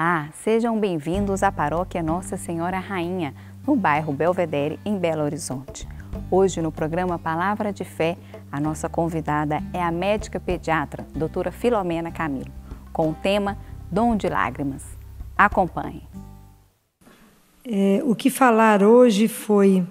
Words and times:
Olá, 0.00 0.28
sejam 0.44 0.78
bem-vindos 0.78 1.42
à 1.42 1.50
Paróquia 1.50 2.00
Nossa 2.04 2.36
Senhora 2.36 2.78
Rainha, 2.78 3.34
no 3.66 3.74
bairro 3.74 4.12
Belvedere, 4.12 4.78
em 4.84 4.96
Belo 4.96 5.24
Horizonte. 5.24 5.88
Hoje, 6.30 6.62
no 6.62 6.70
programa 6.70 7.18
Palavra 7.18 7.72
de 7.72 7.84
Fé, 7.84 8.16
a 8.52 8.60
nossa 8.60 8.88
convidada 8.88 9.60
é 9.74 9.82
a 9.82 9.90
médica 9.90 10.38
pediatra, 10.38 11.04
doutora 11.16 11.50
Filomena 11.50 12.12
Camilo, 12.12 12.52
com 12.92 13.10
o 13.10 13.14
tema 13.14 13.58
Dom 13.90 14.16
de 14.16 14.28
Lágrimas. 14.28 14.84
Acompanhe. 15.36 16.04
É, 17.64 18.00
o 18.04 18.14
que 18.14 18.30
falar 18.30 18.84
hoje 18.84 19.26
foi 19.26 19.84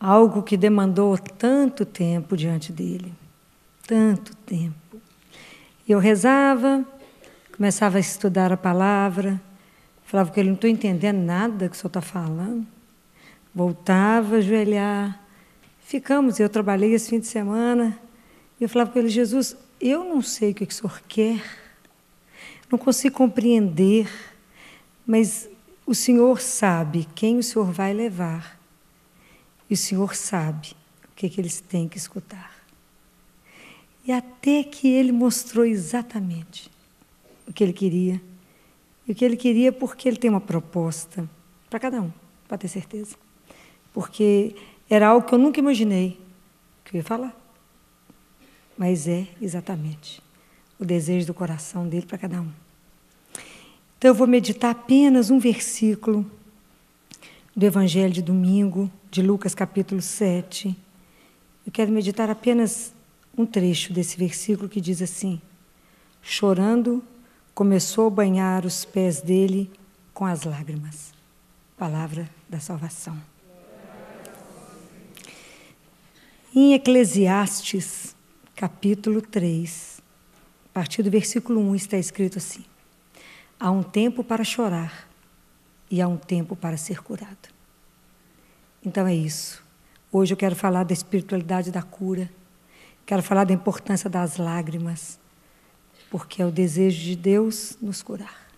algo 0.00 0.42
que 0.42 0.56
demandou 0.56 1.16
tanto 1.16 1.86
tempo 1.86 2.36
diante 2.36 2.72
dele, 2.72 3.14
tanto 3.86 4.34
tempo. 4.38 5.00
Eu 5.88 6.00
rezava, 6.00 6.84
começava 7.58 7.96
a 7.96 8.00
estudar 8.00 8.52
a 8.52 8.56
palavra, 8.56 9.42
falava 10.04 10.30
que 10.30 10.38
ele 10.38 10.50
não 10.50 10.54
estou 10.54 10.70
entendendo 10.70 11.18
nada 11.18 11.68
que 11.68 11.74
o 11.74 11.76
senhor 11.76 11.88
está 11.88 12.00
falando. 12.00 12.64
Voltava 13.52 14.36
a 14.36 14.38
ajoelhar. 14.38 15.20
Ficamos, 15.80 16.38
eu 16.38 16.48
trabalhei 16.48 16.94
esse 16.94 17.10
fim 17.10 17.18
de 17.18 17.26
semana, 17.26 17.98
e 18.60 18.62
eu 18.62 18.68
falava 18.68 18.92
com 18.92 18.98
ele, 19.00 19.08
Jesus, 19.08 19.56
eu 19.80 20.04
não 20.04 20.22
sei 20.22 20.52
o 20.52 20.54
que 20.54 20.62
o 20.62 20.70
senhor 20.70 21.02
quer, 21.08 21.42
não 22.70 22.78
consigo 22.78 23.16
compreender, 23.16 24.08
mas 25.04 25.48
o 25.84 25.96
senhor 25.96 26.40
sabe 26.40 27.08
quem 27.12 27.38
o 27.38 27.42
senhor 27.42 27.72
vai 27.72 27.92
levar, 27.92 28.56
e 29.68 29.74
o 29.74 29.76
senhor 29.76 30.14
sabe 30.14 30.76
o 31.10 31.16
que, 31.16 31.28
que 31.28 31.40
eles 31.40 31.60
têm 31.60 31.88
que 31.88 31.98
escutar. 31.98 32.56
E 34.06 34.12
até 34.12 34.62
que 34.62 34.86
ele 34.86 35.10
mostrou 35.10 35.64
exatamente 35.64 36.77
o 37.48 37.52
que 37.52 37.64
ele 37.64 37.72
queria. 37.72 38.20
E 39.06 39.12
o 39.12 39.14
que 39.14 39.24
ele 39.24 39.36
queria 39.36 39.72
porque 39.72 40.06
ele 40.06 40.18
tem 40.18 40.30
uma 40.30 40.40
proposta 40.40 41.28
para 41.70 41.80
cada 41.80 42.02
um, 42.02 42.12
para 42.46 42.58
ter 42.58 42.68
certeza. 42.68 43.16
Porque 43.92 44.54
era 44.88 45.08
algo 45.08 45.26
que 45.26 45.34
eu 45.34 45.38
nunca 45.38 45.58
imaginei 45.58 46.20
que 46.84 46.96
eu 46.96 46.98
ia 46.98 47.04
falar. 47.04 47.34
Mas 48.76 49.08
é 49.08 49.26
exatamente 49.40 50.22
o 50.78 50.84
desejo 50.84 51.26
do 51.26 51.34
coração 51.34 51.88
dele 51.88 52.06
para 52.06 52.18
cada 52.18 52.40
um. 52.40 52.50
Então 53.96 54.10
eu 54.10 54.14
vou 54.14 54.26
meditar 54.26 54.70
apenas 54.70 55.30
um 55.30 55.38
versículo 55.38 56.24
do 57.56 57.66
Evangelho 57.66 58.12
de 58.12 58.22
domingo, 58.22 58.90
de 59.10 59.20
Lucas 59.20 59.54
capítulo 59.54 60.00
7. 60.00 60.76
Eu 61.66 61.72
quero 61.72 61.90
meditar 61.90 62.30
apenas 62.30 62.92
um 63.36 63.44
trecho 63.44 63.92
desse 63.92 64.16
versículo 64.16 64.68
que 64.68 64.80
diz 64.80 65.02
assim: 65.02 65.40
Chorando 66.22 67.02
começou 67.58 68.06
a 68.06 68.10
banhar 68.10 68.64
os 68.64 68.84
pés 68.84 69.20
dele 69.20 69.68
com 70.14 70.24
as 70.24 70.44
lágrimas. 70.44 71.12
Palavra 71.76 72.30
da 72.48 72.60
salvação. 72.60 73.20
Em 76.54 76.74
Eclesiastes, 76.74 78.14
capítulo 78.54 79.20
3, 79.20 80.00
a 80.66 80.68
partir 80.72 81.02
do 81.02 81.10
versículo 81.10 81.60
1, 81.70 81.74
está 81.74 81.98
escrito 81.98 82.38
assim: 82.38 82.64
Há 83.58 83.72
um 83.72 83.82
tempo 83.82 84.22
para 84.22 84.44
chorar 84.44 85.08
e 85.90 86.00
há 86.00 86.06
um 86.06 86.16
tempo 86.16 86.54
para 86.54 86.76
ser 86.76 87.02
curado. 87.02 87.48
Então 88.86 89.04
é 89.04 89.16
isso. 89.16 89.64
Hoje 90.12 90.32
eu 90.32 90.36
quero 90.36 90.54
falar 90.54 90.84
da 90.84 90.92
espiritualidade 90.92 91.72
da 91.72 91.82
cura, 91.82 92.30
quero 93.04 93.20
falar 93.20 93.42
da 93.42 93.52
importância 93.52 94.08
das 94.08 94.36
lágrimas, 94.36 95.17
porque 96.10 96.42
é 96.42 96.46
o 96.46 96.50
desejo 96.50 97.02
de 97.02 97.16
Deus 97.16 97.76
nos 97.80 98.02
curar. 98.02 98.48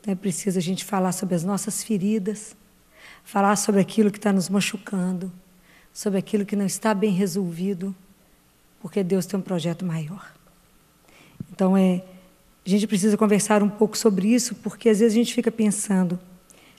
Então 0.00 0.12
é 0.12 0.16
preciso 0.16 0.58
a 0.58 0.62
gente 0.62 0.84
falar 0.84 1.12
sobre 1.12 1.34
as 1.34 1.44
nossas 1.44 1.82
feridas, 1.82 2.56
falar 3.24 3.56
sobre 3.56 3.80
aquilo 3.80 4.10
que 4.10 4.18
está 4.18 4.32
nos 4.32 4.48
machucando, 4.48 5.32
sobre 5.92 6.18
aquilo 6.18 6.46
que 6.46 6.56
não 6.56 6.64
está 6.64 6.94
bem 6.94 7.12
resolvido, 7.12 7.94
porque 8.80 9.02
Deus 9.02 9.26
tem 9.26 9.38
um 9.38 9.42
projeto 9.42 9.84
maior. 9.84 10.32
Então 11.52 11.76
é, 11.76 12.02
a 12.64 12.68
gente 12.68 12.86
precisa 12.86 13.16
conversar 13.16 13.62
um 13.62 13.68
pouco 13.68 13.98
sobre 13.98 14.28
isso, 14.28 14.54
porque 14.56 14.88
às 14.88 15.00
vezes 15.00 15.14
a 15.14 15.18
gente 15.18 15.34
fica 15.34 15.50
pensando: 15.50 16.18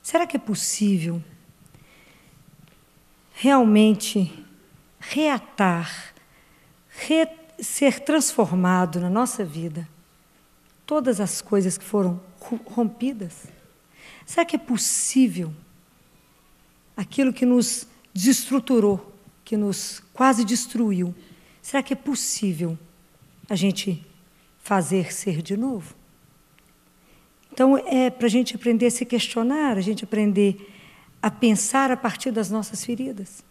será 0.01 0.25
que 0.25 0.37
é 0.37 0.39
possível 0.39 1.21
realmente 3.33 4.45
reatar, 4.99 6.13
reatar 6.89 7.38
ser 7.61 7.99
transformado 8.01 8.99
na 8.99 9.09
nossa 9.09 9.43
vida 9.43 9.87
todas 10.85 11.19
as 11.19 11.41
coisas 11.41 11.77
que 11.77 11.83
foram 11.83 12.19
rompidas? 12.65 13.47
Será 14.25 14.45
que 14.45 14.55
é 14.55 14.59
possível 14.59 15.53
aquilo 16.95 17.33
que 17.33 17.45
nos 17.45 17.87
destruturou, 18.13 19.13
que 19.43 19.55
nos 19.57 20.01
quase 20.13 20.43
destruiu? 20.43 21.13
Será 21.61 21.81
que 21.83 21.93
é 21.93 21.95
possível 21.95 22.77
a 23.49 23.55
gente 23.55 24.05
fazer 24.61 25.13
ser 25.13 25.41
de 25.41 25.55
novo? 25.55 25.95
Então, 27.51 27.77
é 27.77 28.09
para 28.09 28.27
a 28.27 28.29
gente 28.29 28.55
aprender 28.55 28.85
a 28.85 28.91
se 28.91 29.05
questionar, 29.05 29.77
a 29.77 29.81
gente 29.81 30.03
aprender 30.03 30.73
a 31.21 31.29
pensar 31.29 31.91
a 31.91 31.97
partir 31.97 32.31
das 32.31 32.49
nossas 32.49 32.85
feridas. 32.85 33.43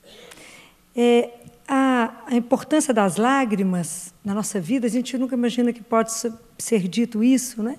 É, 0.97 1.31
a, 1.69 2.25
a, 2.27 2.35
importância 2.35 2.95
das 2.95 3.17
lágrimas 3.17 4.15
na 4.25 4.35
nossa 4.35 4.59
vida, 4.59 4.87
a 4.87 4.91
gente 4.91 5.19
nunca 5.19 5.35
imagina 5.35 5.71
que 5.71 5.83
pode 5.83 6.11
ser 6.57 6.89
dito 6.89 7.23
isso, 7.23 7.63
né? 7.63 7.79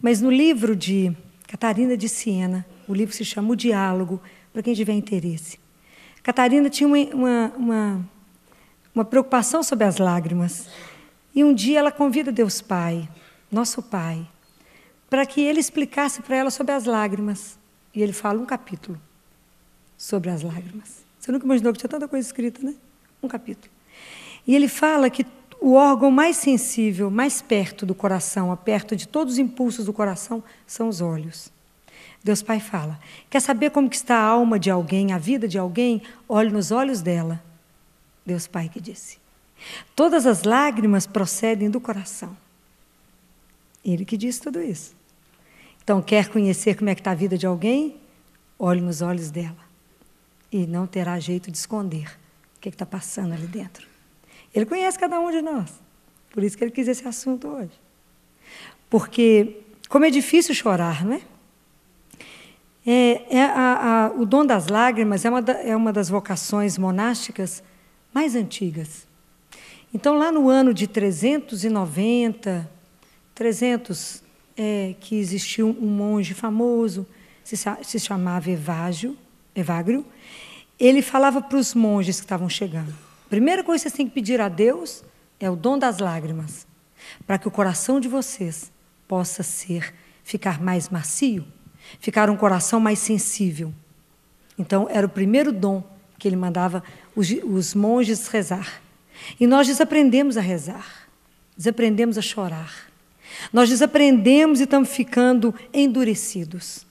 Mas 0.00 0.20
no 0.20 0.30
livro 0.30 0.76
de 0.76 1.16
Catarina 1.46 1.96
de 1.96 2.08
Siena, 2.08 2.66
o 2.86 2.92
livro 2.92 3.14
se 3.14 3.24
chama 3.24 3.52
O 3.52 3.56
Diálogo, 3.56 4.20
para 4.52 4.62
quem 4.62 4.74
tiver 4.74 4.92
interesse. 4.92 5.58
Catarina 6.22 6.68
tinha 6.68 6.86
uma, 6.86 6.98
uma, 7.14 7.52
uma, 7.56 8.10
uma 8.94 9.04
preocupação 9.04 9.62
sobre 9.62 9.86
as 9.86 9.96
lágrimas. 9.96 10.68
E 11.34 11.42
um 11.42 11.54
dia 11.54 11.78
ela 11.78 11.90
convida 11.90 12.30
Deus 12.30 12.60
Pai, 12.60 13.08
nosso 13.50 13.82
Pai, 13.82 14.28
para 15.08 15.24
que 15.24 15.40
ele 15.40 15.60
explicasse 15.60 16.20
para 16.20 16.36
ela 16.36 16.50
sobre 16.50 16.72
as 16.74 16.84
lágrimas. 16.84 17.58
E 17.94 18.02
ele 18.02 18.12
fala 18.12 18.38
um 18.38 18.46
capítulo 18.46 19.00
sobre 19.96 20.28
as 20.28 20.42
lágrimas. 20.42 21.04
Você 21.18 21.32
nunca 21.32 21.46
imaginou 21.46 21.72
que 21.72 21.78
tinha 21.78 21.88
tanta 21.88 22.06
coisa 22.06 22.26
escrita, 22.26 22.62
né? 22.62 22.74
Um 23.22 23.28
capítulo. 23.28 23.72
E 24.46 24.54
ele 24.54 24.68
fala 24.68 25.10
que 25.10 25.26
o 25.60 25.74
órgão 25.74 26.10
mais 26.10 26.36
sensível, 26.36 27.10
mais 27.10 27.42
perto 27.42 27.84
do 27.84 27.94
coração, 27.94 28.56
perto 28.56 28.94
de 28.94 29.06
todos 29.06 29.34
os 29.34 29.38
impulsos 29.38 29.86
do 29.86 29.92
coração, 29.92 30.42
são 30.66 30.88
os 30.88 31.00
olhos. 31.00 31.50
Deus 32.22 32.42
Pai 32.42 32.60
fala: 32.60 32.98
quer 33.28 33.40
saber 33.40 33.70
como 33.70 33.90
que 33.90 33.96
está 33.96 34.16
a 34.16 34.24
alma 34.24 34.58
de 34.58 34.70
alguém, 34.70 35.12
a 35.12 35.18
vida 35.18 35.48
de 35.48 35.58
alguém? 35.58 36.02
Olhe 36.28 36.50
nos 36.50 36.70
olhos 36.70 37.02
dela. 37.02 37.42
Deus 38.24 38.46
Pai 38.46 38.68
que 38.68 38.80
disse. 38.80 39.18
Todas 39.96 40.26
as 40.26 40.44
lágrimas 40.44 41.06
procedem 41.06 41.68
do 41.68 41.80
coração. 41.80 42.36
Ele 43.84 44.04
que 44.04 44.16
disse 44.16 44.40
tudo 44.40 44.60
isso. 44.62 44.94
Então, 45.82 46.02
quer 46.02 46.28
conhecer 46.28 46.76
como 46.76 46.90
é 46.90 46.94
que 46.94 47.00
está 47.00 47.12
a 47.12 47.14
vida 47.14 47.36
de 47.38 47.46
alguém? 47.46 47.96
Olhe 48.58 48.80
nos 48.80 49.00
olhos 49.00 49.30
dela. 49.30 49.56
E 50.52 50.66
não 50.66 50.86
terá 50.86 51.18
jeito 51.18 51.50
de 51.50 51.56
esconder 51.56 52.16
o 52.58 52.60
que 52.60 52.68
está 52.68 52.84
passando 52.84 53.32
ali 53.32 53.46
dentro. 53.46 53.86
Ele 54.52 54.66
conhece 54.66 54.98
cada 54.98 55.18
um 55.20 55.30
de 55.30 55.40
nós. 55.40 55.72
Por 56.30 56.42
isso 56.42 56.58
que 56.58 56.64
ele 56.64 56.72
quis 56.72 56.88
esse 56.88 57.06
assunto 57.06 57.46
hoje. 57.48 57.70
Porque, 58.90 59.60
como 59.88 60.04
é 60.04 60.10
difícil 60.10 60.54
chorar, 60.54 61.04
não 61.04 61.14
é? 61.14 61.20
é, 62.84 63.36
é 63.36 63.44
a, 63.44 64.06
a, 64.06 64.12
o 64.12 64.26
dom 64.26 64.44
das 64.44 64.66
lágrimas 64.66 65.24
é 65.24 65.30
uma, 65.30 65.42
da, 65.42 65.52
é 65.62 65.76
uma 65.76 65.92
das 65.92 66.08
vocações 66.08 66.76
monásticas 66.76 67.62
mais 68.12 68.34
antigas. 68.34 69.06
Então, 69.94 70.18
lá 70.18 70.32
no 70.32 70.48
ano 70.48 70.74
de 70.74 70.86
390, 70.86 72.68
300, 73.34 74.22
é, 74.56 74.94
que 74.98 75.16
existiu 75.16 75.68
um 75.80 75.86
monge 75.86 76.34
famoso, 76.34 77.06
se, 77.44 77.56
se 77.82 78.00
chamava 78.00 78.50
Evágio, 78.50 79.16
Evagrio, 79.54 80.04
ele 80.78 81.02
falava 81.02 81.40
para 81.40 81.58
os 81.58 81.74
monges 81.74 82.20
que 82.20 82.24
estavam 82.24 82.48
chegando: 82.48 82.94
primeira 83.28 83.64
coisa 83.64 83.82
que 83.82 83.90
vocês 83.90 83.96
têm 83.96 84.08
que 84.08 84.14
pedir 84.14 84.40
a 84.40 84.48
Deus 84.48 85.02
é 85.40 85.50
o 85.50 85.56
dom 85.56 85.78
das 85.78 85.98
lágrimas, 85.98 86.66
para 87.26 87.38
que 87.38 87.48
o 87.48 87.50
coração 87.50 88.00
de 88.00 88.08
vocês 88.08 88.70
possa 89.06 89.42
ser, 89.42 89.94
ficar 90.24 90.60
mais 90.60 90.88
macio, 90.88 91.46
ficar 92.00 92.28
um 92.28 92.36
coração 92.36 92.78
mais 92.78 92.98
sensível. 92.98 93.72
Então, 94.58 94.88
era 94.90 95.06
o 95.06 95.10
primeiro 95.10 95.52
dom 95.52 95.82
que 96.18 96.26
ele 96.26 96.36
mandava 96.36 96.82
os, 97.14 97.30
os 97.44 97.74
monges 97.74 98.26
rezar. 98.26 98.82
E 99.38 99.46
nós 99.46 99.66
desaprendemos 99.66 100.36
a 100.36 100.40
rezar, 100.40 101.08
desaprendemos 101.56 102.18
a 102.18 102.22
chorar. 102.22 102.88
Nós 103.52 103.68
desaprendemos 103.68 104.60
e 104.60 104.64
estamos 104.64 104.88
ficando 104.90 105.54
endurecidos. 105.72 106.86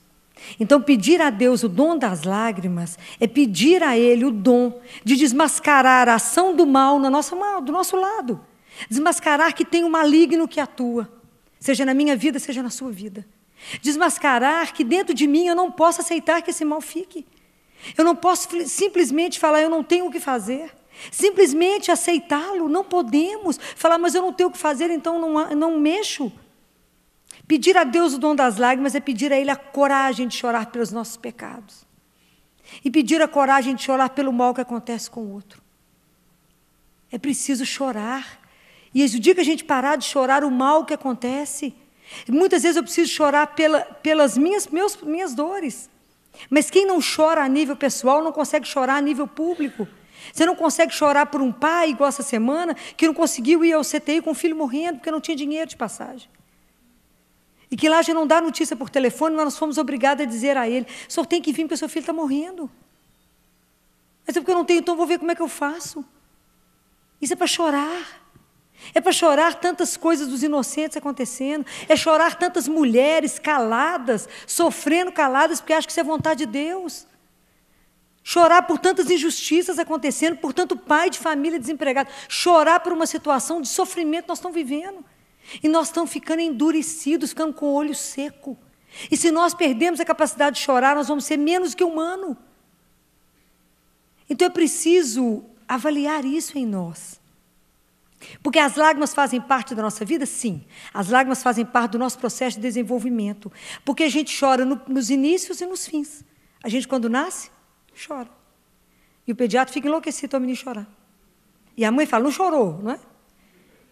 Então, 0.58 0.80
pedir 0.80 1.20
a 1.20 1.30
Deus 1.30 1.62
o 1.62 1.68
dom 1.68 1.96
das 1.96 2.22
lágrimas 2.22 2.98
é 3.20 3.26
pedir 3.26 3.82
a 3.82 3.96
Ele 3.96 4.24
o 4.24 4.30
dom 4.30 4.80
de 5.04 5.16
desmascarar 5.16 6.08
a 6.08 6.14
ação 6.14 6.54
do 6.54 6.66
mal 6.66 6.98
no 6.98 7.10
nosso, 7.10 7.36
do 7.62 7.72
nosso 7.72 7.96
lado. 7.96 8.40
Desmascarar 8.88 9.54
que 9.54 9.64
tem 9.64 9.82
o 9.84 9.86
um 9.86 9.90
maligno 9.90 10.46
que 10.46 10.60
atua, 10.60 11.10
seja 11.58 11.84
na 11.84 11.94
minha 11.94 12.16
vida, 12.16 12.38
seja 12.38 12.62
na 12.62 12.70
sua 12.70 12.90
vida. 12.90 13.26
Desmascarar 13.82 14.72
que 14.72 14.84
dentro 14.84 15.14
de 15.14 15.26
mim 15.26 15.46
eu 15.46 15.54
não 15.54 15.70
posso 15.70 16.00
aceitar 16.00 16.42
que 16.42 16.50
esse 16.50 16.64
mal 16.64 16.80
fique. 16.80 17.26
Eu 17.96 18.04
não 18.04 18.14
posso 18.14 18.48
simplesmente 18.66 19.38
falar, 19.38 19.62
eu 19.62 19.70
não 19.70 19.82
tenho 19.82 20.06
o 20.06 20.10
que 20.10 20.20
fazer. 20.20 20.72
Simplesmente 21.10 21.90
aceitá-lo, 21.90 22.68
não 22.68 22.84
podemos. 22.84 23.58
Falar, 23.76 23.98
mas 23.98 24.14
eu 24.14 24.22
não 24.22 24.32
tenho 24.32 24.48
o 24.48 24.52
que 24.52 24.58
fazer, 24.58 24.90
então 24.90 25.20
não, 25.20 25.50
não 25.54 25.78
mexo. 25.78 26.32
Pedir 27.48 27.78
a 27.78 27.82
Deus 27.82 28.12
o 28.12 28.18
dom 28.18 28.36
das 28.36 28.58
lágrimas 28.58 28.94
é 28.94 29.00
pedir 29.00 29.32
a 29.32 29.36
Ele 29.36 29.50
a 29.50 29.56
coragem 29.56 30.28
de 30.28 30.36
chorar 30.36 30.66
pelos 30.66 30.92
nossos 30.92 31.16
pecados. 31.16 31.86
E 32.84 32.90
pedir 32.90 33.22
a 33.22 33.26
coragem 33.26 33.74
de 33.74 33.82
chorar 33.82 34.10
pelo 34.10 34.30
mal 34.30 34.54
que 34.54 34.60
acontece 34.60 35.10
com 35.10 35.22
o 35.22 35.32
outro. 35.32 35.62
É 37.10 37.16
preciso 37.16 37.64
chorar. 37.64 38.38
E 38.94 39.02
o 39.02 39.08
dia 39.18 39.34
que 39.34 39.40
a 39.40 39.44
gente 39.44 39.64
parar 39.64 39.96
de 39.96 40.04
chorar 40.04 40.44
o 40.44 40.50
mal 40.50 40.84
que 40.84 40.92
acontece, 40.92 41.74
muitas 42.28 42.62
vezes 42.62 42.76
eu 42.76 42.82
preciso 42.82 43.10
chorar 43.10 43.46
pela, 43.48 43.80
pelas 43.80 44.36
minhas, 44.36 44.66
meus, 44.66 44.96
minhas 44.98 45.34
dores. 45.34 45.88
Mas 46.50 46.68
quem 46.68 46.84
não 46.84 47.00
chora 47.00 47.42
a 47.42 47.48
nível 47.48 47.76
pessoal 47.76 48.22
não 48.22 48.30
consegue 48.30 48.68
chorar 48.68 48.96
a 48.96 49.00
nível 49.00 49.26
público. 49.26 49.88
Você 50.30 50.44
não 50.44 50.54
consegue 50.54 50.92
chorar 50.92 51.26
por 51.26 51.40
um 51.40 51.50
pai, 51.50 51.90
igual 51.90 52.10
essa 52.10 52.22
semana, 52.22 52.74
que 52.74 53.06
não 53.06 53.14
conseguiu 53.14 53.64
ir 53.64 53.72
ao 53.72 53.82
CTI 53.82 54.20
com 54.20 54.32
o 54.32 54.34
filho 54.34 54.54
morrendo 54.54 54.98
porque 54.98 55.10
não 55.10 55.20
tinha 55.20 55.36
dinheiro 55.36 55.70
de 55.70 55.76
passagem. 55.76 56.28
E 57.70 57.76
que 57.76 57.88
lá 57.88 58.00
já 58.02 58.14
não 58.14 58.26
dá 58.26 58.40
notícia 58.40 58.74
por 58.74 58.88
telefone, 58.88 59.36
nós 59.36 59.58
fomos 59.58 59.76
obrigados 59.76 60.22
a 60.22 60.26
dizer 60.26 60.56
a 60.56 60.68
ele: 60.68 60.86
o 61.08 61.12
senhor 61.12 61.26
tem 61.26 61.40
que 61.42 61.52
vir 61.52 61.64
porque 61.64 61.76
seu 61.76 61.88
filho 61.88 62.00
está 62.00 62.12
morrendo. 62.12 62.70
Mas 64.26 64.36
é 64.36 64.40
porque 64.40 64.50
eu 64.50 64.56
não 64.56 64.64
tenho, 64.64 64.80
então 64.80 64.96
vou 64.96 65.06
ver 65.06 65.18
como 65.18 65.30
é 65.30 65.34
que 65.34 65.42
eu 65.42 65.48
faço. 65.48 66.04
Isso 67.20 67.32
é 67.32 67.36
para 67.36 67.46
chorar. 67.46 68.22
É 68.94 69.00
para 69.00 69.12
chorar 69.12 69.54
tantas 69.54 69.96
coisas 69.96 70.28
dos 70.28 70.42
inocentes 70.42 70.96
acontecendo. 70.96 71.66
É 71.88 71.96
chorar 71.96 72.36
tantas 72.36 72.68
mulheres 72.68 73.38
caladas, 73.38 74.28
sofrendo 74.46 75.10
caladas, 75.10 75.60
porque 75.60 75.72
acham 75.72 75.86
que 75.86 75.92
isso 75.92 76.00
é 76.00 76.04
vontade 76.04 76.44
de 76.44 76.52
Deus. 76.52 77.06
Chorar 78.22 78.62
por 78.62 78.78
tantas 78.78 79.10
injustiças 79.10 79.78
acontecendo, 79.78 80.36
por 80.36 80.52
tanto 80.52 80.76
pai 80.76 81.10
de 81.10 81.18
família 81.18 81.58
desempregado. 81.58 82.10
Chorar 82.28 82.80
por 82.80 82.92
uma 82.92 83.06
situação 83.06 83.60
de 83.60 83.68
sofrimento 83.68 84.24
que 84.24 84.28
nós 84.28 84.38
estamos 84.38 84.54
vivendo. 84.54 85.04
E 85.62 85.68
nós 85.68 85.88
estamos 85.88 86.10
ficando 86.10 86.40
endurecidos, 86.40 87.30
ficando 87.30 87.54
com 87.54 87.66
o 87.66 87.74
olho 87.74 87.94
seco. 87.94 88.56
E 89.10 89.16
se 89.16 89.30
nós 89.30 89.54
perdemos 89.54 90.00
a 90.00 90.04
capacidade 90.04 90.56
de 90.56 90.62
chorar, 90.62 90.94
nós 90.96 91.08
vamos 91.08 91.24
ser 91.24 91.36
menos 91.36 91.74
que 91.74 91.84
humano. 91.84 92.36
Então 94.28 94.46
é 94.46 94.50
preciso 94.50 95.44
avaliar 95.66 96.24
isso 96.24 96.58
em 96.58 96.66
nós. 96.66 97.20
Porque 98.42 98.58
as 98.58 98.76
lágrimas 98.76 99.14
fazem 99.14 99.40
parte 99.40 99.74
da 99.74 99.82
nossa 99.82 100.04
vida? 100.04 100.26
Sim. 100.26 100.64
As 100.92 101.08
lágrimas 101.08 101.42
fazem 101.42 101.64
parte 101.64 101.92
do 101.92 101.98
nosso 101.98 102.18
processo 102.18 102.56
de 102.56 102.62
desenvolvimento. 102.62 103.50
Porque 103.84 104.04
a 104.04 104.08
gente 104.08 104.36
chora 104.38 104.64
no, 104.64 104.80
nos 104.88 105.08
inícios 105.08 105.60
e 105.60 105.66
nos 105.66 105.86
fins. 105.86 106.24
A 106.62 106.68
gente, 106.68 106.88
quando 106.88 107.08
nasce, 107.08 107.50
chora. 108.06 108.28
E 109.26 109.32
o 109.32 109.36
pediatra 109.36 109.72
fica 109.72 109.86
enlouquecido 109.86 110.36
ao 110.36 110.40
menino 110.40 110.58
chorar. 110.58 110.88
E 111.76 111.84
a 111.84 111.92
mãe 111.92 112.06
fala, 112.06 112.24
não 112.24 112.30
chorou, 112.32 112.82
não 112.82 112.92
é? 112.92 113.00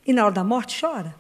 E 0.04 0.12
na 0.12 0.24
hora 0.24 0.34
da 0.34 0.42
morte, 0.42 0.80
chora. 0.80 1.14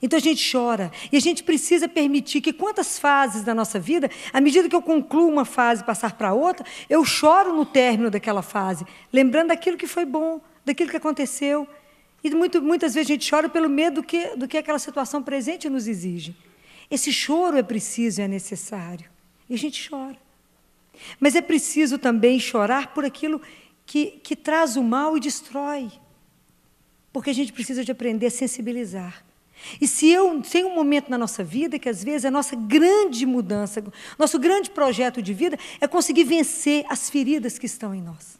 Então 0.00 0.16
a 0.16 0.22
gente 0.22 0.50
chora. 0.50 0.90
E 1.10 1.16
a 1.16 1.20
gente 1.20 1.42
precisa 1.42 1.88
permitir 1.88 2.40
que 2.40 2.52
quantas 2.52 2.98
fases 2.98 3.42
da 3.42 3.54
nossa 3.54 3.78
vida, 3.80 4.10
à 4.32 4.40
medida 4.40 4.68
que 4.68 4.76
eu 4.76 4.82
concluo 4.82 5.28
uma 5.28 5.44
fase 5.44 5.82
e 5.82 5.84
passar 5.84 6.14
para 6.14 6.32
outra, 6.32 6.64
eu 6.88 7.04
choro 7.04 7.52
no 7.54 7.66
término 7.66 8.10
daquela 8.10 8.42
fase, 8.42 8.86
lembrando 9.12 9.48
daquilo 9.48 9.76
que 9.76 9.86
foi 9.86 10.04
bom, 10.04 10.40
daquilo 10.64 10.90
que 10.90 10.96
aconteceu. 10.96 11.66
E 12.22 12.30
muito, 12.30 12.60
muitas 12.60 12.94
vezes 12.94 13.08
a 13.10 13.12
gente 13.14 13.28
chora 13.28 13.48
pelo 13.48 13.68
medo 13.68 13.96
do 13.96 14.02
que, 14.02 14.36
do 14.36 14.48
que 14.48 14.58
aquela 14.58 14.78
situação 14.78 15.22
presente 15.22 15.68
nos 15.68 15.86
exige. 15.86 16.36
Esse 16.90 17.12
choro 17.12 17.56
é 17.56 17.62
preciso, 17.62 18.20
é 18.20 18.28
necessário. 18.28 19.08
E 19.48 19.54
a 19.54 19.58
gente 19.58 19.88
chora. 19.88 20.16
Mas 21.20 21.34
é 21.34 21.40
preciso 21.40 21.98
também 21.98 22.40
chorar 22.40 22.92
por 22.92 23.04
aquilo 23.04 23.40
que, 23.86 24.18
que 24.22 24.34
traz 24.34 24.76
o 24.76 24.82
mal 24.82 25.16
e 25.16 25.20
destrói. 25.20 25.90
Porque 27.12 27.30
a 27.30 27.34
gente 27.34 27.52
precisa 27.52 27.84
de 27.84 27.92
aprender 27.92 28.26
a 28.26 28.30
sensibilizar. 28.30 29.24
E 29.80 29.86
se 29.86 30.08
eu 30.08 30.40
tem 30.42 30.64
um 30.64 30.74
momento 30.74 31.10
na 31.10 31.18
nossa 31.18 31.42
vida 31.42 31.78
que 31.78 31.88
às 31.88 32.02
vezes 32.02 32.24
a 32.24 32.30
nossa 32.30 32.56
grande 32.56 33.26
mudança, 33.26 33.82
nosso 34.18 34.38
grande 34.38 34.70
projeto 34.70 35.20
de 35.20 35.34
vida 35.34 35.58
é 35.80 35.86
conseguir 35.86 36.24
vencer 36.24 36.84
as 36.88 37.10
feridas 37.10 37.58
que 37.58 37.66
estão 37.66 37.94
em 37.94 38.02
nós. 38.02 38.38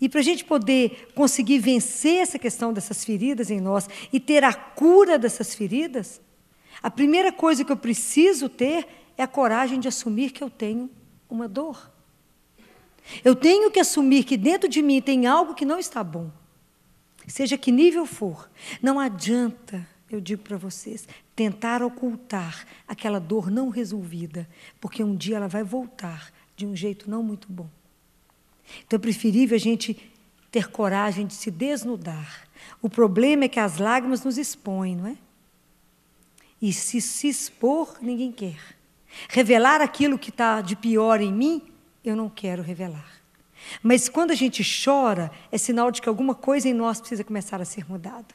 E 0.00 0.08
para 0.08 0.20
a 0.20 0.24
gente 0.24 0.44
poder 0.44 1.10
conseguir 1.14 1.58
vencer 1.58 2.18
essa 2.22 2.38
questão 2.38 2.72
dessas 2.72 3.04
feridas 3.04 3.50
em 3.50 3.60
nós 3.60 3.88
e 4.12 4.18
ter 4.18 4.42
a 4.44 4.54
cura 4.54 5.18
dessas 5.18 5.54
feridas, 5.54 6.20
a 6.82 6.90
primeira 6.90 7.30
coisa 7.30 7.64
que 7.64 7.72
eu 7.72 7.76
preciso 7.76 8.48
ter 8.48 8.86
é 9.16 9.22
a 9.22 9.28
coragem 9.28 9.78
de 9.78 9.88
assumir 9.88 10.30
que 10.30 10.42
eu 10.42 10.48
tenho 10.48 10.90
uma 11.28 11.46
dor. 11.46 11.90
Eu 13.24 13.34
tenho 13.34 13.70
que 13.70 13.80
assumir 13.80 14.24
que 14.24 14.36
dentro 14.36 14.68
de 14.68 14.80
mim 14.80 15.02
tem 15.02 15.26
algo 15.26 15.54
que 15.54 15.64
não 15.64 15.78
está 15.78 16.02
bom. 16.02 16.30
Seja 17.26 17.56
que 17.56 17.70
nível 17.70 18.06
for, 18.06 18.50
não 18.82 18.98
adianta, 18.98 19.86
eu 20.10 20.20
digo 20.20 20.42
para 20.42 20.56
vocês, 20.56 21.06
tentar 21.36 21.82
ocultar 21.82 22.66
aquela 22.88 23.20
dor 23.20 23.50
não 23.50 23.68
resolvida, 23.68 24.48
porque 24.80 25.04
um 25.04 25.14
dia 25.14 25.36
ela 25.36 25.48
vai 25.48 25.62
voltar 25.62 26.32
de 26.56 26.66
um 26.66 26.74
jeito 26.74 27.08
não 27.08 27.22
muito 27.22 27.46
bom. 27.50 27.68
Então 28.84 28.96
é 28.96 29.00
preferível 29.00 29.56
a 29.56 29.60
gente 29.60 30.12
ter 30.50 30.68
coragem 30.68 31.26
de 31.26 31.34
se 31.34 31.50
desnudar. 31.50 32.48
O 32.82 32.90
problema 32.90 33.44
é 33.44 33.48
que 33.48 33.60
as 33.60 33.78
lágrimas 33.78 34.24
nos 34.24 34.36
expõem, 34.36 34.96
não 34.96 35.06
é? 35.06 35.16
E 36.60 36.72
se 36.72 37.00
se 37.00 37.28
expor, 37.28 37.96
ninguém 38.02 38.30
quer. 38.30 38.58
Revelar 39.28 39.80
aquilo 39.80 40.18
que 40.18 40.30
está 40.30 40.60
de 40.60 40.76
pior 40.76 41.20
em 41.20 41.32
mim, 41.32 41.62
eu 42.04 42.14
não 42.14 42.28
quero 42.28 42.62
revelar. 42.62 43.19
Mas 43.82 44.08
quando 44.08 44.30
a 44.30 44.34
gente 44.34 44.62
chora, 44.84 45.30
é 45.50 45.58
sinal 45.58 45.90
de 45.90 46.02
que 46.02 46.08
alguma 46.08 46.34
coisa 46.34 46.68
em 46.68 46.74
nós 46.74 47.00
precisa 47.00 47.24
começar 47.24 47.60
a 47.60 47.64
ser 47.64 47.88
mudada. 47.88 48.34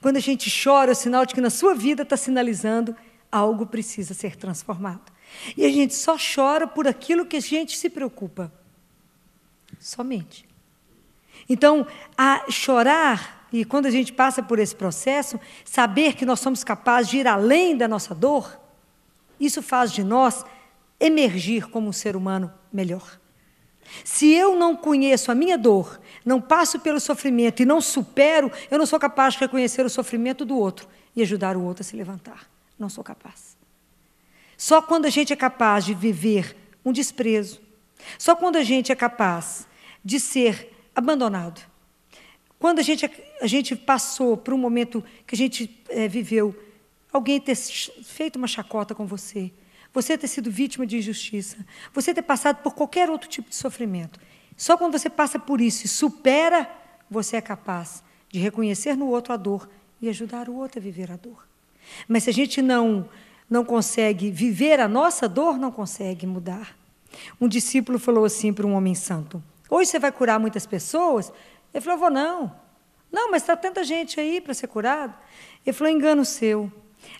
Quando 0.00 0.16
a 0.16 0.20
gente 0.20 0.50
chora, 0.62 0.92
é 0.92 0.94
sinal 0.94 1.26
de 1.26 1.34
que 1.34 1.40
na 1.40 1.50
sua 1.50 1.74
vida 1.74 2.02
está 2.02 2.16
sinalizando 2.16 2.94
algo 3.30 3.66
precisa 3.66 4.14
ser 4.14 4.36
transformado. 4.36 5.12
E 5.56 5.64
a 5.64 5.70
gente 5.70 5.94
só 5.94 6.16
chora 6.16 6.66
por 6.66 6.88
aquilo 6.88 7.24
que 7.24 7.36
a 7.36 7.40
gente 7.40 7.76
se 7.76 7.88
preocupa. 7.88 8.52
Somente. 9.78 10.48
Então, 11.48 11.86
a 12.16 12.44
chorar, 12.50 13.46
e 13.52 13.64
quando 13.64 13.86
a 13.86 13.90
gente 13.90 14.12
passa 14.12 14.42
por 14.42 14.58
esse 14.58 14.74
processo, 14.74 15.38
saber 15.64 16.14
que 16.14 16.26
nós 16.26 16.40
somos 16.40 16.62
capazes 16.62 17.10
de 17.10 17.18
ir 17.18 17.26
além 17.26 17.76
da 17.76 17.88
nossa 17.88 18.14
dor, 18.14 18.60
isso 19.38 19.62
faz 19.62 19.92
de 19.92 20.04
nós 20.04 20.44
emergir 20.98 21.68
como 21.68 21.88
um 21.88 21.92
ser 21.92 22.14
humano 22.14 22.52
melhor. 22.72 23.19
Se 24.04 24.32
eu 24.32 24.56
não 24.56 24.76
conheço 24.76 25.30
a 25.30 25.34
minha 25.34 25.58
dor, 25.58 26.00
não 26.24 26.40
passo 26.40 26.78
pelo 26.80 27.00
sofrimento 27.00 27.62
e 27.62 27.66
não 27.66 27.80
supero, 27.80 28.50
eu 28.70 28.78
não 28.78 28.86
sou 28.86 28.98
capaz 28.98 29.34
de 29.34 29.40
reconhecer 29.40 29.84
o 29.84 29.90
sofrimento 29.90 30.44
do 30.44 30.56
outro 30.56 30.88
e 31.14 31.22
ajudar 31.22 31.56
o 31.56 31.62
outro 31.62 31.82
a 31.82 31.84
se 31.84 31.96
levantar. 31.96 32.48
Não 32.78 32.88
sou 32.88 33.02
capaz. 33.04 33.56
Só 34.56 34.80
quando 34.82 35.06
a 35.06 35.10
gente 35.10 35.32
é 35.32 35.36
capaz 35.36 35.84
de 35.84 35.94
viver 35.94 36.56
um 36.84 36.92
desprezo, 36.92 37.60
só 38.18 38.36
quando 38.36 38.56
a 38.56 38.62
gente 38.62 38.92
é 38.92 38.94
capaz 38.94 39.66
de 40.04 40.18
ser 40.18 40.72
abandonado, 40.94 41.60
quando 42.58 42.78
a 42.78 42.82
gente, 42.82 43.10
a 43.40 43.46
gente 43.46 43.74
passou 43.74 44.36
por 44.36 44.52
um 44.52 44.58
momento 44.58 45.02
que 45.26 45.34
a 45.34 45.38
gente 45.38 45.82
é, 45.88 46.06
viveu 46.06 46.54
alguém 47.10 47.40
ter 47.40 47.56
feito 47.56 48.36
uma 48.36 48.46
chacota 48.46 48.94
com 48.94 49.06
você, 49.06 49.50
você 49.92 50.16
ter 50.16 50.28
sido 50.28 50.50
vítima 50.50 50.86
de 50.86 50.98
injustiça, 50.98 51.56
você 51.92 52.14
ter 52.14 52.22
passado 52.22 52.62
por 52.62 52.74
qualquer 52.74 53.10
outro 53.10 53.28
tipo 53.28 53.48
de 53.48 53.56
sofrimento. 53.56 54.20
Só 54.56 54.76
quando 54.76 54.98
você 54.98 55.10
passa 55.10 55.38
por 55.38 55.60
isso 55.60 55.86
e 55.86 55.88
supera, 55.88 56.70
você 57.10 57.36
é 57.36 57.40
capaz 57.40 58.02
de 58.28 58.38
reconhecer 58.38 58.96
no 58.96 59.08
outro 59.08 59.32
a 59.32 59.36
dor 59.36 59.68
e 60.00 60.08
ajudar 60.08 60.48
o 60.48 60.56
outro 60.56 60.78
a 60.78 60.82
viver 60.82 61.10
a 61.10 61.16
dor. 61.16 61.46
Mas 62.06 62.24
se 62.24 62.30
a 62.30 62.32
gente 62.32 62.62
não 62.62 63.08
não 63.48 63.64
consegue 63.64 64.30
viver 64.30 64.78
a 64.78 64.86
nossa 64.86 65.28
dor, 65.28 65.58
não 65.58 65.72
consegue 65.72 66.24
mudar. 66.24 66.76
Um 67.40 67.48
discípulo 67.48 67.98
falou 67.98 68.24
assim 68.24 68.52
para 68.52 68.64
um 68.64 68.74
homem 68.74 68.94
santo: 68.94 69.42
Hoje 69.68 69.90
você 69.90 69.98
vai 69.98 70.12
curar 70.12 70.38
muitas 70.38 70.66
pessoas? 70.66 71.32
Ele 71.74 71.82
falou: 71.82 71.98
Vou 71.98 72.10
não. 72.10 72.54
Não, 73.10 73.30
mas 73.30 73.42
está 73.42 73.56
tanta 73.56 73.82
gente 73.82 74.20
aí 74.20 74.40
para 74.40 74.54
ser 74.54 74.68
curado. 74.68 75.14
Ele 75.66 75.72
falou: 75.72 75.92
Engano 75.92 76.24
seu. 76.24 76.70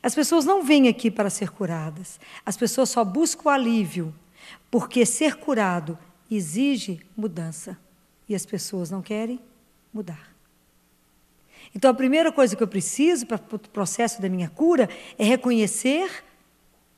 As 0.02 0.14
pessoas 0.14 0.44
não 0.44 0.62
vêm 0.62 0.88
aqui 0.88 1.10
para 1.10 1.30
ser 1.30 1.50
curadas. 1.50 2.18
As 2.44 2.56
pessoas 2.56 2.88
só 2.90 3.04
buscam 3.04 3.50
alívio, 3.50 4.14
porque 4.70 5.04
ser 5.04 5.36
curado 5.36 5.98
exige 6.30 7.00
mudança. 7.16 7.78
E 8.28 8.34
as 8.34 8.46
pessoas 8.46 8.90
não 8.90 9.02
querem 9.02 9.40
mudar. 9.92 10.30
Então, 11.74 11.90
a 11.90 11.94
primeira 11.94 12.32
coisa 12.32 12.56
que 12.56 12.62
eu 12.62 12.68
preciso 12.68 13.26
para 13.26 13.36
o 13.36 13.58
processo 13.58 14.20
da 14.20 14.28
minha 14.28 14.48
cura 14.48 14.88
é 15.18 15.24
reconhecer 15.24 16.24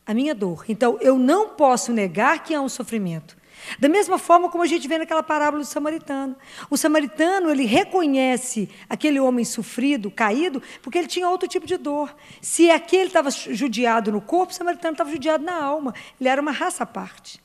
a 0.06 0.14
minha 0.14 0.34
dor. 0.34 0.64
Então, 0.68 0.98
eu 1.00 1.18
não 1.18 1.50
posso 1.50 1.92
negar 1.92 2.42
que 2.42 2.54
há 2.54 2.60
um 2.60 2.68
sofrimento, 2.68 3.36
Da 3.78 3.88
mesma 3.88 4.18
forma 4.18 4.48
como 4.48 4.62
a 4.62 4.66
gente 4.66 4.86
vê 4.88 4.98
naquela 4.98 5.22
parábola 5.22 5.62
do 5.62 5.66
samaritano. 5.66 6.36
O 6.70 6.76
samaritano, 6.76 7.50
ele 7.50 7.64
reconhece 7.64 8.68
aquele 8.88 9.20
homem 9.20 9.44
sofrido, 9.44 10.10
caído, 10.10 10.62
porque 10.82 10.98
ele 10.98 11.08
tinha 11.08 11.28
outro 11.28 11.48
tipo 11.48 11.66
de 11.66 11.76
dor. 11.76 12.14
Se 12.40 12.70
aquele 12.70 13.06
estava 13.06 13.30
judiado 13.30 14.12
no 14.12 14.20
corpo, 14.20 14.52
o 14.52 14.56
samaritano 14.56 14.92
estava 14.92 15.10
judiado 15.10 15.44
na 15.44 15.62
alma. 15.62 15.94
Ele 16.20 16.28
era 16.28 16.40
uma 16.40 16.52
raça 16.52 16.84
à 16.84 16.86
parte. 16.86 17.40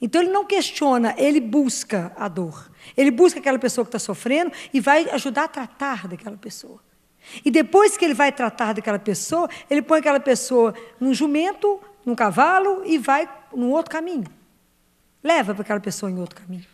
Então 0.00 0.22
ele 0.22 0.30
não 0.30 0.44
questiona, 0.44 1.14
ele 1.18 1.40
busca 1.40 2.12
a 2.16 2.26
dor. 2.26 2.70
Ele 2.96 3.10
busca 3.10 3.38
aquela 3.38 3.58
pessoa 3.58 3.84
que 3.84 3.88
está 3.88 3.98
sofrendo 3.98 4.50
e 4.72 4.80
vai 4.80 5.08
ajudar 5.10 5.44
a 5.44 5.48
tratar 5.48 6.08
daquela 6.08 6.36
pessoa. 6.36 6.80
E 7.44 7.50
depois 7.50 7.96
que 7.96 8.04
ele 8.04 8.14
vai 8.14 8.32
tratar 8.32 8.72
daquela 8.72 8.98
pessoa, 8.98 9.48
ele 9.68 9.82
põe 9.82 10.00
aquela 10.00 10.18
pessoa 10.18 10.74
num 10.98 11.12
jumento, 11.12 11.78
num 12.04 12.14
cavalo 12.14 12.82
e 12.86 12.96
vai 12.96 13.28
num 13.54 13.70
outro 13.70 13.90
caminho. 13.90 14.24
Leva 15.22 15.54
para 15.54 15.62
aquela 15.62 15.80
pessoa 15.80 16.10
em 16.10 16.18
outro 16.18 16.40
caminho. 16.40 16.66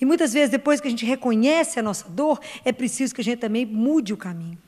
E 0.00 0.04
muitas 0.04 0.32
vezes, 0.32 0.50
depois 0.50 0.80
que 0.80 0.88
a 0.88 0.90
gente 0.90 1.04
reconhece 1.04 1.78
a 1.78 1.82
nossa 1.82 2.08
dor, 2.08 2.40
é 2.64 2.72
preciso 2.72 3.14
que 3.14 3.20
a 3.20 3.24
gente 3.24 3.38
também 3.38 3.66
mude 3.66 4.12
o 4.12 4.16
caminho. 4.16 4.58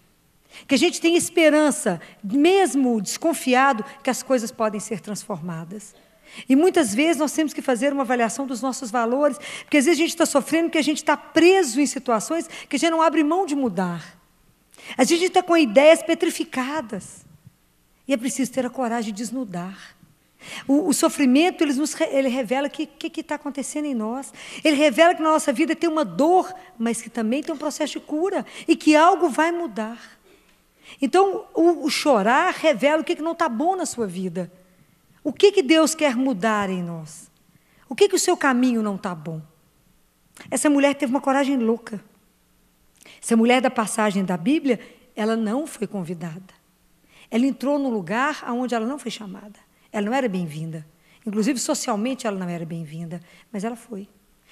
Que 0.67 0.75
a 0.75 0.79
gente 0.79 1.01
tenha 1.01 1.17
esperança, 1.17 2.01
mesmo 2.23 3.01
desconfiado, 3.01 3.85
que 4.03 4.11
as 4.11 4.23
coisas 4.23 4.51
podem 4.51 4.79
ser 4.79 5.01
transformadas. 5.01 5.95
E 6.49 6.55
muitas 6.55 6.95
vezes 6.95 7.17
nós 7.17 7.33
temos 7.33 7.53
que 7.53 7.63
fazer 7.63 7.93
uma 7.93 8.03
avaliação 8.03 8.47
dos 8.47 8.61
nossos 8.61 8.91
valores, 8.91 9.39
porque 9.63 9.79
às 9.79 9.85
vezes 9.85 9.99
a 9.99 10.03
gente 10.03 10.11
está 10.11 10.27
sofrendo 10.27 10.65
porque 10.65 10.79
a 10.79 10.83
gente 10.83 10.99
está 10.99 11.17
preso 11.17 11.81
em 11.81 11.87
situações 11.87 12.49
que 12.69 12.77
a 12.77 12.79
gente 12.79 12.91
não 12.91 13.03
abre 13.03 13.23
mão 13.23 13.47
de 13.47 13.55
mudar. 13.55 14.19
A 14.97 15.05
gente 15.05 15.25
está 15.25 15.43
com 15.43 15.57
ideias 15.57 16.03
petrificadas. 16.03 17.25
E 18.07 18.13
é 18.13 18.17
preciso 18.17 18.51
ter 18.51 18.67
a 18.67 18.71
coragem 18.71 19.13
de 19.13 19.23
desnudar. 19.23 19.97
O, 20.67 20.89
o 20.89 20.93
sofrimento 20.93 21.63
ele, 21.63 21.73
nos, 21.75 21.99
ele 22.01 22.29
revela 22.29 22.69
o 22.69 22.71
que 22.71 22.89
está 23.21 23.35
acontecendo 23.37 23.87
em 23.87 23.95
nós. 23.95 24.33
Ele 24.65 24.77
revela 24.77 25.15
que 25.15 25.23
na 25.23 25.31
nossa 25.31 25.53
vida 25.53 25.75
tem 25.75 25.89
uma 25.89 26.05
dor, 26.05 26.53
mas 26.79 27.01
que 27.01 27.11
também 27.11 27.43
tem 27.43 27.55
um 27.55 27.59
processo 27.59 27.95
de 27.95 28.01
cura 28.01 28.45
e 28.67 28.77
que 28.77 28.95
algo 28.97 29.29
vai 29.29 29.53
mudar. 29.53 29.99
Então, 31.01 31.47
o, 31.55 31.85
o 31.85 31.91
chorar 31.91 32.53
revela 32.53 33.03
o 33.03 33.05
que, 33.05 33.17
que 33.17 33.23
não 33.23 33.33
está 33.33 33.49
bom 33.49 33.77
na 33.77 33.87
sua 33.87 34.07
vida. 34.07 34.53
O 35.25 35.33
que, 35.33 35.53
que 35.53 35.63
Deus 35.63 35.95
quer 35.95 36.17
mudar 36.17 36.69
em 36.69 36.83
nós? 36.83 37.31
O 37.89 37.95
que, 37.95 38.09
que 38.09 38.17
o 38.17 38.19
seu 38.19 38.37
caminho 38.37 38.83
não 38.83 38.97
está 38.97 39.15
bom? 39.15 39.41
Essa 40.51 40.69
mulher 40.69 40.95
teve 40.95 41.13
uma 41.13 41.21
coragem 41.21 41.57
louca. 41.57 42.03
Essa 43.21 43.37
mulher 43.37 43.61
da 43.61 43.71
passagem 43.71 44.25
da 44.25 44.37
Bíblia, 44.37 44.81
ela 45.15 45.37
não 45.37 45.67
foi 45.67 45.87
convidada. 45.87 46.55
Ela 47.31 47.47
entrou 47.47 47.79
num 47.79 47.91
lugar 47.91 48.45
onde 48.51 48.75
ela 48.75 48.87
não 48.87 48.99
foi 48.99 49.11
chamada. 49.11 49.59
Ela 49.93 50.07
não 50.07 50.15
era 50.15 50.29
bem-vinda. 50.29 50.87
Inclusive, 51.27 51.59
socialmente, 51.59 52.27
ela 52.27 52.39
não 52.39 52.49
era 52.49 52.65
bem-vinda. 52.65 53.21
Mas 53.53 53.63
ela 53.63 53.77
foi. 53.77 54.09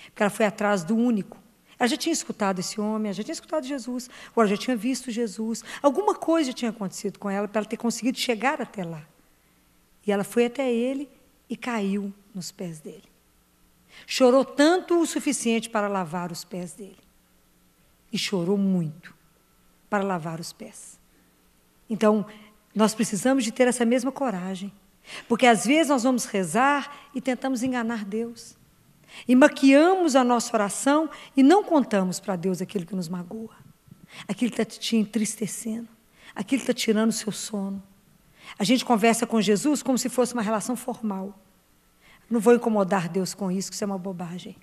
Porque 0.06 0.22
ela 0.22 0.30
foi 0.30 0.46
atrás 0.46 0.84
do 0.84 0.94
único. 0.94 1.38
Ela 1.78 1.88
já 1.88 1.96
tinha 1.96 2.12
escutado 2.12 2.58
esse 2.58 2.78
homem, 2.78 3.06
ela 3.06 3.14
já 3.14 3.22
tinha 3.22 3.32
escutado 3.32 3.66
Jesus, 3.66 4.10
ou 4.36 4.42
ela 4.42 4.50
já 4.50 4.56
tinha 4.56 4.76
visto 4.76 5.10
Jesus. 5.10 5.64
Alguma 5.82 6.14
coisa 6.14 6.52
tinha 6.52 6.70
acontecido 6.70 7.18
com 7.18 7.30
ela 7.30 7.48
para 7.48 7.60
ela 7.60 7.68
ter 7.68 7.78
conseguido 7.78 8.18
chegar 8.18 8.60
até 8.60 8.84
lá. 8.84 9.02
E 10.06 10.12
ela 10.12 10.22
foi 10.22 10.44
até 10.44 10.70
ele 10.70 11.08
e 11.48 11.56
caiu 11.56 12.12
nos 12.34 12.52
pés 12.52 12.80
dele. 12.80 13.04
Chorou 14.06 14.44
tanto 14.44 15.00
o 15.00 15.06
suficiente 15.06 15.70
para 15.70 15.88
lavar 15.88 16.30
os 16.30 16.44
pés 16.44 16.74
dele. 16.74 16.98
E 18.12 18.18
chorou 18.18 18.58
muito 18.58 19.14
para 19.88 20.04
lavar 20.04 20.38
os 20.38 20.52
pés. 20.52 21.00
Então, 21.88 22.26
nós 22.74 22.94
precisamos 22.94 23.42
de 23.42 23.52
ter 23.52 23.66
essa 23.66 23.84
mesma 23.86 24.12
coragem. 24.12 24.70
Porque 25.28 25.46
às 25.46 25.64
vezes 25.64 25.88
nós 25.88 26.02
vamos 26.02 26.24
rezar 26.24 27.08
e 27.14 27.20
tentamos 27.20 27.62
enganar 27.62 28.04
Deus. 28.04 28.56
E 29.26 29.34
maquiamos 29.34 30.14
a 30.14 30.22
nossa 30.22 30.54
oração 30.54 31.10
e 31.36 31.42
não 31.42 31.64
contamos 31.64 32.20
para 32.20 32.36
Deus 32.36 32.62
aquilo 32.62 32.86
que 32.86 32.94
nos 32.94 33.08
magoa, 33.08 33.54
aquilo 34.28 34.52
que 34.52 34.62
está 34.62 34.64
te 34.64 34.96
entristecendo, 34.96 35.88
aquilo 36.34 36.62
que 36.62 36.70
está 36.70 36.74
tirando 36.74 37.10
o 37.10 37.12
seu 37.12 37.32
sono. 37.32 37.82
A 38.58 38.64
gente 38.64 38.84
conversa 38.84 39.26
com 39.26 39.40
Jesus 39.40 39.82
como 39.82 39.98
se 39.98 40.08
fosse 40.08 40.32
uma 40.32 40.42
relação 40.42 40.76
formal. 40.76 41.38
Não 42.28 42.40
vou 42.40 42.54
incomodar 42.54 43.08
Deus 43.08 43.34
com 43.34 43.50
isso, 43.50 43.70
que 43.70 43.74
isso 43.74 43.84
é 43.84 43.86
uma 43.86 43.98
bobagem. 43.98 44.56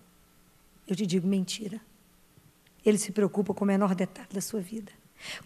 Eu 0.88 0.96
te 0.96 1.06
digo 1.06 1.28
mentira. 1.28 1.82
Ele 2.86 2.98
se 2.98 3.12
preocupa 3.12 3.54
com 3.54 3.66
o 3.66 3.68
menor 3.68 3.94
detalhe 3.94 4.30
da 4.32 4.40
sua 4.40 4.62
vida. 4.62 4.92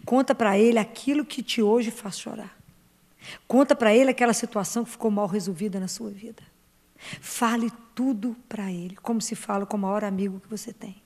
Conta 0.04 0.34
para 0.34 0.56
ele 0.56 0.78
aquilo 0.78 1.24
que 1.24 1.42
te 1.42 1.60
hoje 1.60 1.90
faz 1.90 2.18
chorar. 2.18 2.61
Conta 3.46 3.74
para 3.74 3.94
ele 3.94 4.10
aquela 4.10 4.32
situação 4.32 4.84
que 4.84 4.90
ficou 4.90 5.10
mal 5.10 5.26
resolvida 5.26 5.78
na 5.78 5.88
sua 5.88 6.10
vida. 6.10 6.42
Fale 7.20 7.70
tudo 7.94 8.36
para 8.48 8.70
ele, 8.70 8.96
como 8.96 9.20
se 9.20 9.34
fala 9.34 9.66
com 9.66 9.76
o 9.76 9.80
maior 9.80 10.04
amigo 10.04 10.40
que 10.40 10.48
você 10.48 10.72
tem. 10.72 10.96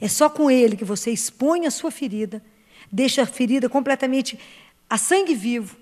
É 0.00 0.08
só 0.08 0.30
com 0.30 0.50
ele 0.50 0.76
que 0.76 0.84
você 0.84 1.10
expõe 1.10 1.66
a 1.66 1.70
sua 1.70 1.90
ferida, 1.90 2.42
deixa 2.90 3.22
a 3.22 3.26
ferida 3.26 3.68
completamente 3.68 4.38
a 4.88 4.98
sangue 4.98 5.34
vivo, 5.34 5.76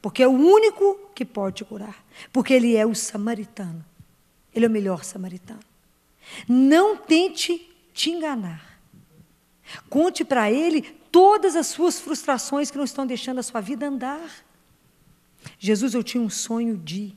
porque 0.00 0.22
é 0.22 0.28
o 0.28 0.32
único 0.32 1.10
que 1.14 1.24
pode 1.24 1.56
te 1.56 1.64
curar, 1.64 2.04
porque 2.32 2.52
ele 2.52 2.76
é 2.76 2.86
o 2.86 2.94
samaritano. 2.94 3.84
Ele 4.54 4.64
é 4.64 4.68
o 4.68 4.72
melhor 4.72 5.04
samaritano. 5.04 5.60
Não 6.48 6.96
tente 6.96 7.70
te 7.92 8.10
enganar. 8.10 8.78
Conte 9.88 10.24
para 10.24 10.50
ele 10.50 10.82
todas 11.10 11.56
as 11.56 11.66
suas 11.66 11.98
frustrações 11.98 12.70
que 12.70 12.76
não 12.76 12.84
estão 12.84 13.06
deixando 13.06 13.38
a 13.38 13.42
sua 13.42 13.60
vida 13.60 13.86
andar. 13.86 14.45
Jesus, 15.58 15.94
eu 15.94 16.02
tinha 16.02 16.22
um 16.22 16.30
sonho 16.30 16.76
de, 16.76 17.12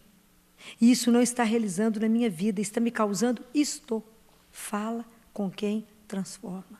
e 0.79 0.91
isso 0.91 1.12
não 1.12 1.21
está 1.21 1.43
realizando 1.43 2.00
na 2.00 2.09
minha 2.09 2.29
vida, 2.29 2.62
está 2.62 2.79
me 2.79 2.91
causando 2.91 3.43
isto. 3.53 4.03
Fala 4.51 5.05
com 5.33 5.50
quem 5.50 5.86
transforma. 6.07 6.79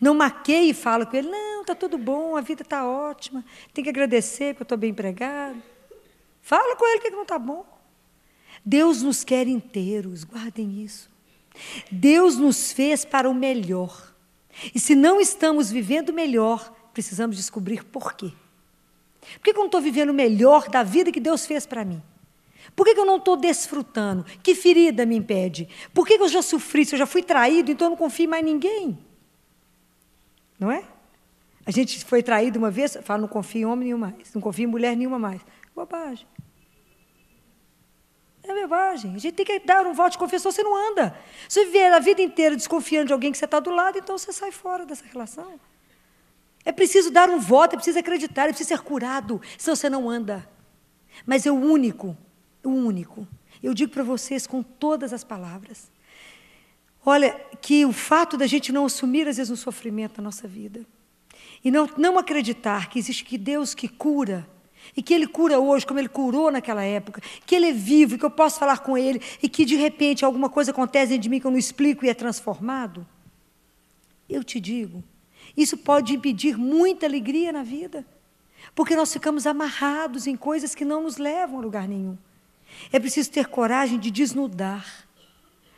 Não 0.00 0.14
maqueie 0.14 0.70
e 0.70 0.74
fala 0.74 1.06
com 1.06 1.16
ele, 1.16 1.28
não, 1.28 1.62
está 1.62 1.74
tudo 1.74 1.96
bom, 1.96 2.36
a 2.36 2.40
vida 2.40 2.62
está 2.62 2.86
ótima, 2.86 3.44
tem 3.72 3.82
que 3.82 3.90
agradecer 3.90 4.54
porque 4.54 4.62
eu 4.62 4.64
estou 4.64 4.78
bem 4.78 4.90
empregado. 4.90 5.62
Fala 6.42 6.76
com 6.76 6.86
ele 6.86 7.00
que 7.00 7.10
não 7.10 7.22
está 7.22 7.38
bom. 7.38 7.64
Deus 8.64 9.02
nos 9.02 9.24
quer 9.24 9.46
inteiros, 9.48 10.24
guardem 10.24 10.82
isso. 10.82 11.10
Deus 11.90 12.36
nos 12.36 12.72
fez 12.72 13.04
para 13.04 13.28
o 13.28 13.34
melhor. 13.34 14.14
E 14.74 14.78
se 14.78 14.94
não 14.94 15.20
estamos 15.20 15.70
vivendo 15.70 16.12
melhor, 16.12 16.70
precisamos 16.92 17.36
descobrir 17.36 17.84
por 17.84 18.14
quê. 18.14 18.32
Por 19.34 19.44
que, 19.44 19.50
eu 19.50 19.54
não 19.54 19.66
estou 19.66 19.80
vivendo 19.80 20.10
o 20.10 20.14
melhor 20.14 20.68
da 20.68 20.82
vida 20.82 21.12
que 21.12 21.20
Deus 21.20 21.46
fez 21.46 21.66
para 21.66 21.84
mim? 21.84 22.02
Por 22.74 22.84
que, 22.84 22.98
eu 22.98 23.06
não 23.06 23.16
estou 23.16 23.36
desfrutando? 23.36 24.24
Que 24.42 24.54
ferida 24.54 25.04
me 25.06 25.16
impede? 25.16 25.68
Por 25.92 26.06
que, 26.06 26.14
eu 26.14 26.28
já 26.28 26.42
sofri? 26.42 26.84
Se 26.84 26.94
eu 26.94 26.98
já 26.98 27.06
fui 27.06 27.22
traído, 27.22 27.70
então 27.70 27.86
eu 27.86 27.90
não 27.90 27.96
confio 27.96 28.24
em 28.24 28.28
mais 28.28 28.44
ninguém. 28.44 28.98
Não 30.58 30.70
é? 30.70 30.84
A 31.64 31.70
gente 31.70 32.04
foi 32.04 32.22
traído 32.22 32.58
uma 32.58 32.70
vez, 32.70 32.98
fala, 33.02 33.20
não 33.20 33.28
confio 33.28 33.62
em 33.62 33.64
homem 33.64 33.84
nenhum 33.86 33.98
mais, 33.98 34.34
não 34.34 34.40
confio 34.40 34.64
em 34.64 34.66
mulher 34.66 34.96
nenhuma 34.96 35.18
mais. 35.18 35.40
Bobagem. 35.74 36.26
É 38.42 38.62
bobagem. 38.62 39.14
A 39.14 39.18
gente 39.18 39.34
tem 39.34 39.46
que 39.46 39.58
dar 39.60 39.86
um 39.86 39.92
voto 39.92 40.12
de 40.12 40.18
confiança, 40.18 40.50
você 40.50 40.62
não 40.62 40.74
anda. 40.90 41.16
Se 41.48 41.60
você 41.60 41.66
viver 41.66 41.92
a 41.92 41.98
vida 41.98 42.22
inteira 42.22 42.56
desconfiando 42.56 43.06
de 43.06 43.12
alguém 43.12 43.30
que 43.30 43.38
você 43.38 43.44
está 43.44 43.60
do 43.60 43.70
lado, 43.70 43.98
então 43.98 44.16
você 44.16 44.32
sai 44.32 44.50
fora 44.50 44.84
dessa 44.86 45.04
relação. 45.04 45.60
É 46.64 46.72
preciso 46.72 47.10
dar 47.10 47.30
um 47.30 47.38
voto, 47.38 47.74
é 47.74 47.76
preciso 47.76 47.98
acreditar, 47.98 48.44
é 48.44 48.48
preciso 48.48 48.68
ser 48.68 48.80
curado, 48.80 49.40
senão 49.56 49.74
você 49.74 49.88
não 49.88 50.08
anda. 50.08 50.48
Mas 51.26 51.46
é 51.46 51.50
o 51.50 51.54
único, 51.54 52.16
o 52.64 52.68
único. 52.68 53.26
Eu 53.62 53.74
digo 53.74 53.92
para 53.92 54.02
vocês 54.02 54.46
com 54.46 54.62
todas 54.62 55.12
as 55.12 55.24
palavras. 55.24 55.90
Olha, 57.04 57.32
que 57.60 57.84
o 57.86 57.92
fato 57.92 58.36
da 58.36 58.46
gente 58.46 58.72
não 58.72 58.84
assumir, 58.84 59.26
às 59.26 59.38
vezes, 59.38 59.50
um 59.50 59.56
sofrimento 59.56 60.18
na 60.18 60.24
nossa 60.24 60.46
vida, 60.46 60.84
e 61.64 61.70
não, 61.70 61.88
não 61.96 62.18
acreditar 62.18 62.88
que 62.88 62.98
existe 62.98 63.24
que 63.24 63.38
Deus 63.38 63.74
que 63.74 63.88
cura, 63.88 64.46
e 64.96 65.02
que 65.02 65.14
Ele 65.14 65.26
cura 65.26 65.58
hoje, 65.58 65.86
como 65.86 65.98
Ele 65.98 66.08
curou 66.08 66.50
naquela 66.50 66.82
época, 66.82 67.22
que 67.46 67.54
Ele 67.54 67.68
é 67.68 67.72
vivo, 67.72 68.18
que 68.18 68.24
eu 68.24 68.30
posso 68.30 68.58
falar 68.58 68.78
com 68.80 68.98
Ele, 68.98 69.20
e 69.42 69.48
que 69.48 69.64
de 69.64 69.76
repente 69.76 70.24
alguma 70.24 70.50
coisa 70.50 70.72
acontece 70.72 71.08
dentro 71.08 71.22
de 71.22 71.28
mim 71.30 71.40
que 71.40 71.46
eu 71.46 71.50
não 71.50 71.58
explico 71.58 72.04
e 72.04 72.08
é 72.08 72.14
transformado, 72.14 73.06
eu 74.28 74.44
te 74.44 74.60
digo, 74.60 75.02
isso 75.56 75.76
pode 75.76 76.14
impedir 76.14 76.56
muita 76.56 77.06
alegria 77.06 77.52
na 77.52 77.62
vida, 77.62 78.06
porque 78.74 78.96
nós 78.96 79.12
ficamos 79.12 79.46
amarrados 79.46 80.26
em 80.26 80.36
coisas 80.36 80.74
que 80.74 80.84
não 80.84 81.02
nos 81.02 81.16
levam 81.16 81.58
a 81.58 81.62
lugar 81.62 81.88
nenhum. 81.88 82.16
É 82.92 82.98
preciso 82.98 83.30
ter 83.30 83.46
coragem 83.46 83.98
de 83.98 84.10
desnudar. 84.10 85.06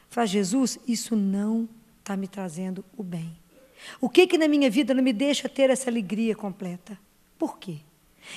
Fala, 0.09 0.27
Jesus, 0.27 0.79
isso 0.87 1.17
não 1.17 1.69
está 2.01 2.17
me 2.17 2.29
trazendo 2.29 2.85
o 2.97 3.03
bem. 3.03 3.37
O 4.01 4.09
que 4.09 4.27
que 4.27 4.39
na 4.39 4.47
minha 4.47 4.71
vida 4.71 4.95
não 4.95 5.03
me 5.03 5.13
deixa 5.13 5.49
ter 5.49 5.71
essa 5.71 5.91
alegria 5.91 6.35
completa? 6.35 6.99
Por 7.39 7.59
quê? 7.59 7.79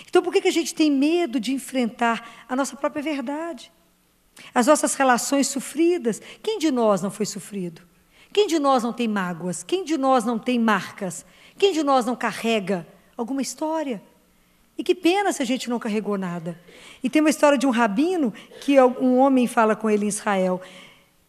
Então, 0.07 0.21
por 0.21 0.33
que, 0.33 0.41
que 0.41 0.47
a 0.47 0.51
gente 0.51 0.73
tem 0.73 0.89
medo 0.89 1.39
de 1.39 1.53
enfrentar 1.53 2.45
a 2.49 2.55
nossa 2.55 2.75
própria 2.75 3.03
verdade? 3.03 3.71
As 4.53 4.67
nossas 4.67 4.95
relações 4.95 5.47
sofridas. 5.47 6.21
Quem 6.41 6.57
de 6.57 6.71
nós 6.71 7.01
não 7.01 7.11
foi 7.11 7.25
sofrido? 7.25 7.81
Quem 8.35 8.47
de 8.47 8.59
nós 8.59 8.83
não 8.83 8.91
tem 8.91 9.07
mágoas? 9.07 9.63
Quem 9.63 9.85
de 9.85 9.97
nós 9.97 10.25
não 10.25 10.37
tem 10.37 10.59
marcas? 10.59 11.25
Quem 11.57 11.71
de 11.71 11.81
nós 11.81 12.05
não 12.05 12.17
carrega 12.17 12.85
alguma 13.15 13.41
história? 13.41 14.03
E 14.77 14.83
que 14.83 14.93
pena 14.93 15.31
se 15.31 15.41
a 15.41 15.45
gente 15.45 15.69
não 15.69 15.79
carregou 15.79 16.17
nada. 16.17 16.59
E 17.01 17.09
tem 17.09 17.21
uma 17.21 17.29
história 17.29 17.57
de 17.57 17.65
um 17.65 17.69
rabino 17.69 18.33
que 18.59 18.77
um 18.81 19.19
homem 19.19 19.47
fala 19.47 19.73
com 19.73 19.89
ele 19.89 20.03
em 20.03 20.09
Israel. 20.09 20.61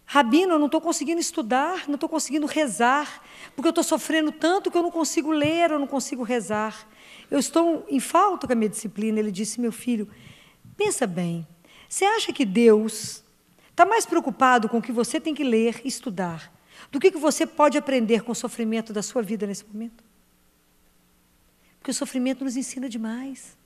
Rabino, 0.05 0.55
eu 0.55 0.59
não 0.59 0.67
estou 0.67 0.81
conseguindo 0.81 1.21
estudar, 1.21 1.85
não 1.87 1.95
estou 1.95 2.09
conseguindo 2.09 2.45
rezar, 2.45 3.23
porque 3.55 3.69
eu 3.69 3.71
estou 3.71 3.85
sofrendo 3.85 4.33
tanto 4.33 4.69
que 4.69 4.77
eu 4.77 4.83
não 4.83 4.91
consigo 4.91 5.31
ler, 5.31 5.71
eu 5.71 5.79
não 5.79 5.87
consigo 5.87 6.25
rezar. 6.25 6.89
Eu 7.31 7.39
estou 7.39 7.87
em 7.89 8.01
falta 8.01 8.49
com 8.49 8.53
a 8.53 8.57
minha 8.57 8.69
disciplina. 8.69 9.21
Ele 9.21 9.31
disse, 9.31 9.61
meu 9.61 9.71
filho, 9.71 10.09
pensa 10.77 11.07
bem, 11.07 11.47
você 11.89 12.05
acha 12.05 12.33
que 12.33 12.45
Deus 12.45 13.23
está 13.71 13.87
mais 13.87 14.05
preocupado 14.05 14.69
com 14.69 14.79
o 14.79 14.83
que 14.83 14.91
você 14.91 15.21
tem 15.21 15.37
que 15.37 15.45
ler 15.45 15.81
e 15.85 15.89
estudar 15.89 16.56
do 16.91 17.01
que, 17.01 17.11
que 17.11 17.19
você 17.19 17.47
pode 17.47 17.77
aprender 17.77 18.23
com 18.23 18.33
o 18.33 18.35
sofrimento 18.35 18.93
da 18.93 19.03
sua 19.03 19.23
vida 19.23 19.47
nesse 19.47 19.65
momento? 19.67 20.05
Porque 21.79 21.91
o 21.91 21.95
sofrimento 21.95 22.45
nos 22.45 22.57
ensina 22.57 22.89
demais. 22.89 23.57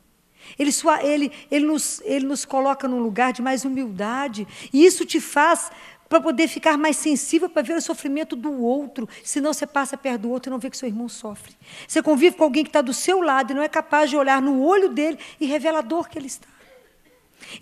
Ele, 0.59 0.71
ele, 1.03 1.33
ele, 1.51 1.67
nos, 1.67 2.01
ele 2.05 2.27
nos 2.27 2.45
coloca 2.45 2.89
num 2.89 3.01
lugar 3.01 3.33
de 3.33 3.43
mais 3.43 3.65
humildade. 3.65 4.47
E 4.73 4.85
isso 4.85 5.05
te 5.05 5.21
faz 5.21 5.71
para 6.09 6.21
poder 6.21 6.49
ficar 6.49 6.77
mais 6.77 6.97
sensível 6.97 7.49
para 7.49 7.63
ver 7.63 7.77
o 7.77 7.81
sofrimento 7.81 8.35
do 8.35 8.53
outro. 8.63 9.09
Senão 9.23 9.55
você 9.55 9.67
passa 9.67 9.97
perto 9.97 10.23
do 10.23 10.31
outro 10.31 10.51
e 10.51 10.53
não 10.53 10.59
vê 10.59 10.69
que 10.69 10.77
seu 10.77 10.89
irmão 10.89 11.09
sofre. 11.09 11.55
Você 11.87 12.03
convive 12.03 12.37
com 12.37 12.45
alguém 12.45 12.65
que 12.65 12.69
está 12.69 12.83
do 12.83 12.93
seu 12.93 13.21
lado 13.21 13.53
e 13.53 13.55
não 13.55 13.63
é 13.63 13.69
capaz 13.69 14.11
de 14.11 14.17
olhar 14.17 14.43
no 14.43 14.61
olho 14.63 14.89
dele 14.89 15.19
e 15.39 15.47
revela 15.47 15.79
a 15.79 15.83
dor 15.83 16.09
que 16.09 16.19
ele 16.19 16.27
está. 16.27 16.49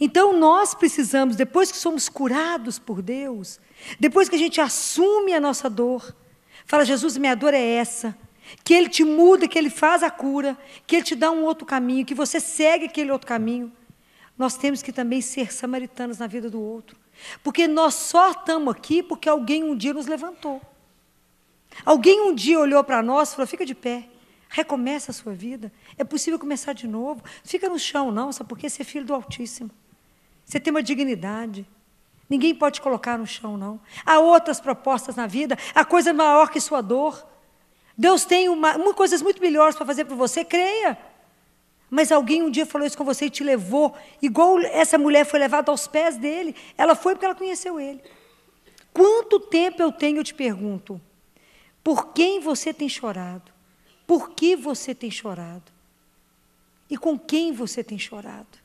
Então 0.00 0.36
nós 0.36 0.74
precisamos, 0.74 1.36
depois 1.36 1.70
que 1.70 1.76
somos 1.76 2.08
curados 2.08 2.78
por 2.78 3.00
Deus, 3.00 3.60
depois 3.98 4.28
que 4.28 4.36
a 4.36 4.38
gente 4.38 4.60
assume 4.60 5.32
a 5.32 5.40
nossa 5.40 5.70
dor, 5.70 6.14
fala: 6.66 6.84
Jesus, 6.84 7.16
minha 7.16 7.34
dor 7.34 7.54
é 7.54 7.62
essa 7.62 8.16
que 8.64 8.74
Ele 8.74 8.88
te 8.88 9.04
muda, 9.04 9.48
que 9.48 9.58
Ele 9.58 9.70
faz 9.70 10.02
a 10.02 10.10
cura, 10.10 10.56
que 10.86 10.96
Ele 10.96 11.04
te 11.04 11.14
dá 11.14 11.30
um 11.30 11.44
outro 11.44 11.66
caminho, 11.66 12.04
que 12.04 12.14
você 12.14 12.40
segue 12.40 12.86
aquele 12.86 13.10
outro 13.10 13.26
caminho. 13.26 13.72
Nós 14.36 14.56
temos 14.56 14.82
que 14.82 14.92
também 14.92 15.20
ser 15.20 15.52
samaritanos 15.52 16.18
na 16.18 16.26
vida 16.26 16.48
do 16.48 16.60
outro. 16.60 16.96
Porque 17.42 17.66
nós 17.66 17.94
só 17.94 18.30
estamos 18.30 18.72
aqui 18.72 19.02
porque 19.02 19.28
alguém 19.28 19.64
um 19.64 19.76
dia 19.76 19.92
nos 19.92 20.06
levantou. 20.06 20.62
Alguém 21.84 22.22
um 22.22 22.34
dia 22.34 22.58
olhou 22.58 22.82
para 22.84 23.02
nós 23.02 23.30
e 23.30 23.32
falou: 23.34 23.46
fica 23.46 23.66
de 23.66 23.74
pé, 23.74 24.08
recomeça 24.48 25.10
a 25.10 25.14
sua 25.14 25.34
vida. 25.34 25.72
É 25.96 26.04
possível 26.04 26.38
começar 26.38 26.72
de 26.72 26.86
novo. 26.86 27.22
Fica 27.44 27.68
no 27.68 27.78
chão, 27.78 28.10
não, 28.10 28.32
só 28.32 28.44
porque 28.44 28.68
você 28.68 28.82
é 28.82 28.84
filho 28.84 29.04
do 29.04 29.14
Altíssimo. 29.14 29.70
Você 30.44 30.58
tem 30.58 30.70
uma 30.70 30.82
dignidade. 30.82 31.66
Ninguém 32.28 32.54
pode 32.54 32.80
colocar 32.80 33.18
no 33.18 33.26
chão, 33.26 33.56
não. 33.56 33.80
Há 34.04 34.18
outras 34.18 34.60
propostas 34.60 35.16
na 35.16 35.26
vida, 35.26 35.56
há 35.74 35.84
coisa 35.84 36.12
maior 36.12 36.50
que 36.50 36.60
sua 36.60 36.80
dor. 36.80 37.26
Deus 37.96 38.24
tem 38.24 38.48
uma, 38.48 38.76
uma 38.76 38.94
coisas 38.94 39.22
muito 39.22 39.40
melhores 39.40 39.76
para 39.76 39.86
fazer 39.86 40.04
para 40.04 40.14
você, 40.14 40.44
creia. 40.44 40.98
Mas 41.90 42.12
alguém 42.12 42.42
um 42.42 42.50
dia 42.50 42.66
falou 42.66 42.86
isso 42.86 42.98
com 42.98 43.04
você 43.04 43.26
e 43.26 43.30
te 43.30 43.42
levou, 43.42 43.96
igual 44.20 44.60
essa 44.60 44.98
mulher 44.98 45.24
foi 45.24 45.40
levada 45.40 45.70
aos 45.70 45.86
pés 45.86 46.16
dele. 46.16 46.54
Ela 46.76 46.94
foi 46.94 47.14
porque 47.14 47.24
ela 47.24 47.34
conheceu 47.34 47.80
ele. 47.80 48.02
Quanto 48.92 49.40
tempo 49.40 49.82
eu 49.82 49.90
tenho, 49.90 50.18
eu 50.18 50.24
te 50.24 50.34
pergunto, 50.34 51.00
por 51.82 52.12
quem 52.12 52.40
você 52.40 52.74
tem 52.74 52.88
chorado? 52.88 53.57
Por 54.08 54.30
que 54.30 54.56
você 54.56 54.92
tem 54.92 55.12
chorado? 55.12 55.70
E 56.90 56.98
com 56.98 57.16
quem 57.16 57.52
você 57.52 57.84
tem 57.84 57.96
chorado? 57.96 58.58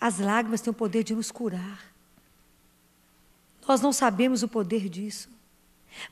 As 0.00 0.20
lágrimas 0.20 0.60
têm 0.60 0.70
o 0.70 0.74
poder 0.74 1.02
de 1.02 1.16
nos 1.16 1.32
curar. 1.32 1.92
Nós 3.66 3.80
não 3.80 3.92
sabemos 3.92 4.44
o 4.44 4.48
poder 4.48 4.88
disso 4.88 5.34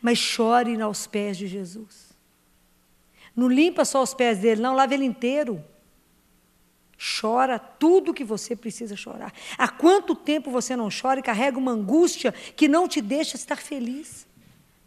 mas 0.01 0.19
chore 0.19 0.81
aos 0.81 1.07
pés 1.07 1.37
de 1.37 1.47
Jesus. 1.47 2.15
Não 3.35 3.49
limpa 3.49 3.85
só 3.85 4.03
os 4.03 4.15
pés 4.15 4.39
dele, 4.39 4.61
não, 4.61 4.75
lava 4.75 4.95
ele 4.95 5.05
inteiro. 5.05 5.65
Chora 7.21 7.59
tudo 7.59 8.13
o 8.13 8.15
que 8.15 8.25
você 8.25 8.55
precisa 8.55 8.97
chorar. 8.97 9.33
Há 9.59 9.69
quanto 9.69 10.15
tempo 10.15 10.51
você 10.51 10.77
não 10.77 10.89
chora 10.89 11.21
e 11.21 11.23
carrega 11.23 11.59
uma 11.59 11.73
angústia 11.73 12.33
que 12.33 12.69
não 12.69 12.87
te 12.87 13.01
deixa 13.01 13.37
estar 13.37 13.57
feliz? 13.57 14.27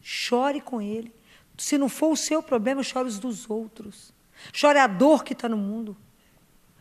Chore 0.01 0.62
com 0.62 0.82
ele. 0.82 1.13
Se 1.57 1.77
não 1.77 1.89
for 1.89 2.11
o 2.11 2.17
seu 2.17 2.43
problema, 2.43 2.83
chore 2.83 3.07
os 3.07 3.17
dos 3.17 3.50
outros. 3.50 4.13
Chore 4.53 4.77
a 4.77 4.87
dor 4.87 5.24
que 5.24 5.33
está 5.33 5.50
no 5.50 5.57
mundo. 5.57 5.98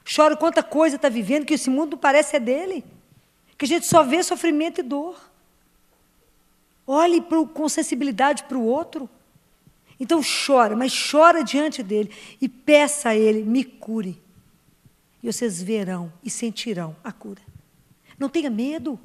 Chore 0.04 0.36
quanta 0.36 0.62
coisa 0.62 0.96
está 0.96 1.08
vivendo 1.08 1.46
que 1.46 1.54
esse 1.54 1.70
mundo 1.70 1.96
parece 1.96 2.36
é 2.36 2.40
dele. 2.40 2.84
Que 3.56 3.64
a 3.64 3.68
gente 3.68 3.86
só 3.86 4.02
vê 4.02 4.22
sofrimento 4.22 4.80
e 4.80 4.82
dor. 4.82 5.18
Olhe 6.86 7.20
pro, 7.20 7.46
com 7.46 7.68
sensibilidade 7.68 8.44
para 8.44 8.58
o 8.58 8.64
outro. 8.64 9.08
Então 9.98 10.20
chora, 10.22 10.76
mas 10.76 10.92
chora 11.10 11.42
diante 11.42 11.82
dele 11.82 12.10
e 12.40 12.48
peça 12.48 13.08
a 13.08 13.16
ele, 13.16 13.42
me 13.42 13.64
cure. 13.64 14.22
E 15.22 15.32
vocês 15.32 15.62
verão 15.62 16.12
e 16.22 16.28
sentirão 16.28 16.94
a 17.02 17.10
cura. 17.10 17.40
Não 18.18 18.28
tenha 18.28 18.50
medo. 18.50 19.00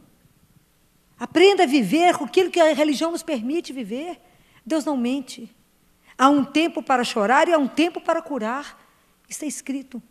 Aprenda 1.18 1.64
a 1.64 1.68
viver 1.68 2.18
com 2.18 2.26
aquilo 2.26 2.52
que 2.52 2.60
a 2.60 2.74
religião 2.74 3.12
nos 3.12 3.24
permite 3.24 3.72
viver. 3.72 4.20
Deus 4.66 4.84
não 4.84 4.98
mente. 4.98 5.50
Há 6.18 6.30
um 6.30 6.44
tempo 6.44 6.84
para 6.84 7.04
chorar 7.04 7.48
e 7.48 7.54
há 7.54 7.58
um 7.58 7.68
tempo 7.68 8.02
para 8.02 8.22
curar. 8.22 8.80
Está 9.28 9.46
escrito. 9.46 10.02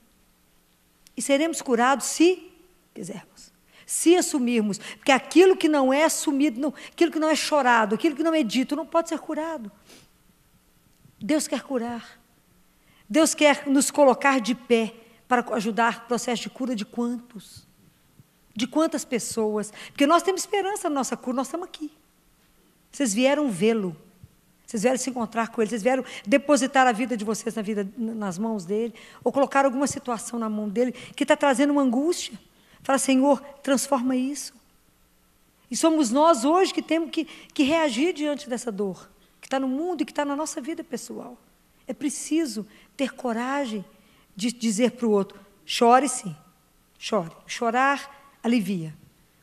E 1.16 1.22
seremos 1.22 1.60
curados 1.60 2.06
se 2.06 2.50
quisermos 2.94 3.50
se 3.90 4.14
assumirmos, 4.14 4.78
porque 4.78 5.10
aquilo 5.10 5.56
que 5.56 5.68
não 5.68 5.92
é 5.92 6.04
assumido, 6.04 6.60
não, 6.60 6.72
aquilo 6.92 7.10
que 7.10 7.18
não 7.18 7.28
é 7.28 7.34
chorado, 7.34 7.96
aquilo 7.96 8.14
que 8.14 8.22
não 8.22 8.32
é 8.32 8.44
dito, 8.44 8.76
não 8.76 8.86
pode 8.86 9.08
ser 9.08 9.18
curado. 9.18 9.70
Deus 11.18 11.48
quer 11.48 11.60
curar. 11.64 12.20
Deus 13.08 13.34
quer 13.34 13.66
nos 13.66 13.90
colocar 13.90 14.40
de 14.40 14.54
pé 14.54 14.94
para 15.26 15.44
ajudar 15.56 16.04
o 16.04 16.06
processo 16.06 16.44
de 16.44 16.50
cura 16.50 16.76
de 16.76 16.84
quantos? 16.84 17.66
De 18.54 18.68
quantas 18.68 19.04
pessoas? 19.04 19.72
Porque 19.88 20.06
nós 20.06 20.22
temos 20.22 20.42
esperança 20.42 20.88
na 20.88 20.94
nossa 20.94 21.16
cura, 21.16 21.38
nós 21.38 21.48
estamos 21.48 21.66
aqui. 21.66 21.90
Vocês 22.92 23.12
vieram 23.12 23.50
vê-lo. 23.50 23.96
Vocês 24.70 24.84
vieram 24.84 24.98
se 24.98 25.10
encontrar 25.10 25.48
com 25.48 25.60
ele, 25.60 25.68
vocês 25.68 25.82
vieram 25.82 26.04
depositar 26.24 26.86
a 26.86 26.92
vida 26.92 27.16
de 27.16 27.24
vocês 27.24 27.52
na 27.56 27.60
vida, 27.60 27.88
nas 27.98 28.38
mãos 28.38 28.64
dele, 28.64 28.94
ou 29.24 29.32
colocar 29.32 29.64
alguma 29.64 29.88
situação 29.88 30.38
na 30.38 30.48
mão 30.48 30.68
dele 30.68 30.92
que 30.92 31.24
está 31.24 31.36
trazendo 31.36 31.72
uma 31.72 31.82
angústia. 31.82 32.38
Fala, 32.80 32.96
Senhor, 32.96 33.40
transforma 33.64 34.14
isso. 34.14 34.54
E 35.68 35.76
somos 35.76 36.12
nós 36.12 36.44
hoje 36.44 36.72
que 36.72 36.82
temos 36.82 37.10
que, 37.10 37.24
que 37.24 37.64
reagir 37.64 38.14
diante 38.14 38.48
dessa 38.48 38.70
dor, 38.70 39.10
que 39.40 39.48
está 39.48 39.58
no 39.58 39.66
mundo 39.66 40.02
e 40.02 40.04
que 40.04 40.12
está 40.12 40.24
na 40.24 40.36
nossa 40.36 40.60
vida 40.60 40.84
pessoal. 40.84 41.36
É 41.84 41.92
preciso 41.92 42.64
ter 42.96 43.12
coragem 43.12 43.84
de 44.36 44.52
dizer 44.52 44.92
para 44.92 45.06
o 45.08 45.10
outro: 45.10 45.36
chore 45.66 46.08
sim, 46.08 46.36
chore. 46.96 47.32
Chorar 47.44 48.38
alivia. 48.40 48.94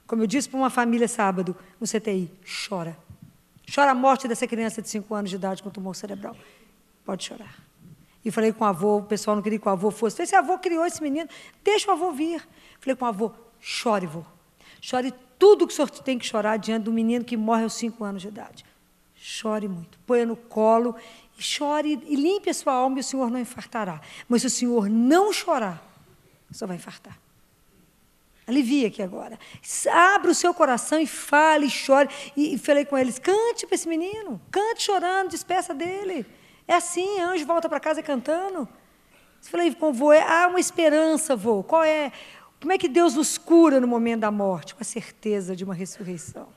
Como 0.07 0.23
eu 0.23 0.27
disse 0.27 0.47
para 0.47 0.57
uma 0.57 0.69
família 0.69 1.09
sábado 1.09 1.53
no 1.81 1.85
CTI: 1.85 2.31
chora. 2.69 3.06
Chora 3.73 3.91
a 3.91 3.95
morte 3.95 4.27
dessa 4.27 4.47
criança 4.47 4.81
de 4.81 4.89
5 4.89 5.13
anos 5.13 5.29
de 5.29 5.35
idade 5.35 5.61
com 5.61 5.69
tumor 5.69 5.95
cerebral. 5.95 6.35
Pode 7.05 7.25
chorar. 7.25 7.55
E 8.23 8.31
falei 8.31 8.51
com 8.51 8.63
o 8.63 8.67
avô, 8.67 8.97
o 8.97 9.03
pessoal 9.03 9.35
não 9.35 9.43
queria 9.43 9.59
que 9.59 9.67
o 9.67 9.71
avô 9.71 9.91
fosse. 9.91 10.15
Falei, 10.15 10.25
esse 10.25 10.35
avô 10.35 10.57
criou 10.57 10.85
esse 10.85 11.01
menino, 11.01 11.29
deixa 11.63 11.89
o 11.89 11.93
avô 11.93 12.11
vir. 12.11 12.45
Falei 12.79 12.95
com 12.95 13.05
o 13.05 13.07
avô, 13.07 13.31
chore, 13.59 14.05
vô. 14.05 14.23
Chore 14.81 15.13
tudo 15.37 15.63
o 15.63 15.67
que 15.67 15.73
o 15.73 15.75
senhor 15.75 15.89
tem 15.89 16.17
que 16.17 16.25
chorar 16.25 16.57
diante 16.57 16.83
do 16.83 16.91
menino 16.91 17.23
que 17.23 17.37
morre 17.37 17.63
aos 17.63 17.73
cinco 17.73 18.03
anos 18.03 18.21
de 18.21 18.27
idade. 18.27 18.65
Chore 19.15 19.67
muito. 19.67 19.97
Põe 20.05 20.25
no 20.25 20.35
colo 20.35 20.95
e 21.37 21.41
chore 21.43 21.99
e 22.05 22.15
limpe 22.15 22.49
a 22.49 22.53
sua 22.53 22.73
alma 22.73 22.97
e 22.97 23.01
o 23.01 23.03
senhor 23.03 23.29
não 23.29 23.39
infartará. 23.39 24.01
Mas 24.27 24.41
se 24.41 24.47
o 24.47 24.49
senhor 24.49 24.89
não 24.89 25.31
chorar, 25.31 25.83
só 26.51 26.65
vai 26.65 26.77
infartar. 26.77 27.17
Alivia 28.47 28.87
aqui 28.87 29.01
agora. 29.01 29.37
Abra 29.91 30.31
o 30.31 30.33
seu 30.33 30.53
coração 30.53 30.99
e 31.01 31.05
fale, 31.05 31.65
e 31.65 31.69
chore. 31.69 32.09
E, 32.35 32.55
e 32.55 32.57
falei 32.57 32.85
com 32.85 32.97
eles: 32.97 33.19
cante 33.19 33.67
para 33.67 33.75
esse 33.75 33.89
menino, 33.89 34.39
cante 34.49 34.83
chorando, 34.83 35.31
despeça 35.31 35.73
dele. 35.73 36.25
É 36.65 36.75
assim, 36.75 37.19
anjo 37.19 37.45
volta 37.45 37.67
para 37.67 37.79
casa 37.79 38.01
cantando. 38.01 38.59
Eu 38.59 39.51
falei 39.51 39.75
com 39.75 39.89
o 39.89 39.93
vô, 39.93 40.11
há 40.11 40.47
uma 40.47 40.61
esperança, 40.61 41.35
vô. 41.35 41.61
Qual 41.61 41.83
é? 41.83 42.11
Como 42.59 42.71
é 42.71 42.77
que 42.77 42.87
Deus 42.87 43.15
nos 43.15 43.37
cura 43.37 43.81
no 43.81 43.87
momento 43.87 44.21
da 44.21 44.31
morte? 44.31 44.73
Com 44.73 44.81
a 44.81 44.85
certeza 44.85 45.53
de 45.53 45.65
uma 45.65 45.73
ressurreição, 45.73 46.47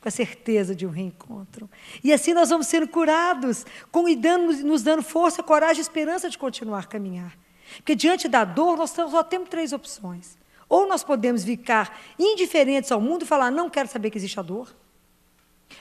com 0.00 0.08
a 0.08 0.10
certeza 0.10 0.74
de 0.74 0.84
um 0.84 0.90
reencontro. 0.90 1.70
E 2.02 2.12
assim 2.12 2.34
nós 2.34 2.50
vamos 2.50 2.66
sendo 2.66 2.88
curados, 2.88 3.64
com, 3.92 4.08
e 4.08 4.16
dando, 4.16 4.52
nos 4.64 4.82
dando 4.82 5.02
força, 5.02 5.44
coragem 5.44 5.78
e 5.78 5.82
esperança 5.82 6.28
de 6.28 6.36
continuar 6.36 6.80
a 6.80 6.86
caminhar. 6.86 7.38
Porque 7.76 7.94
diante 7.94 8.26
da 8.26 8.44
dor, 8.44 8.76
nós 8.76 8.90
só 8.90 9.22
temos 9.22 9.48
três 9.48 9.72
opções. 9.72 10.39
Ou 10.70 10.88
nós 10.88 11.04
podemos 11.04 11.44
ficar 11.44 12.00
indiferentes 12.18 12.90
ao 12.90 13.00
mundo 13.00 13.24
e 13.24 13.26
falar, 13.26 13.50
não 13.50 13.68
quero 13.68 13.88
saber 13.88 14.08
que 14.08 14.16
existe 14.16 14.40
a 14.40 14.42
dor. 14.42 14.74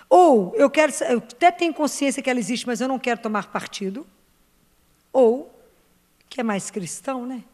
Ou 0.09 0.53
eu 0.55 0.69
quero, 0.69 0.91
eu 1.07 1.19
até 1.19 1.49
tenho 1.49 1.73
consciência 1.73 2.21
que 2.21 2.29
ela 2.29 2.39
existe, 2.39 2.67
mas 2.67 2.81
eu 2.81 2.87
não 2.89 2.99
quero 2.99 3.21
tomar 3.21 3.47
partido. 3.47 4.05
Ou, 5.13 5.49
que 6.27 6.41
é 6.41 6.43
mais 6.43 6.69
cristão, 6.69 7.25
né? 7.25 7.45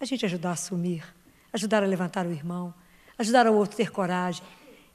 A 0.00 0.06
gente 0.06 0.24
ajudar 0.24 0.50
a 0.50 0.52
assumir 0.52 1.04
ajudar 1.52 1.82
a 1.82 1.86
levantar 1.86 2.26
o 2.26 2.32
irmão, 2.32 2.72
ajudar 3.18 3.46
o 3.46 3.54
outro 3.54 3.74
a 3.74 3.76
ter 3.76 3.90
coragem 3.90 4.42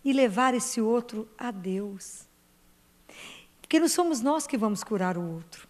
e 0.04 0.12
levar 0.12 0.54
esse 0.54 0.82
outro 0.82 1.28
a 1.38 1.52
Deus. 1.52 2.26
Porque 3.62 3.80
não 3.80 3.88
somos 3.88 4.22
nós 4.22 4.48
que 4.48 4.58
vamos 4.58 4.84
curar 4.84 5.18
o 5.18 5.34
outro. 5.34 5.68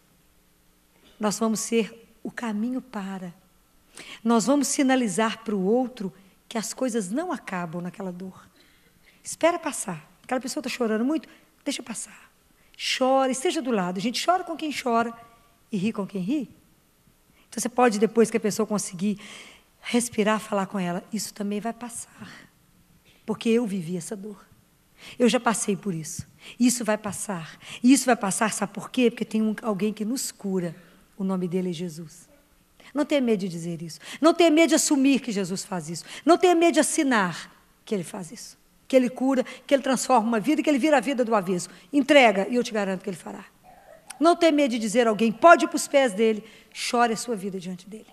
Nós 1.20 1.38
vamos 1.40 1.60
ser 1.60 2.16
o 2.24 2.32
caminho 2.32 2.82
para. 2.82 3.34
Nós 4.24 4.46
vamos 4.46 4.68
sinalizar 4.68 5.44
para 5.44 5.56
o 5.56 5.64
outro 5.64 6.14
que 6.48 6.58
as 6.58 6.74
coisas 6.74 7.10
não 7.10 7.32
acabam 7.32 7.82
naquela 7.82 8.12
dor. 8.12 8.48
Espera 9.24 9.60
passar. 9.60 10.10
Aquela 10.24 10.42
pessoa 10.42 10.62
está 10.62 10.70
chorando 10.70 11.04
muito, 11.06 11.28
deixa 11.64 11.84
passar. 11.84 12.32
Chora, 12.98 13.32
esteja 13.32 13.62
do 13.62 13.72
lado. 13.72 13.98
A 13.98 14.02
gente 14.02 14.24
chora 14.24 14.44
com 14.44 14.56
quem 14.56 14.72
chora 14.72 15.14
e 15.72 15.78
ri 15.78 15.92
com 15.92 16.06
quem 16.06 16.22
ri. 16.22 16.50
Então 17.50 17.62
você 17.62 17.70
pode, 17.70 17.98
depois 18.00 18.30
que 18.30 18.38
a 18.38 18.40
pessoa 18.40 18.68
conseguir 18.68 19.20
respirar, 19.82 20.40
falar 20.40 20.68
com 20.68 20.80
ela: 20.80 21.04
Isso 21.12 21.34
também 21.34 21.60
vai 21.60 21.74
passar. 21.74 22.30
Porque 23.26 23.50
eu 23.50 23.66
vivi 23.66 23.98
essa 23.98 24.16
dor. 24.16 24.46
Eu 25.18 25.28
já 25.30 25.40
passei 25.40 25.76
por 25.76 25.94
isso. 25.94 26.28
Isso 26.60 26.84
vai 26.86 26.98
passar. 26.98 27.58
E 27.84 27.92
isso 27.92 28.06
vai 28.06 28.16
passar, 28.16 28.52
sabe 28.54 28.74
por 28.74 28.90
quê? 28.90 29.10
Porque 29.10 29.26
tem 29.26 29.42
um, 29.42 29.56
alguém 29.62 29.92
que 29.92 30.06
nos 30.06 30.32
cura. 30.32 30.76
O 31.18 31.24
nome 31.24 31.48
dele 31.48 31.70
é 31.70 31.74
Jesus. 31.74 32.30
Não 32.94 33.06
tenha 33.06 33.22
medo 33.22 33.40
de 33.40 33.48
dizer 33.48 33.82
isso. 33.82 34.00
Não 34.20 34.34
tenha 34.34 34.50
medo 34.50 34.70
de 34.70 34.76
assumir 34.76 35.20
que 35.20 35.32
Jesus 35.32 35.64
faz 35.64 35.90
isso. 35.90 36.04
Não 36.26 36.38
tenha 36.38 36.56
medo 36.56 36.76
de 36.76 36.80
assinar 36.80 37.52
que 37.86 37.94
ele 37.94 38.04
faz 38.04 38.32
isso. 38.32 38.58
Que 38.88 38.96
ele 38.96 39.10
cura, 39.10 39.44
que 39.66 39.74
ele 39.74 39.84
transforma 39.84 40.28
uma 40.28 40.40
vida, 40.40 40.64
que 40.64 40.70
ele 40.70 40.80
vira 40.80 40.98
a 40.98 41.02
vida 41.02 41.24
do 41.26 41.36
avesso. 41.36 41.70
Entrega 41.92 42.48
e 42.50 42.56
eu 42.56 42.64
te 42.64 42.72
garanto 42.72 43.04
que 43.04 43.10
ele 43.10 43.18
fará. 43.18 43.46
Não 44.20 44.36
tenha 44.36 44.52
medo 44.52 44.72
de 44.72 44.80
dizer 44.80 45.08
a 45.08 45.10
alguém, 45.10 45.32
pode 45.32 45.66
ir 45.66 45.68
para 45.68 45.76
os 45.76 45.88
pés 45.88 46.14
dele, 46.14 46.44
chore 46.74 47.14
a 47.14 47.18
sua 47.18 47.36
vida 47.36 47.60
diante 47.60 47.88
dele. 47.88 48.08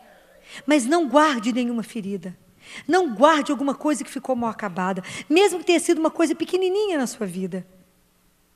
Mas 0.66 0.84
não 0.84 1.08
guarde 1.08 1.52
nenhuma 1.52 1.82
ferida. 1.82 2.36
Não 2.88 3.14
guarde 3.14 3.52
alguma 3.52 3.74
coisa 3.74 4.02
que 4.02 4.10
ficou 4.10 4.34
mal 4.34 4.50
acabada, 4.50 5.02
mesmo 5.28 5.58
que 5.58 5.66
tenha 5.66 5.80
sido 5.80 5.98
uma 5.98 6.10
coisa 6.10 6.34
pequenininha 6.34 6.98
na 6.98 7.06
sua 7.06 7.26
vida. 7.26 7.66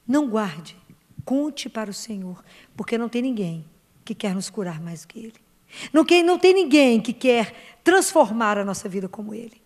Não 0.07 0.29
guarde. 0.29 0.77
Conte 1.25 1.69
para 1.69 1.91
o 1.91 1.95
Senhor, 1.95 2.43
porque 2.75 2.97
não 2.97 3.09
tem 3.09 3.21
ninguém 3.21 3.67
que 4.05 4.15
quer 4.15 4.35
nos 4.35 4.49
curar 4.49 4.81
mais 4.81 5.03
do 5.03 5.09
que 5.09 5.19
Ele. 5.19 5.35
Não, 5.93 6.05
quer, 6.05 6.23
não 6.23 6.39
tem 6.39 6.55
ninguém 6.55 7.01
que 7.01 7.13
quer 7.13 7.79
transformar 7.85 8.59
a 8.59 8.65
nossa 8.65 8.89
vida 8.89 9.09
como 9.09 9.35
Ele. 9.35 9.61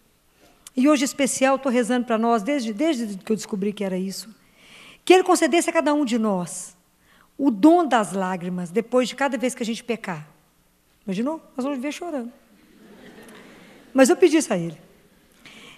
E 0.77 0.88
hoje, 0.88 1.05
especial, 1.05 1.57
estou 1.57 1.71
rezando 1.71 2.07
para 2.07 2.17
nós, 2.17 2.43
desde, 2.43 2.73
desde 2.73 3.19
que 3.19 3.33
eu 3.33 3.37
descobri 3.37 3.73
que 3.73 3.85
era 3.85 3.97
isso, 3.97 4.35
que 5.05 5.12
Ele 5.12 5.23
concedesse 5.23 5.69
a 5.69 5.73
cada 5.73 5.93
um 5.93 6.05
de 6.05 6.19
nós 6.19 6.77
o 7.37 7.51
dom 7.51 7.87
das 7.87 8.12
lágrimas 8.12 8.71
depois 8.71 9.09
de 9.09 9.17
cada 9.17 9.37
vez 9.37 9.55
que 9.55 9.62
a 9.62 9.67
gente 9.67 9.83
pecar. 9.83 10.29
Imaginou? 11.05 11.41
Nós 11.57 11.65
vamos 11.65 11.79
viver 11.79 11.93
chorando. 11.93 12.33
Mas 13.93 14.09
eu 14.09 14.17
pedi 14.17 14.37
isso 14.37 14.53
a 14.53 14.57
Ele. 14.57 14.79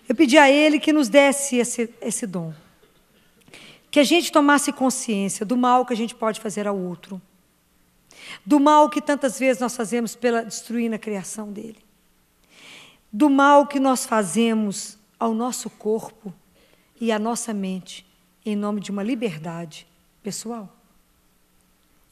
Eu 0.08 0.14
pedi 0.14 0.36
a 0.36 0.50
Ele 0.50 0.78
que 0.78 0.92
nos 0.92 1.08
desse 1.08 1.56
esse, 1.56 1.92
esse 2.00 2.26
dom. 2.26 2.52
Que 3.90 4.00
a 4.00 4.04
gente 4.04 4.30
tomasse 4.30 4.72
consciência 4.72 5.46
do 5.46 5.56
mal 5.56 5.86
que 5.86 5.92
a 5.92 5.96
gente 5.96 6.14
pode 6.14 6.40
fazer 6.40 6.66
ao 6.66 6.76
outro. 6.76 7.20
Do 8.44 8.60
mal 8.60 8.88
que 8.88 9.00
tantas 9.00 9.38
vezes 9.38 9.60
nós 9.60 9.76
fazemos 9.76 10.14
pela 10.14 10.42
destruindo 10.42 10.94
a 10.94 10.98
criação 10.98 11.52
dele. 11.52 11.78
Do 13.12 13.30
mal 13.30 13.66
que 13.66 13.78
nós 13.78 14.06
fazemos 14.06 14.98
ao 15.18 15.34
nosso 15.34 15.70
corpo 15.70 16.32
e 17.00 17.12
à 17.12 17.18
nossa 17.18 17.52
mente 17.52 18.06
em 18.44 18.54
nome 18.54 18.80
de 18.80 18.90
uma 18.90 19.02
liberdade 19.02 19.86
pessoal. 20.22 20.74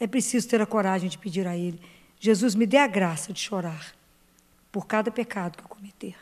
É 0.01 0.07
preciso 0.07 0.49
ter 0.49 0.61
a 0.61 0.67
coragem 0.67 1.09
de 1.09 1.19
pedir 1.19 1.47
a 1.47 1.57
Ele: 1.57 1.81
Jesus, 2.19 2.55
me 2.55 2.67
dê 2.67 2.79
a 2.79 2.87
graça 2.87 3.33
de 3.33 3.41
chorar 3.41 3.95
por 4.71 4.87
cada 4.87 5.11
pecado 5.11 5.59
que 5.59 5.65
eu 5.65 5.69
cometer. 5.69 6.17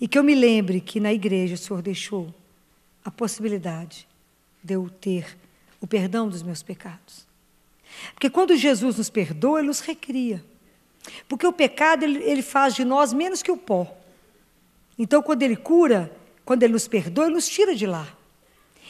E 0.00 0.08
que 0.08 0.18
eu 0.18 0.24
me 0.24 0.34
lembre 0.34 0.80
que 0.80 1.00
na 1.00 1.12
igreja 1.12 1.54
o 1.54 1.58
Senhor 1.58 1.82
deixou 1.82 2.34
a 3.04 3.10
possibilidade 3.10 4.08
de 4.62 4.74
eu 4.74 4.88
ter 4.88 5.36
o 5.80 5.86
perdão 5.86 6.28
dos 6.28 6.42
meus 6.42 6.62
pecados. 6.62 7.25
Porque 8.14 8.30
quando 8.30 8.56
Jesus 8.56 8.98
nos 8.98 9.10
perdoa, 9.10 9.58
Ele 9.58 9.68
nos 9.68 9.80
recria. 9.80 10.44
Porque 11.28 11.46
o 11.46 11.52
pecado, 11.52 12.04
ele, 12.04 12.22
ele 12.22 12.42
faz 12.42 12.74
de 12.74 12.84
nós 12.84 13.12
menos 13.12 13.42
que 13.42 13.50
o 13.50 13.56
pó. 13.56 13.96
Então, 14.98 15.22
quando 15.22 15.42
Ele 15.42 15.56
cura, 15.56 16.10
quando 16.44 16.62
Ele 16.62 16.72
nos 16.72 16.88
perdoa, 16.88 17.26
Ele 17.26 17.34
nos 17.34 17.48
tira 17.48 17.74
de 17.74 17.86
lá. 17.86 18.06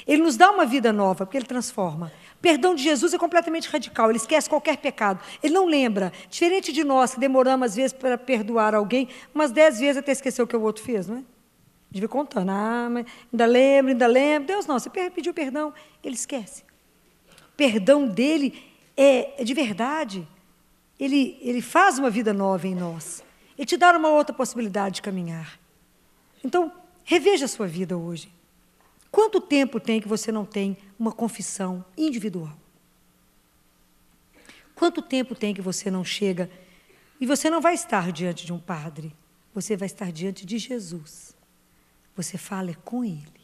Ele 0.06 0.22
nos 0.22 0.36
dá 0.36 0.50
uma 0.50 0.64
vida 0.64 0.92
nova, 0.92 1.26
porque 1.26 1.36
Ele 1.36 1.46
transforma. 1.46 2.12
O 2.36 2.42
perdão 2.42 2.74
de 2.74 2.82
Jesus 2.82 3.14
é 3.14 3.18
completamente 3.18 3.68
radical, 3.68 4.10
ele 4.10 4.18
esquece 4.18 4.48
qualquer 4.48 4.76
pecado. 4.76 5.18
Ele 5.42 5.54
não 5.54 5.66
lembra. 5.66 6.12
Diferente 6.30 6.70
de 6.70 6.84
nós, 6.84 7.14
que 7.14 7.20
demoramos 7.20 7.70
às 7.70 7.76
vezes 7.76 7.92
para 7.92 8.18
perdoar 8.18 8.74
alguém, 8.74 9.08
umas 9.34 9.50
dez 9.50 9.80
vezes 9.80 9.96
até 9.96 10.12
esquecer 10.12 10.42
o 10.42 10.46
que 10.46 10.56
o 10.56 10.60
outro 10.60 10.84
fez, 10.84 11.08
não 11.08 11.16
é? 11.18 11.22
Devia 11.90 12.08
contando. 12.08 12.50
Ah, 12.50 12.88
mas 12.90 13.06
ainda 13.32 13.46
lembro, 13.46 13.92
ainda 13.92 14.06
lembro. 14.06 14.48
Deus 14.48 14.66
não, 14.66 14.78
você 14.78 14.90
pediu 14.90 15.32
perdão, 15.32 15.72
ele 16.04 16.14
esquece. 16.14 16.62
O 17.32 17.56
perdão 17.56 18.06
dele 18.06 18.62
é, 18.96 19.42
é 19.42 19.44
de 19.44 19.52
verdade. 19.52 20.26
Ele, 20.98 21.38
ele 21.42 21.60
faz 21.60 21.98
uma 21.98 22.08
vida 22.08 22.32
nova 22.32 22.66
em 22.66 22.74
nós. 22.74 23.22
Ele 23.56 23.66
te 23.66 23.76
dá 23.76 23.96
uma 23.96 24.08
outra 24.08 24.34
possibilidade 24.34 24.96
de 24.96 25.02
caminhar. 25.02 25.58
Então, 26.42 26.72
reveja 27.04 27.44
a 27.44 27.48
sua 27.48 27.66
vida 27.66 27.96
hoje. 27.96 28.32
Quanto 29.10 29.40
tempo 29.40 29.80
tem 29.80 30.00
que 30.00 30.08
você 30.08 30.30
não 30.30 30.44
tem 30.44 30.76
uma 30.98 31.12
confissão 31.12 31.84
individual? 31.96 32.56
Quanto 34.74 35.00
tempo 35.00 35.34
tem 35.34 35.54
que 35.54 35.62
você 35.62 35.90
não 35.90 36.04
chega 36.04 36.50
e 37.18 37.26
você 37.26 37.48
não 37.48 37.60
vai 37.60 37.74
estar 37.74 38.12
diante 38.12 38.44
de 38.44 38.52
um 38.52 38.58
padre, 38.58 39.14
você 39.54 39.74
vai 39.74 39.86
estar 39.86 40.12
diante 40.12 40.44
de 40.44 40.58
Jesus. 40.58 41.34
Você 42.14 42.36
fala 42.36 42.74
com 42.84 43.02
ele. 43.02 43.40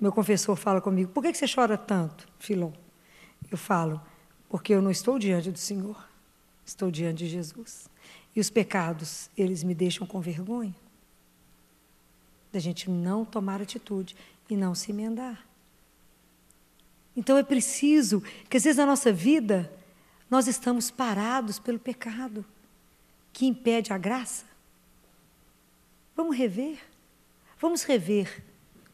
Meu 0.00 0.10
confessor 0.10 0.56
fala 0.56 0.80
comigo: 0.80 1.12
por 1.12 1.22
que 1.22 1.34
você 1.34 1.46
chora 1.46 1.76
tanto, 1.76 2.26
Filon? 2.38 2.72
Eu 3.50 3.58
falo: 3.58 4.00
porque 4.48 4.74
eu 4.74 4.82
não 4.82 4.90
estou 4.90 5.18
diante 5.18 5.50
do 5.50 5.58
Senhor, 5.58 5.96
estou 6.64 6.90
diante 6.90 7.18
de 7.18 7.28
Jesus. 7.28 7.88
E 8.34 8.40
os 8.40 8.50
pecados, 8.50 9.30
eles 9.36 9.62
me 9.62 9.74
deixam 9.74 10.06
com 10.06 10.20
vergonha 10.20 10.74
da 12.54 12.60
gente 12.60 12.88
não 12.88 13.24
tomar 13.24 13.60
atitude 13.60 14.14
e 14.48 14.56
não 14.56 14.76
se 14.76 14.92
emendar. 14.92 15.44
Então 17.16 17.36
é 17.36 17.42
preciso 17.42 18.22
que 18.48 18.56
às 18.56 18.62
vezes 18.62 18.78
na 18.78 18.86
nossa 18.86 19.12
vida 19.12 19.72
nós 20.30 20.46
estamos 20.46 20.88
parados 20.88 21.58
pelo 21.58 21.80
pecado 21.80 22.44
que 23.32 23.44
impede 23.44 23.92
a 23.92 23.98
graça. 23.98 24.44
Vamos 26.16 26.36
rever. 26.36 26.78
Vamos 27.58 27.82
rever 27.82 28.44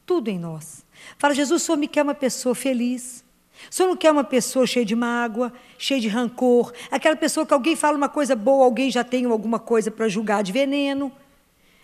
tudo 0.07 0.29
em 0.29 0.39
nós. 0.39 0.85
Fala, 1.19 1.35
Jesus, 1.35 1.63
o 1.63 1.65
Senhor 1.65 1.77
me 1.77 1.87
quer 1.87 2.03
uma 2.03 2.15
pessoa 2.15 2.55
feliz. 2.55 3.23
O 3.69 3.75
Senhor 3.75 3.89
não 3.89 3.97
quer 3.97 4.11
uma 4.11 4.25
pessoa 4.25 4.67
cheia 4.67 4.85
de 4.85 4.95
mágoa, 4.95 5.53
cheia 5.79 6.01
de 6.01 6.09
rancor, 6.09 6.73
aquela 6.91 7.17
pessoa 7.17 7.45
que 7.45 7.53
alguém 7.53 7.77
fala 7.77 7.97
uma 7.97 8.09
coisa 8.09 8.37
boa, 8.37 8.65
alguém 8.65 8.91
já 8.91 9.05
tem 9.05 9.25
alguma 9.25 9.59
coisa 9.59 9.91
para 9.91 10.09
julgar 10.09 10.43
de 10.43 10.53
veneno. 10.53 11.13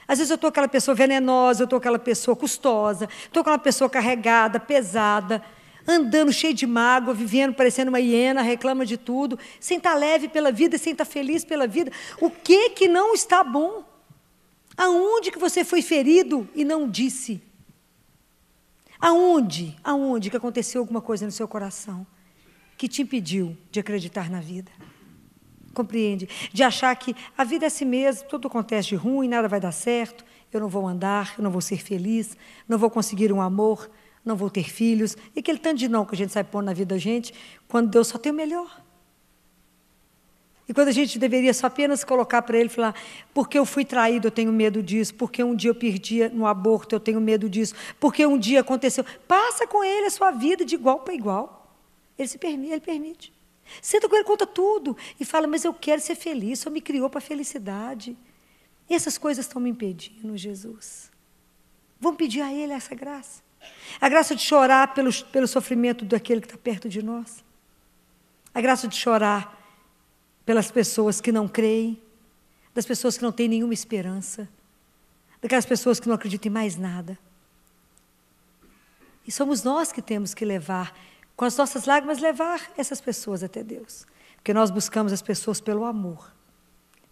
Às 0.09 0.19
vezes 0.19 0.31
eu 0.31 0.37
estou 0.37 0.49
aquela 0.49 0.69
pessoa 0.69 0.95
venenosa, 0.95 1.63
eu 1.63 1.65
estou 1.65 1.79
aquela 1.79 1.99
pessoa 1.99 2.37
custosa, 2.37 3.09
estou 3.25 3.41
aquela 3.41 3.59
pessoa 3.59 3.91
carregada, 3.91 4.61
pesada, 4.61 5.43
andando 5.87 6.33
cheio 6.33 6.55
de 6.55 6.67
mágoa, 6.67 7.13
vivendo 7.13 7.55
parecendo 7.55 7.89
uma 7.89 8.01
hiena, 8.01 8.41
reclama 8.43 8.87
de 8.87 8.97
tudo, 8.97 9.39
sem 9.59 9.79
estar 9.79 9.93
tá 9.93 9.97
leve 9.97 10.29
pela 10.29 10.53
vida, 10.53 10.79
sem 10.79 10.93
estar 10.93 11.05
tá 11.05 11.11
feliz 11.11 11.45
pela 11.45 11.67
vida. 11.67 11.91
O 12.21 12.31
que 12.31 12.71
que 12.71 12.89
não 12.89 13.15
está 13.15 13.43
bom? 13.43 13.85
Aonde 14.77 15.31
que 15.31 15.39
você 15.39 15.65
foi 15.65 15.83
ferido 15.83 16.49
e 16.55 16.65
não 16.65 16.89
disse? 16.89 17.41
Aonde? 19.01 19.77
Aonde 19.83 20.31
que 20.31 20.37
aconteceu 20.37 20.81
alguma 20.81 21.01
coisa 21.01 21.27
no 21.27 21.33
seu 21.33 21.47
coração 21.47 22.07
que 22.77 22.89
te 22.89 23.03
impediu 23.03 23.57
de 23.71 23.81
acreditar 23.81 24.31
na 24.31 24.41
vida? 24.41 24.71
Compreende? 25.75 26.29
De 26.53 26.63
achar 26.63 26.95
que 26.97 27.15
a 27.37 27.45
vida 27.45 27.67
é 27.67 27.69
assim 27.69 27.85
mesmo, 27.85 28.29
tudo 28.29 28.49
acontece 28.49 28.89
de 28.89 28.97
ruim, 28.97 29.29
nada 29.29 29.47
vai 29.49 29.61
dar 29.61 29.73
certo, 29.73 30.25
eu 30.53 30.61
não 30.61 30.69
vou 30.69 30.87
andar, 30.87 31.35
eu 31.37 31.45
não 31.45 31.51
vou 31.51 31.61
ser 31.61 31.79
feliz, 31.83 32.37
não 32.67 32.79
vou 32.79 32.89
conseguir 32.89 33.33
um 33.33 33.43
amor, 33.43 33.91
não 34.25 34.37
vou 34.37 34.49
ter 34.49 34.71
filhos. 34.71 35.17
E 35.35 35.41
aquele 35.41 35.59
tanto 35.59 35.79
de 35.79 35.89
não 35.89 36.05
que 36.05 36.15
a 36.15 36.19
gente 36.19 36.33
sai 36.33 36.45
pondo 36.45 36.65
na 36.67 36.73
vida 36.73 36.95
da 36.95 36.99
gente, 36.99 37.35
quando 37.69 37.91
Deus 37.91 38.09
só 38.09 38.19
tem 38.19 38.33
o 38.33 38.35
melhor. 38.35 38.86
E 40.69 40.75
quando 40.75 40.89
a 40.89 40.93
gente 40.93 41.19
deveria 41.19 41.55
só 41.55 41.69
apenas 41.69 42.03
colocar 42.03 42.43
para 42.43 42.59
ele 42.59 42.69
falar, 42.69 42.95
porque 43.33 43.57
eu 43.57 43.65
fui 43.65 43.85
traído, 43.85 44.27
eu 44.27 44.31
tenho 44.33 44.53
medo 44.53 44.83
disso, 44.83 45.15
porque 45.15 45.43
um 45.43 45.55
dia 45.55 45.71
eu 45.71 45.75
perdi 45.75 46.29
no 46.31 46.45
aborto, 46.47 46.95
eu 46.95 47.01
tenho 47.01 47.21
medo 47.21 47.49
disso, 47.49 47.75
porque 48.01 48.27
um 48.27 48.37
dia 48.37 48.61
aconteceu. 48.61 49.05
Passa 49.29 49.67
com 49.67 49.85
ele 49.85 50.07
a 50.07 50.11
sua 50.11 50.33
vida 50.33 50.65
de 50.65 50.75
igual 50.75 51.01
para 51.01 51.15
igual. 51.15 51.73
Ele 52.19 52.27
se 52.27 52.39
permite, 52.39 52.73
ele 52.73 52.81
permite. 52.81 53.33
Senta 53.81 54.09
com 54.09 54.17
ele, 54.17 54.25
conta 54.25 54.47
tudo. 54.47 54.97
E 55.21 55.25
fala, 55.25 55.47
mas 55.47 55.65
eu 55.65 55.73
quero 55.73 56.01
ser 56.01 56.17
feliz, 56.17 56.61
só 56.61 56.71
me 56.71 56.81
criou 56.81 57.09
para 57.09 57.19
a 57.19 57.23
felicidade. 57.23 58.17
E 58.89 58.95
essas 58.95 59.19
coisas 59.19 59.47
estão 59.47 59.61
me 59.61 59.71
impedindo, 59.71 60.37
Jesus. 60.37 61.11
Vamos 62.01 62.19
pedir 62.19 62.41
a 62.41 62.53
Ele 62.53 62.73
essa 62.73 62.95
graça. 62.95 63.43
A 64.01 64.09
graça 64.09 64.35
de 64.35 64.43
chorar 64.43 64.95
pelo, 64.95 65.13
pelo 65.25 65.47
sofrimento 65.47 66.05
daquele 66.05 66.41
que 66.41 66.47
está 66.47 66.59
perto 66.59 66.89
de 66.89 67.03
nós. 67.03 67.45
A 68.55 68.61
graça 68.61 68.87
de 68.87 68.97
chorar 68.97 69.66
pelas 70.47 70.71
pessoas 70.71 71.21
que 71.21 71.33
não 71.33 71.49
creem, 71.49 72.01
das 72.73 72.87
pessoas 72.87 73.19
que 73.19 73.23
não 73.25 73.33
têm 73.33 73.49
nenhuma 73.49 73.75
esperança, 73.75 74.49
daquelas 75.43 75.67
pessoas 75.67 75.99
que 75.99 76.07
não 76.07 76.15
acreditam 76.15 76.49
em 76.49 76.53
mais 76.53 76.77
nada. 76.77 77.19
E 79.27 79.33
somos 79.33 79.65
nós 79.65 79.91
que 79.91 80.01
temos 80.01 80.33
que 80.33 80.45
levar 80.45 80.97
com 81.35 81.45
as 81.45 81.57
nossas 81.57 81.85
lágrimas, 81.85 82.21
levar 82.21 82.61
essas 82.79 83.01
pessoas 83.01 83.43
até 83.43 83.63
Deus. 83.63 84.07
Porque 84.37 84.55
nós 84.55 84.71
buscamos 84.71 85.13
as 85.13 85.21
pessoas 85.21 85.61
pelo 85.61 85.85
amor. 85.85 86.33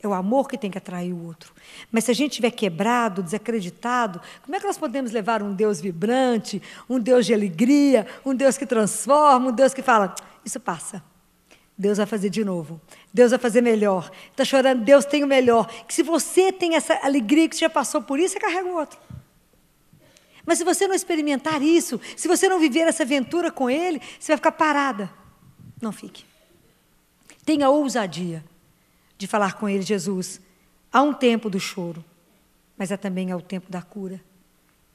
É 0.00 0.06
o 0.06 0.14
amor 0.14 0.48
que 0.48 0.56
tem 0.56 0.70
que 0.70 0.78
atrair 0.78 1.12
o 1.12 1.26
outro. 1.26 1.52
Mas 1.90 2.04
se 2.04 2.10
a 2.10 2.14
gente 2.14 2.32
estiver 2.32 2.50
quebrado, 2.50 3.22
desacreditado, 3.22 4.20
como 4.42 4.54
é 4.54 4.60
que 4.60 4.66
nós 4.66 4.78
podemos 4.78 5.10
levar 5.10 5.42
um 5.42 5.52
Deus 5.52 5.80
vibrante, 5.80 6.62
um 6.88 7.00
Deus 7.00 7.26
de 7.26 7.34
alegria, 7.34 8.06
um 8.24 8.34
Deus 8.34 8.56
que 8.56 8.66
transforma, 8.66 9.48
um 9.48 9.52
Deus 9.52 9.74
que 9.74 9.82
fala: 9.82 10.14
Isso 10.44 10.60
passa. 10.60 11.02
Deus 11.76 11.98
vai 11.98 12.06
fazer 12.06 12.30
de 12.30 12.44
novo. 12.44 12.80
Deus 13.12 13.30
vai 13.30 13.38
fazer 13.38 13.60
melhor. 13.60 14.10
Está 14.30 14.44
chorando, 14.44 14.84
Deus 14.84 15.04
tem 15.04 15.24
o 15.24 15.26
melhor. 15.26 15.66
Que 15.86 15.92
se 15.92 16.02
você 16.02 16.52
tem 16.52 16.76
essa 16.76 16.94
alegria 17.02 17.48
que 17.48 17.56
você 17.56 17.62
já 17.62 17.70
passou 17.70 18.00
por 18.00 18.18
isso, 18.18 18.34
você 18.34 18.40
carrega 18.40 18.68
o 18.68 18.76
outro. 18.76 18.98
Mas 20.46 20.58
se 20.58 20.64
você 20.64 20.86
não 20.86 20.94
experimentar 20.94 21.62
isso, 21.62 22.00
se 22.16 22.28
você 22.28 22.48
não 22.48 22.60
viver 22.60 22.80
essa 22.80 23.02
aventura 23.02 23.50
com 23.50 23.68
Ele, 23.68 24.00
você 24.20 24.32
vai 24.32 24.36
ficar 24.36 24.52
parada. 24.52 25.10
Não 25.80 25.90
fique. 25.90 26.24
Tenha 27.44 27.68
ousadia 27.68 28.44
de 29.18 29.26
falar 29.26 29.54
com 29.54 29.68
Ele, 29.68 29.82
Jesus. 29.82 30.40
Há 30.92 31.02
um 31.02 31.12
tempo 31.12 31.50
do 31.50 31.58
choro, 31.58 32.04
mas 32.76 32.92
há 32.92 32.96
também 32.96 33.32
há 33.32 33.36
o 33.36 33.42
tempo 33.42 33.70
da 33.70 33.82
cura. 33.82 34.20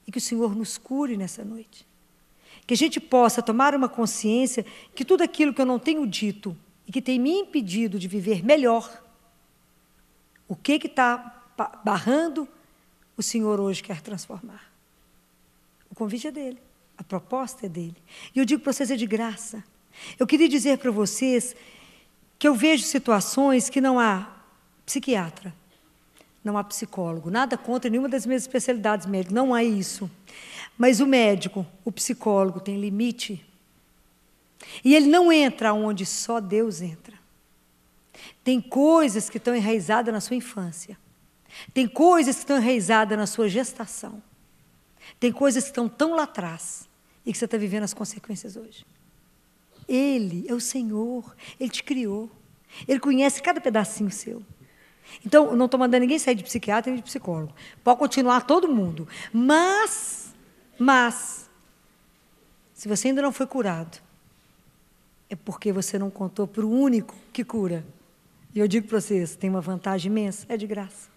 E 0.07 0.11
que 0.11 0.17
o 0.17 0.21
Senhor 0.21 0.55
nos 0.55 0.77
cure 0.77 1.17
nessa 1.17 1.43
noite. 1.43 1.85
Que 2.65 2.73
a 2.73 2.77
gente 2.77 2.99
possa 2.99 3.41
tomar 3.41 3.75
uma 3.75 3.89
consciência 3.89 4.65
que 4.95 5.03
tudo 5.03 5.23
aquilo 5.23 5.53
que 5.53 5.61
eu 5.61 5.65
não 5.65 5.79
tenho 5.79 6.05
dito 6.07 6.55
e 6.89 6.91
que 6.91 7.03
tem 7.03 7.19
me 7.19 7.29
impedido 7.29 7.99
de 7.99 8.07
viver 8.07 8.43
melhor, 8.43 9.03
o 10.47 10.55
que 10.55 10.71
está 10.71 11.45
barrando, 11.85 12.49
o 13.15 13.21
Senhor 13.21 13.59
hoje 13.59 13.83
quer 13.83 14.01
transformar. 14.01 14.73
O 15.91 15.93
convite 15.93 16.25
é 16.25 16.31
dele, 16.31 16.57
a 16.97 17.03
proposta 17.03 17.67
é 17.67 17.69
dele. 17.69 17.95
E 18.35 18.39
eu 18.39 18.45
digo 18.45 18.63
para 18.63 18.73
vocês, 18.73 18.89
é 18.89 18.95
de 18.95 19.05
graça. 19.05 19.63
Eu 20.17 20.25
queria 20.25 20.49
dizer 20.49 20.79
para 20.79 20.89
vocês 20.89 21.55
que 22.39 22.47
eu 22.47 22.55
vejo 22.55 22.83
situações 22.83 23.69
que 23.69 23.79
não 23.79 23.99
há 23.99 24.27
psiquiatra, 24.83 25.53
não 26.43 26.57
há 26.57 26.63
psicólogo, 26.63 27.29
nada 27.29 27.55
contra 27.55 27.87
nenhuma 27.87 28.09
das 28.09 28.25
minhas 28.25 28.41
especialidades 28.41 29.05
médicas, 29.05 29.35
não 29.35 29.53
há 29.53 29.63
isso. 29.63 30.09
Mas 30.75 30.99
o 30.99 31.05
médico, 31.05 31.67
o 31.85 31.91
psicólogo 31.91 32.59
tem 32.59 32.81
limite 32.81 33.45
e 34.83 34.95
ele 34.95 35.07
não 35.07 35.31
entra 35.31 35.73
onde 35.73 36.05
só 36.05 36.39
Deus 36.39 36.81
entra. 36.81 37.17
Tem 38.43 38.59
coisas 38.59 39.29
que 39.29 39.37
estão 39.37 39.55
enraizadas 39.55 40.13
na 40.13 40.21
sua 40.21 40.35
infância. 40.35 40.97
Tem 41.73 41.87
coisas 41.87 42.35
que 42.35 42.41
estão 42.41 42.57
enraizadas 42.57 43.17
na 43.17 43.25
sua 43.25 43.47
gestação. 43.47 44.21
Tem 45.19 45.31
coisas 45.31 45.63
que 45.63 45.69
estão 45.69 45.87
tão 45.89 46.15
lá 46.15 46.23
atrás 46.23 46.87
e 47.25 47.31
que 47.31 47.37
você 47.37 47.45
está 47.45 47.57
vivendo 47.57 47.83
as 47.83 47.93
consequências 47.93 48.55
hoje. 48.55 48.85
Ele 49.87 50.45
é 50.47 50.53
o 50.53 50.59
Senhor, 50.59 51.35
Ele 51.59 51.69
te 51.69 51.83
criou. 51.83 52.29
Ele 52.87 52.99
conhece 52.99 53.41
cada 53.41 53.59
pedacinho 53.59 54.11
seu. 54.11 54.43
Então, 55.25 55.47
eu 55.47 55.55
não 55.55 55.65
estou 55.65 55.79
mandando 55.79 56.01
ninguém 56.01 56.19
sair 56.19 56.35
de 56.35 56.43
psiquiatra 56.43 56.93
e 56.93 56.97
de 56.97 57.01
psicólogo. 57.01 57.53
Pode 57.83 57.97
continuar 57.97 58.41
todo 58.41 58.67
mundo. 58.67 59.07
Mas, 59.33 60.33
mas, 60.77 61.49
se 62.73 62.87
você 62.87 63.07
ainda 63.07 63.21
não 63.21 63.31
foi 63.31 63.47
curado, 63.47 63.99
é 65.29 65.35
porque 65.35 65.71
você 65.71 65.99
não 65.99 66.09
contou 66.09 66.47
para 66.47 66.65
o 66.65 66.71
único 66.71 67.15
que 67.31 67.43
cura. 67.43 67.85
E 68.53 68.59
eu 68.59 68.67
digo 68.67 68.87
para 68.87 68.99
vocês, 68.99 69.35
tem 69.35 69.49
uma 69.49 69.61
vantagem 69.61 70.11
imensa, 70.11 70.45
é 70.49 70.57
de 70.57 70.65
graça. 70.65 71.09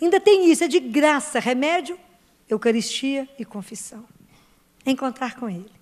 Ainda 0.00 0.20
tem 0.20 0.50
isso, 0.50 0.64
é 0.64 0.68
de 0.68 0.78
graça, 0.78 1.38
remédio, 1.40 1.98
Eucaristia 2.48 3.28
e 3.38 3.44
confissão. 3.44 4.04
É 4.84 4.90
encontrar 4.90 5.36
com 5.36 5.48
Ele. 5.48 5.72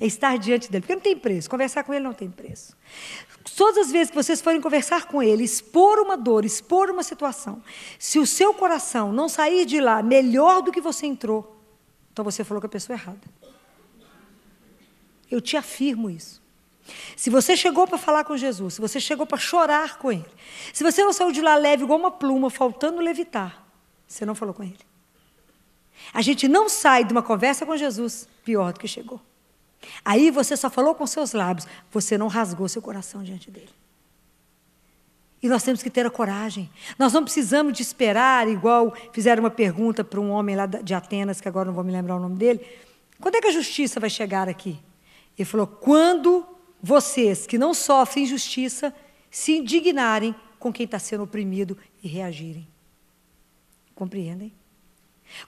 É 0.00 0.06
estar 0.06 0.38
diante 0.38 0.70
dele, 0.70 0.82
porque 0.82 0.94
não 0.94 1.02
tem 1.02 1.18
preço. 1.18 1.50
Conversar 1.50 1.82
com 1.82 1.92
ele 1.92 2.04
não 2.04 2.12
tem 2.12 2.30
preço. 2.30 2.76
Todas 3.56 3.86
as 3.86 3.92
vezes 3.92 4.10
que 4.10 4.16
vocês 4.16 4.40
forem 4.40 4.60
conversar 4.60 5.06
com 5.06 5.20
ele, 5.20 5.42
expor 5.42 5.98
uma 5.98 6.16
dor, 6.16 6.44
expor 6.44 6.88
uma 6.88 7.02
situação, 7.02 7.60
se 7.98 8.20
o 8.20 8.26
seu 8.26 8.54
coração 8.54 9.12
não 9.12 9.28
sair 9.28 9.66
de 9.66 9.80
lá 9.80 10.00
melhor 10.00 10.62
do 10.62 10.70
que 10.70 10.80
você 10.80 11.06
entrou, 11.06 11.60
então 12.12 12.24
você 12.24 12.44
falou 12.44 12.60
com 12.60 12.68
a 12.68 12.70
pessoa 12.70 12.96
errada. 12.96 13.20
Eu 15.28 15.40
te 15.40 15.56
afirmo 15.56 16.08
isso. 16.08 16.40
Se 17.16 17.30
você 17.30 17.56
chegou 17.56 17.86
para 17.86 17.98
falar 17.98 18.24
com 18.24 18.36
Jesus, 18.36 18.74
se 18.74 18.80
você 18.80 19.00
chegou 19.00 19.26
para 19.26 19.38
chorar 19.38 19.98
com 19.98 20.10
Ele, 20.10 20.24
se 20.72 20.82
você 20.82 21.04
não 21.04 21.12
saiu 21.12 21.32
de 21.32 21.40
lá 21.40 21.56
leve 21.56 21.84
igual 21.84 21.98
uma 21.98 22.10
pluma, 22.10 22.50
faltando 22.50 23.00
levitar, 23.00 23.64
você 24.06 24.24
não 24.24 24.34
falou 24.34 24.54
com 24.54 24.62
Ele. 24.62 24.78
A 26.12 26.22
gente 26.22 26.48
não 26.48 26.68
sai 26.68 27.04
de 27.04 27.12
uma 27.12 27.22
conversa 27.22 27.66
com 27.66 27.76
Jesus 27.76 28.28
pior 28.44 28.72
do 28.72 28.80
que 28.80 28.88
chegou. 28.88 29.20
Aí 30.04 30.30
você 30.30 30.56
só 30.56 30.70
falou 30.70 30.94
com 30.94 31.06
seus 31.06 31.32
lábios, 31.32 31.66
você 31.90 32.16
não 32.16 32.28
rasgou 32.28 32.68
seu 32.68 32.82
coração 32.82 33.22
diante 33.22 33.50
dele. 33.50 33.70
E 35.40 35.48
nós 35.48 35.62
temos 35.62 35.82
que 35.82 35.90
ter 35.90 36.04
a 36.04 36.10
coragem. 36.10 36.68
Nós 36.98 37.12
não 37.12 37.22
precisamos 37.22 37.72
de 37.72 37.82
esperar, 37.82 38.48
igual 38.48 38.92
fizeram 39.12 39.42
uma 39.42 39.50
pergunta 39.50 40.02
para 40.02 40.20
um 40.20 40.30
homem 40.30 40.56
lá 40.56 40.66
de 40.66 40.94
Atenas, 40.94 41.40
que 41.40 41.48
agora 41.48 41.66
não 41.66 41.74
vou 41.74 41.84
me 41.84 41.92
lembrar 41.92 42.16
o 42.16 42.20
nome 42.20 42.36
dele. 42.36 42.60
Quando 43.20 43.36
é 43.36 43.40
que 43.40 43.46
a 43.46 43.52
justiça 43.52 44.00
vai 44.00 44.10
chegar 44.10 44.48
aqui? 44.48 44.80
Ele 45.38 45.48
falou: 45.48 45.66
quando 45.66 46.44
vocês 46.82 47.46
que 47.46 47.58
não 47.58 47.74
sofrem 47.74 48.24
injustiça 48.24 48.94
se 49.30 49.56
indignarem 49.58 50.34
com 50.58 50.72
quem 50.72 50.84
está 50.84 50.98
sendo 50.98 51.24
oprimido 51.24 51.76
e 52.02 52.08
reagirem. 52.08 52.66
Compreendem? 53.94 54.52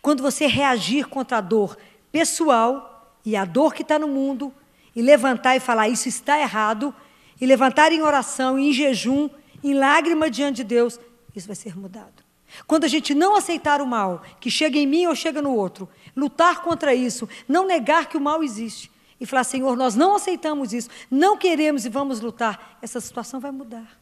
Quando 0.02 0.22
você 0.22 0.46
reagir 0.46 1.06
contra 1.08 1.38
a 1.38 1.40
dor 1.40 1.76
pessoal 2.12 3.16
e 3.24 3.36
a 3.36 3.44
dor 3.44 3.74
que 3.74 3.82
está 3.82 3.98
no 3.98 4.08
mundo, 4.08 4.52
e 4.94 5.02
levantar 5.02 5.56
e 5.56 5.60
falar 5.60 5.88
isso 5.88 6.08
está 6.08 6.38
errado, 6.38 6.94
e 7.40 7.46
levantar 7.46 7.92
em 7.92 8.02
oração, 8.02 8.58
em 8.58 8.72
jejum, 8.72 9.30
em 9.62 9.74
lágrima 9.74 10.30
diante 10.30 10.56
de 10.56 10.64
Deus, 10.64 10.98
isso 11.34 11.46
vai 11.46 11.56
ser 11.56 11.76
mudado. 11.78 12.24
Quando 12.66 12.84
a 12.84 12.88
gente 12.88 13.14
não 13.14 13.36
aceitar 13.36 13.80
o 13.80 13.86
mal, 13.86 14.22
que 14.40 14.50
chega 14.50 14.78
em 14.78 14.86
mim 14.86 15.06
ou 15.06 15.14
chega 15.14 15.40
no 15.40 15.54
outro, 15.54 15.88
lutar 16.16 16.62
contra 16.62 16.94
isso, 16.94 17.28
não 17.46 17.66
negar 17.66 18.08
que 18.08 18.16
o 18.16 18.20
mal 18.20 18.42
existe, 18.42 18.89
e 19.20 19.26
falar: 19.26 19.44
Senhor, 19.44 19.76
nós 19.76 19.94
não 19.94 20.16
aceitamos 20.16 20.72
isso, 20.72 20.88
não 21.10 21.36
queremos 21.36 21.84
e 21.84 21.88
vamos 21.88 22.20
lutar, 22.20 22.78
essa 22.80 23.00
situação 23.00 23.38
vai 23.38 23.50
mudar. 23.50 24.00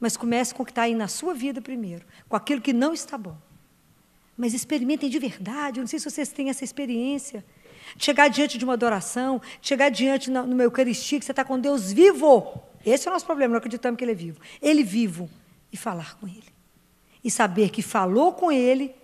Mas 0.00 0.16
comece 0.16 0.54
com 0.54 0.62
o 0.62 0.66
que 0.66 0.72
está 0.72 0.82
aí 0.82 0.94
na 0.94 1.06
sua 1.06 1.34
vida 1.34 1.60
primeiro, 1.60 2.04
com 2.28 2.34
aquilo 2.34 2.60
que 2.60 2.72
não 2.72 2.92
está 2.92 3.16
bom. 3.16 3.36
Mas 4.36 4.54
experimentem 4.54 5.10
de 5.10 5.18
verdade, 5.18 5.78
eu 5.78 5.82
não 5.82 5.88
sei 5.88 5.98
se 5.98 6.10
vocês 6.10 6.30
têm 6.30 6.48
essa 6.48 6.64
experiência. 6.64 7.44
Chegar 7.98 8.28
diante 8.28 8.56
de 8.56 8.64
uma 8.64 8.72
adoração, 8.72 9.40
chegar 9.60 9.90
diante 9.90 10.30
no 10.30 10.46
meu 10.46 10.66
Eucaristia, 10.66 11.18
que 11.18 11.24
você 11.24 11.32
está 11.32 11.44
com 11.44 11.58
Deus 11.58 11.92
vivo. 11.92 12.62
Esse 12.84 13.06
é 13.06 13.10
o 13.10 13.12
nosso 13.12 13.26
problema, 13.26 13.52
não 13.52 13.58
acreditamos 13.58 13.98
que 13.98 14.04
Ele 14.04 14.12
é 14.12 14.14
vivo. 14.14 14.40
Ele 14.62 14.82
vivo. 14.82 15.28
E 15.72 15.76
falar 15.76 16.16
com 16.18 16.26
Ele. 16.26 16.44
E 17.22 17.30
saber 17.30 17.70
que 17.70 17.82
falou 17.82 18.32
com 18.32 18.50
Ele, 18.50 18.94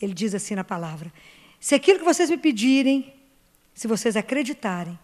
Ele 0.00 0.14
diz 0.14 0.34
assim 0.34 0.54
na 0.54 0.64
palavra: 0.64 1.12
se 1.60 1.74
aquilo 1.74 1.98
que 1.98 2.04
vocês 2.04 2.30
me 2.30 2.38
pedirem, 2.38 3.13
se 3.74 3.88
vocês 3.88 4.16
acreditarem, 4.16 4.98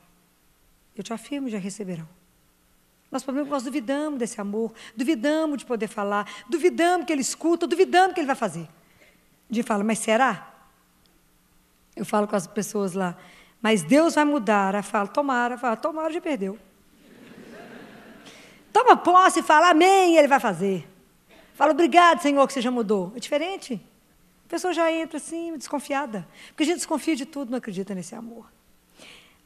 eu 0.97 1.03
te 1.03 1.13
afirmo, 1.13 1.49
já 1.49 1.59
receberão. 1.59 2.09
Que 3.11 3.51
nós 3.51 3.63
duvidamos 3.65 4.19
desse 4.19 4.41
amor, 4.41 4.73
duvidamos 4.97 5.59
de 5.59 5.67
poder 5.67 5.89
falar, 5.89 6.31
duvidamos 6.49 7.07
que 7.07 7.13
ele 7.13 7.23
escuta, 7.23 7.67
duvidamos 7.67 8.15
que 8.15 8.21
ele 8.21 8.27
vai 8.27 8.37
fazer. 8.37 8.69
De 9.49 9.65
fala, 9.65 9.83
mas 9.83 9.99
será? 9.99 10.55
Eu 11.97 12.05
falo 12.05 12.29
com 12.29 12.37
as 12.37 12.47
pessoas 12.47 12.93
lá, 12.93 13.17
mas 13.61 13.83
Deus 13.83 14.15
vai 14.15 14.25
mudar. 14.25 14.77
Eu 14.77 14.83
falo, 14.85 15.09
tomara, 15.09 15.59
falo, 15.59 15.77
tomara, 15.77 16.13
já 16.13 16.21
perdeu. 16.21 16.57
Toma 18.73 18.97
posse 18.97 19.41
e 19.41 19.43
fala, 19.43 19.71
amém, 19.71 20.17
ele 20.17 20.29
vai 20.29 20.39
fazer. 20.39 20.89
Fala, 21.55 21.73
obrigado, 21.73 22.23
Senhor, 22.23 22.47
que 22.47 22.53
você 22.53 22.61
já 22.61 22.71
mudou. 22.71 23.13
É 23.17 23.19
diferente. 23.19 23.81
A 24.47 24.49
pessoa 24.49 24.73
já 24.73 24.91
entra 24.91 25.17
assim, 25.17 25.57
desconfiada. 25.59 26.27
Porque 26.49 26.63
a 26.63 26.67
gente 26.67 26.77
desconfia 26.77 27.17
de 27.17 27.27
tudo, 27.27 27.51
não 27.51 27.59
acredita 27.59 27.95
nesse 27.95 28.15
amor. 28.15 28.47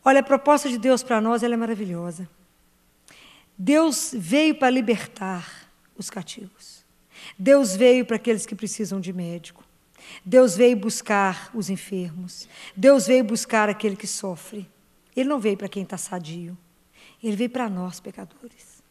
Olha, 0.05 0.21
a 0.21 0.23
proposta 0.23 0.69
de 0.69 0.77
Deus 0.77 1.03
para 1.03 1.21
nós 1.21 1.43
é 1.43 1.57
maravilhosa. 1.57 2.29
Deus 3.57 4.11
veio 4.15 4.55
para 4.55 4.69
libertar 4.69 5.71
os 5.97 6.11
cativos. 6.11 6.85
Deus 7.39 7.75
veio 7.75 8.05
para 8.05 8.17
aqueles 8.17 8.45
que 8.45 8.55
precisam 8.55 9.01
de 9.01 9.13
médico. 9.13 9.65
Deus 10.25 10.57
veio 10.57 10.77
buscar 10.77 11.51
os 11.55 11.71
enfermos. 11.71 12.49
Deus 12.77 13.07
veio 13.07 13.25
buscar 13.25 13.69
aquele 13.69 13.97
que 13.97 14.07
sofre. 14.07 14.69
Ele 15.17 15.29
não 15.29 15.39
veio 15.39 15.57
para 15.57 15.69
quem 15.69 15.85
está 15.85 15.97
sadio. 15.97 16.57
Ele 17.23 17.37
veio 17.37 17.51
para 17.51 17.71
nós, 17.71 18.01
pecadores. 18.01 18.83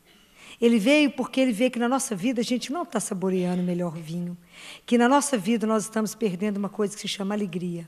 Ele 0.59 0.79
veio 0.79 1.11
porque 1.11 1.41
ele 1.41 1.51
vê 1.51 1.69
que 1.69 1.77
na 1.77 1.89
nossa 1.89 2.15
vida 2.15 2.41
a 2.41 2.43
gente 2.43 2.71
não 2.71 2.83
está 2.83 2.99
saboreando 2.99 3.61
o 3.61 3.65
melhor 3.65 3.95
vinho. 3.95 4.37
Que 4.85 4.97
na 4.97 5.09
nossa 5.09 5.37
vida 5.37 5.67
nós 5.67 5.83
estamos 5.83 6.15
perdendo 6.15 6.57
uma 6.57 6.69
coisa 6.69 6.95
que 6.95 7.01
se 7.01 7.07
chama 7.07 7.35
alegria. 7.35 7.87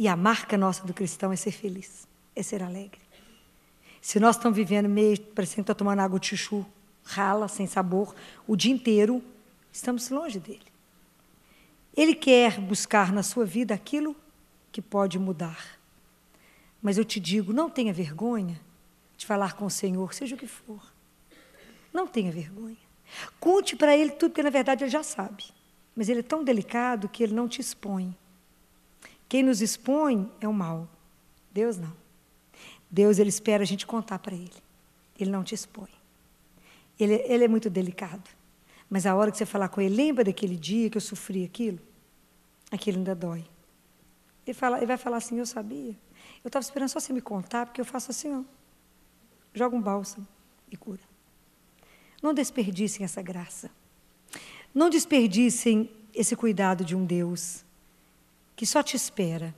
E 0.00 0.08
a 0.08 0.16
marca 0.16 0.56
nossa 0.56 0.86
do 0.86 0.94
cristão 0.94 1.30
é 1.30 1.36
ser 1.36 1.50
feliz, 1.50 2.08
é 2.34 2.42
ser 2.42 2.62
alegre. 2.62 3.02
Se 4.00 4.18
nós 4.18 4.36
estamos 4.36 4.56
vivendo 4.56 4.88
meio, 4.88 5.20
parecendo 5.20 5.56
que 5.56 5.60
está 5.60 5.74
tomando 5.74 6.00
água 6.00 6.18
de 6.18 6.28
chuchu, 6.28 6.64
rala, 7.04 7.48
sem 7.48 7.66
sabor, 7.66 8.14
o 8.46 8.56
dia 8.56 8.72
inteiro, 8.72 9.22
estamos 9.70 10.08
longe 10.08 10.40
dele. 10.40 10.64
Ele 11.94 12.14
quer 12.14 12.58
buscar 12.58 13.12
na 13.12 13.22
sua 13.22 13.44
vida 13.44 13.74
aquilo 13.74 14.16
que 14.72 14.80
pode 14.80 15.18
mudar. 15.18 15.78
Mas 16.80 16.96
eu 16.96 17.04
te 17.04 17.20
digo, 17.20 17.52
não 17.52 17.68
tenha 17.68 17.92
vergonha 17.92 18.58
de 19.18 19.26
falar 19.26 19.52
com 19.52 19.66
o 19.66 19.70
Senhor, 19.70 20.14
seja 20.14 20.34
o 20.34 20.38
que 20.38 20.46
for. 20.46 20.80
Não 21.92 22.06
tenha 22.06 22.32
vergonha. 22.32 22.78
Conte 23.38 23.76
para 23.76 23.94
ele 23.94 24.12
tudo, 24.12 24.30
porque 24.30 24.42
na 24.42 24.48
verdade 24.48 24.82
ele 24.82 24.90
já 24.90 25.02
sabe. 25.02 25.44
Mas 25.94 26.08
ele 26.08 26.20
é 26.20 26.22
tão 26.22 26.42
delicado 26.42 27.06
que 27.06 27.22
ele 27.22 27.34
não 27.34 27.46
te 27.46 27.60
expõe. 27.60 28.16
Quem 29.30 29.44
nos 29.44 29.62
expõe 29.62 30.28
é 30.40 30.48
o 30.48 30.52
mal. 30.52 30.88
Deus 31.52 31.78
não. 31.78 31.92
Deus 32.90 33.20
ele 33.20 33.28
espera 33.28 33.62
a 33.62 33.66
gente 33.66 33.86
contar 33.86 34.18
para 34.18 34.34
ele. 34.34 34.60
Ele 35.16 35.30
não 35.30 35.44
te 35.44 35.54
expõe. 35.54 35.88
Ele, 36.98 37.14
ele 37.14 37.44
é 37.44 37.48
muito 37.48 37.70
delicado. 37.70 38.28
Mas 38.90 39.06
a 39.06 39.14
hora 39.14 39.30
que 39.30 39.38
você 39.38 39.46
falar 39.46 39.68
com 39.68 39.80
ele, 39.80 39.94
lembra 39.94 40.24
daquele 40.24 40.56
dia 40.56 40.90
que 40.90 40.96
eu 40.96 41.00
sofri 41.00 41.44
aquilo? 41.44 41.78
Aquilo 42.72 42.98
ainda 42.98 43.14
dói. 43.14 43.44
Ele, 44.44 44.52
fala, 44.52 44.78
ele 44.78 44.86
vai 44.86 44.96
falar 44.96 45.18
assim, 45.18 45.38
eu 45.38 45.46
sabia. 45.46 45.96
Eu 46.42 46.48
estava 46.48 46.64
esperando 46.64 46.88
só 46.88 46.98
você 46.98 47.12
me 47.12 47.20
contar, 47.20 47.66
porque 47.66 47.80
eu 47.80 47.84
faço 47.84 48.10
assim, 48.10 48.34
ó. 48.34 48.42
Joga 49.54 49.76
um 49.76 49.80
bálsamo 49.80 50.26
e 50.72 50.76
cura. 50.76 51.02
Não 52.20 52.34
desperdicem 52.34 53.04
essa 53.04 53.22
graça. 53.22 53.70
Não 54.74 54.90
desperdicem 54.90 55.88
esse 56.12 56.34
cuidado 56.34 56.84
de 56.84 56.96
um 56.96 57.04
Deus 57.04 57.64
que 58.60 58.66
só 58.66 58.82
te 58.82 58.94
espera 58.94 59.54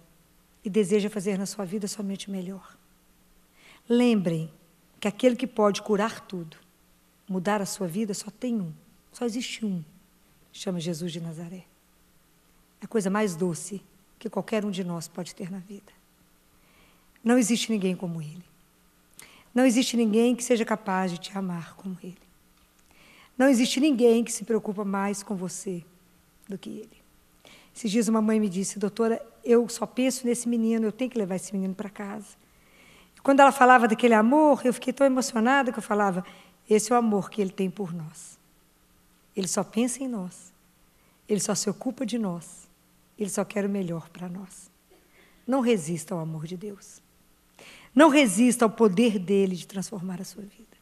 e 0.64 0.70
deseja 0.70 1.10
fazer 1.10 1.36
na 1.36 1.44
sua 1.44 1.64
vida 1.64 1.88
somente 1.88 2.30
melhor. 2.30 2.78
Lembrem 3.88 4.48
que 5.00 5.08
aquele 5.08 5.34
que 5.34 5.44
pode 5.44 5.82
curar 5.82 6.20
tudo, 6.20 6.56
mudar 7.28 7.60
a 7.60 7.66
sua 7.66 7.88
vida, 7.88 8.14
só 8.14 8.30
tem 8.30 8.60
um. 8.60 8.72
Só 9.10 9.24
existe 9.24 9.66
um. 9.66 9.82
Chama 10.52 10.78
Jesus 10.78 11.10
de 11.10 11.20
Nazaré. 11.20 11.64
É 12.80 12.84
a 12.84 12.86
coisa 12.86 13.10
mais 13.10 13.34
doce 13.34 13.82
que 14.20 14.30
qualquer 14.30 14.64
um 14.64 14.70
de 14.70 14.84
nós 14.84 15.08
pode 15.08 15.34
ter 15.34 15.50
na 15.50 15.58
vida. 15.58 15.92
Não 17.24 17.36
existe 17.36 17.72
ninguém 17.72 17.96
como 17.96 18.22
ele. 18.22 18.44
Não 19.52 19.66
existe 19.66 19.96
ninguém 19.96 20.36
que 20.36 20.44
seja 20.44 20.64
capaz 20.64 21.10
de 21.10 21.18
te 21.18 21.36
amar 21.36 21.74
como 21.74 21.98
ele. 22.04 22.22
Não 23.36 23.48
existe 23.48 23.80
ninguém 23.80 24.22
que 24.22 24.30
se 24.30 24.44
preocupa 24.44 24.84
mais 24.84 25.24
com 25.24 25.34
você 25.34 25.84
do 26.48 26.56
que 26.56 26.70
ele. 26.70 27.01
Esses 27.74 27.90
dias 27.90 28.08
uma 28.08 28.20
mãe 28.20 28.38
me 28.38 28.48
disse, 28.48 28.78
doutora, 28.78 29.24
eu 29.44 29.68
só 29.68 29.86
penso 29.86 30.26
nesse 30.26 30.48
menino, 30.48 30.86
eu 30.86 30.92
tenho 30.92 31.10
que 31.10 31.18
levar 31.18 31.36
esse 31.36 31.52
menino 31.52 31.74
para 31.74 31.88
casa. 31.90 32.42
Quando 33.22 33.40
ela 33.40 33.52
falava 33.52 33.86
daquele 33.86 34.14
amor, 34.14 34.62
eu 34.64 34.74
fiquei 34.74 34.92
tão 34.92 35.06
emocionada 35.06 35.72
que 35.72 35.78
eu 35.78 35.82
falava: 35.82 36.24
esse 36.68 36.92
é 36.92 36.94
o 36.94 36.98
amor 36.98 37.30
que 37.30 37.40
ele 37.40 37.50
tem 37.50 37.70
por 37.70 37.92
nós. 37.92 38.38
Ele 39.36 39.48
só 39.48 39.62
pensa 39.62 40.02
em 40.02 40.08
nós. 40.08 40.52
Ele 41.28 41.40
só 41.40 41.54
se 41.54 41.70
ocupa 41.70 42.04
de 42.04 42.18
nós. 42.18 42.68
Ele 43.18 43.30
só 43.30 43.44
quer 43.44 43.64
o 43.64 43.68
melhor 43.68 44.08
para 44.08 44.28
nós. 44.28 44.70
Não 45.46 45.60
resista 45.60 46.14
ao 46.14 46.20
amor 46.20 46.46
de 46.46 46.56
Deus. 46.56 47.00
Não 47.94 48.08
resista 48.08 48.64
ao 48.64 48.70
poder 48.70 49.18
dele 49.18 49.54
de 49.54 49.66
transformar 49.66 50.20
a 50.20 50.24
sua 50.24 50.42
vida. 50.42 50.76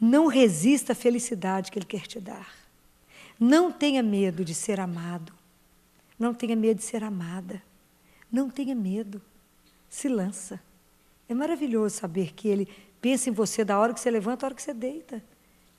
Não 0.00 0.26
resista 0.26 0.92
à 0.92 0.96
felicidade 0.96 1.70
que 1.70 1.78
ele 1.78 1.86
quer 1.86 2.06
te 2.06 2.20
dar. 2.20 2.52
Não 3.38 3.70
tenha 3.70 4.02
medo 4.02 4.44
de 4.44 4.54
ser 4.54 4.80
amado. 4.80 5.32
Não 6.18 6.32
tenha 6.32 6.56
medo 6.56 6.78
de 6.78 6.84
ser 6.84 7.02
amada. 7.02 7.62
Não 8.30 8.48
tenha 8.48 8.74
medo. 8.74 9.20
Se 9.88 10.08
lança. 10.08 10.60
É 11.28 11.34
maravilhoso 11.34 11.96
saber 11.96 12.32
que 12.34 12.48
Ele 12.48 12.68
pensa 13.00 13.28
em 13.28 13.32
você 13.32 13.64
da 13.64 13.78
hora 13.78 13.92
que 13.92 14.00
você 14.00 14.10
levanta 14.10 14.44
à 14.44 14.48
hora 14.48 14.54
que 14.54 14.62
você 14.62 14.74
deita. 14.74 15.22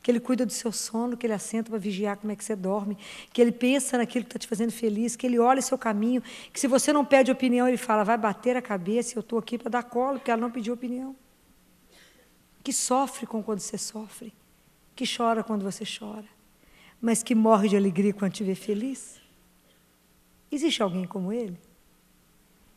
Que 0.01 0.11
Ele 0.11 0.19
cuida 0.19 0.45
do 0.45 0.51
seu 0.51 0.71
sono, 0.71 1.17
que 1.17 1.25
Ele 1.25 1.33
assenta 1.33 1.69
para 1.69 1.79
vigiar 1.79 2.17
como 2.17 2.31
é 2.31 2.35
que 2.35 2.43
você 2.43 2.55
dorme, 2.55 2.97
que 3.33 3.41
Ele 3.41 3.51
pensa 3.51 3.97
naquilo 3.97 4.23
que 4.25 4.29
está 4.29 4.39
te 4.39 4.47
fazendo 4.47 4.71
feliz, 4.71 5.15
que 5.15 5.25
Ele 5.25 5.39
olha 5.39 5.61
seu 5.61 5.77
caminho, 5.77 6.21
que 6.53 6.59
se 6.59 6.67
você 6.67 6.93
não 6.93 7.03
pede 7.03 7.31
opinião, 7.31 7.67
Ele 7.67 7.77
fala, 7.77 8.03
vai 8.03 8.17
bater 8.17 8.55
a 8.55 8.61
cabeça, 8.61 9.17
eu 9.17 9.21
estou 9.21 9.39
aqui 9.39 9.57
para 9.57 9.69
dar 9.69 9.83
colo, 9.83 10.19
porque 10.19 10.29
ela 10.29 10.41
não 10.41 10.51
pediu 10.51 10.75
opinião. 10.75 11.15
Que 12.63 12.71
sofre 12.71 13.25
com 13.25 13.41
quando 13.41 13.59
você 13.59 13.77
sofre, 13.77 14.33
que 14.95 15.05
chora 15.05 15.43
quando 15.43 15.63
você 15.63 15.83
chora, 15.83 16.25
mas 17.01 17.23
que 17.23 17.33
morre 17.33 17.69
de 17.69 17.75
alegria 17.75 18.13
quando 18.13 18.33
te 18.33 18.43
vê 18.43 18.53
feliz. 18.53 19.24
Existe 20.55 20.81
alguém 20.81 21.05
como 21.05 21.33
Ele? 21.33 21.59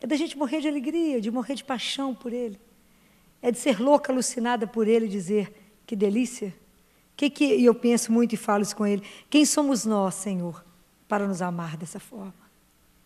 É 0.00 0.06
da 0.06 0.16
gente 0.16 0.36
morrer 0.36 0.60
de 0.60 0.66
alegria, 0.66 1.20
de 1.20 1.30
morrer 1.30 1.54
de 1.54 1.62
paixão 1.62 2.12
por 2.14 2.32
Ele. 2.32 2.58
É 3.40 3.52
de 3.52 3.58
ser 3.58 3.80
louca, 3.80 4.12
alucinada 4.12 4.66
por 4.66 4.88
Ele 4.88 5.06
e 5.06 5.08
dizer: 5.08 5.80
que 5.86 5.94
delícia. 5.94 6.52
Que 7.16 7.30
que, 7.30 7.44
e 7.44 7.64
eu 7.64 7.74
penso 7.74 8.12
muito 8.12 8.32
e 8.32 8.36
falo 8.36 8.62
isso 8.62 8.74
com 8.74 8.84
Ele: 8.84 9.02
quem 9.30 9.44
somos 9.44 9.84
nós, 9.84 10.16
Senhor, 10.16 10.64
para 11.06 11.26
nos 11.26 11.40
amar 11.40 11.76
dessa 11.76 12.00
forma? 12.00 12.34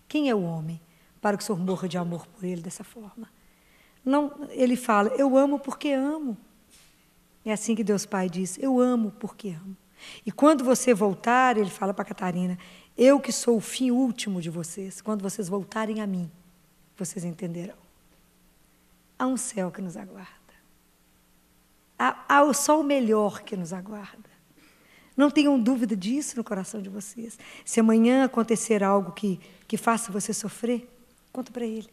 Quem 0.08 0.30
é 0.30 0.34
o 0.34 0.42
homem 0.42 0.80
para 1.20 1.36
que 1.36 1.42
o 1.42 1.46
Senhor 1.46 1.58
morra 1.58 1.86
de 1.86 1.98
amor 1.98 2.26
por 2.26 2.42
Ele 2.42 2.62
dessa 2.62 2.82
forma? 2.82 3.28
Não, 4.02 4.48
ele 4.50 4.76
fala: 4.76 5.10
eu 5.18 5.36
amo 5.36 5.58
porque 5.58 5.90
amo. 5.90 6.36
É 7.44 7.52
assim 7.52 7.74
que 7.74 7.84
Deus 7.84 8.06
Pai 8.06 8.30
diz: 8.30 8.58
eu 8.58 8.80
amo 8.80 9.12
porque 9.18 9.50
amo. 9.50 9.76
E 10.26 10.32
quando 10.32 10.64
você 10.64 10.92
voltar, 10.92 11.56
ele 11.56 11.70
fala 11.70 11.94
para 11.94 12.04
Catarina: 12.04 12.58
eu 12.96 13.18
que 13.20 13.32
sou 13.32 13.56
o 13.56 13.60
fim 13.60 13.90
último 13.90 14.40
de 14.40 14.50
vocês, 14.50 15.00
quando 15.00 15.22
vocês 15.22 15.48
voltarem 15.48 16.00
a 16.00 16.06
mim 16.06 16.30
vocês 16.96 17.24
entenderão. 17.24 17.76
Há 19.18 19.26
um 19.26 19.36
céu 19.36 19.70
que 19.70 19.80
nos 19.80 19.96
aguarda. 19.96 20.32
Há, 21.98 22.24
há 22.28 22.52
só 22.54 22.80
o 22.80 22.84
melhor 22.84 23.42
que 23.42 23.56
nos 23.56 23.72
aguarda. 23.72 24.30
Não 25.16 25.30
tenham 25.30 25.60
dúvida 25.60 25.94
disso 25.94 26.36
no 26.36 26.44
coração 26.44 26.80
de 26.80 26.88
vocês. 26.88 27.38
Se 27.64 27.80
amanhã 27.80 28.24
acontecer 28.24 28.82
algo 28.82 29.12
que, 29.12 29.38
que 29.68 29.76
faça 29.76 30.10
você 30.10 30.32
sofrer, 30.32 30.88
conta 31.32 31.52
para 31.52 31.66
ele. 31.66 31.88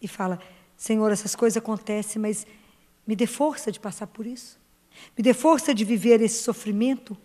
E 0.00 0.06
fala: 0.06 0.38
Senhor, 0.76 1.10
essas 1.10 1.34
coisas 1.34 1.56
acontecem, 1.56 2.20
mas 2.20 2.46
me 3.06 3.16
dê 3.16 3.26
força 3.26 3.72
de 3.72 3.80
passar 3.80 4.06
por 4.06 4.26
isso. 4.26 4.58
Me 5.16 5.22
dê 5.22 5.32
força 5.32 5.74
de 5.74 5.84
viver 5.84 6.20
esse 6.20 6.42
sofrimento, 6.42 7.16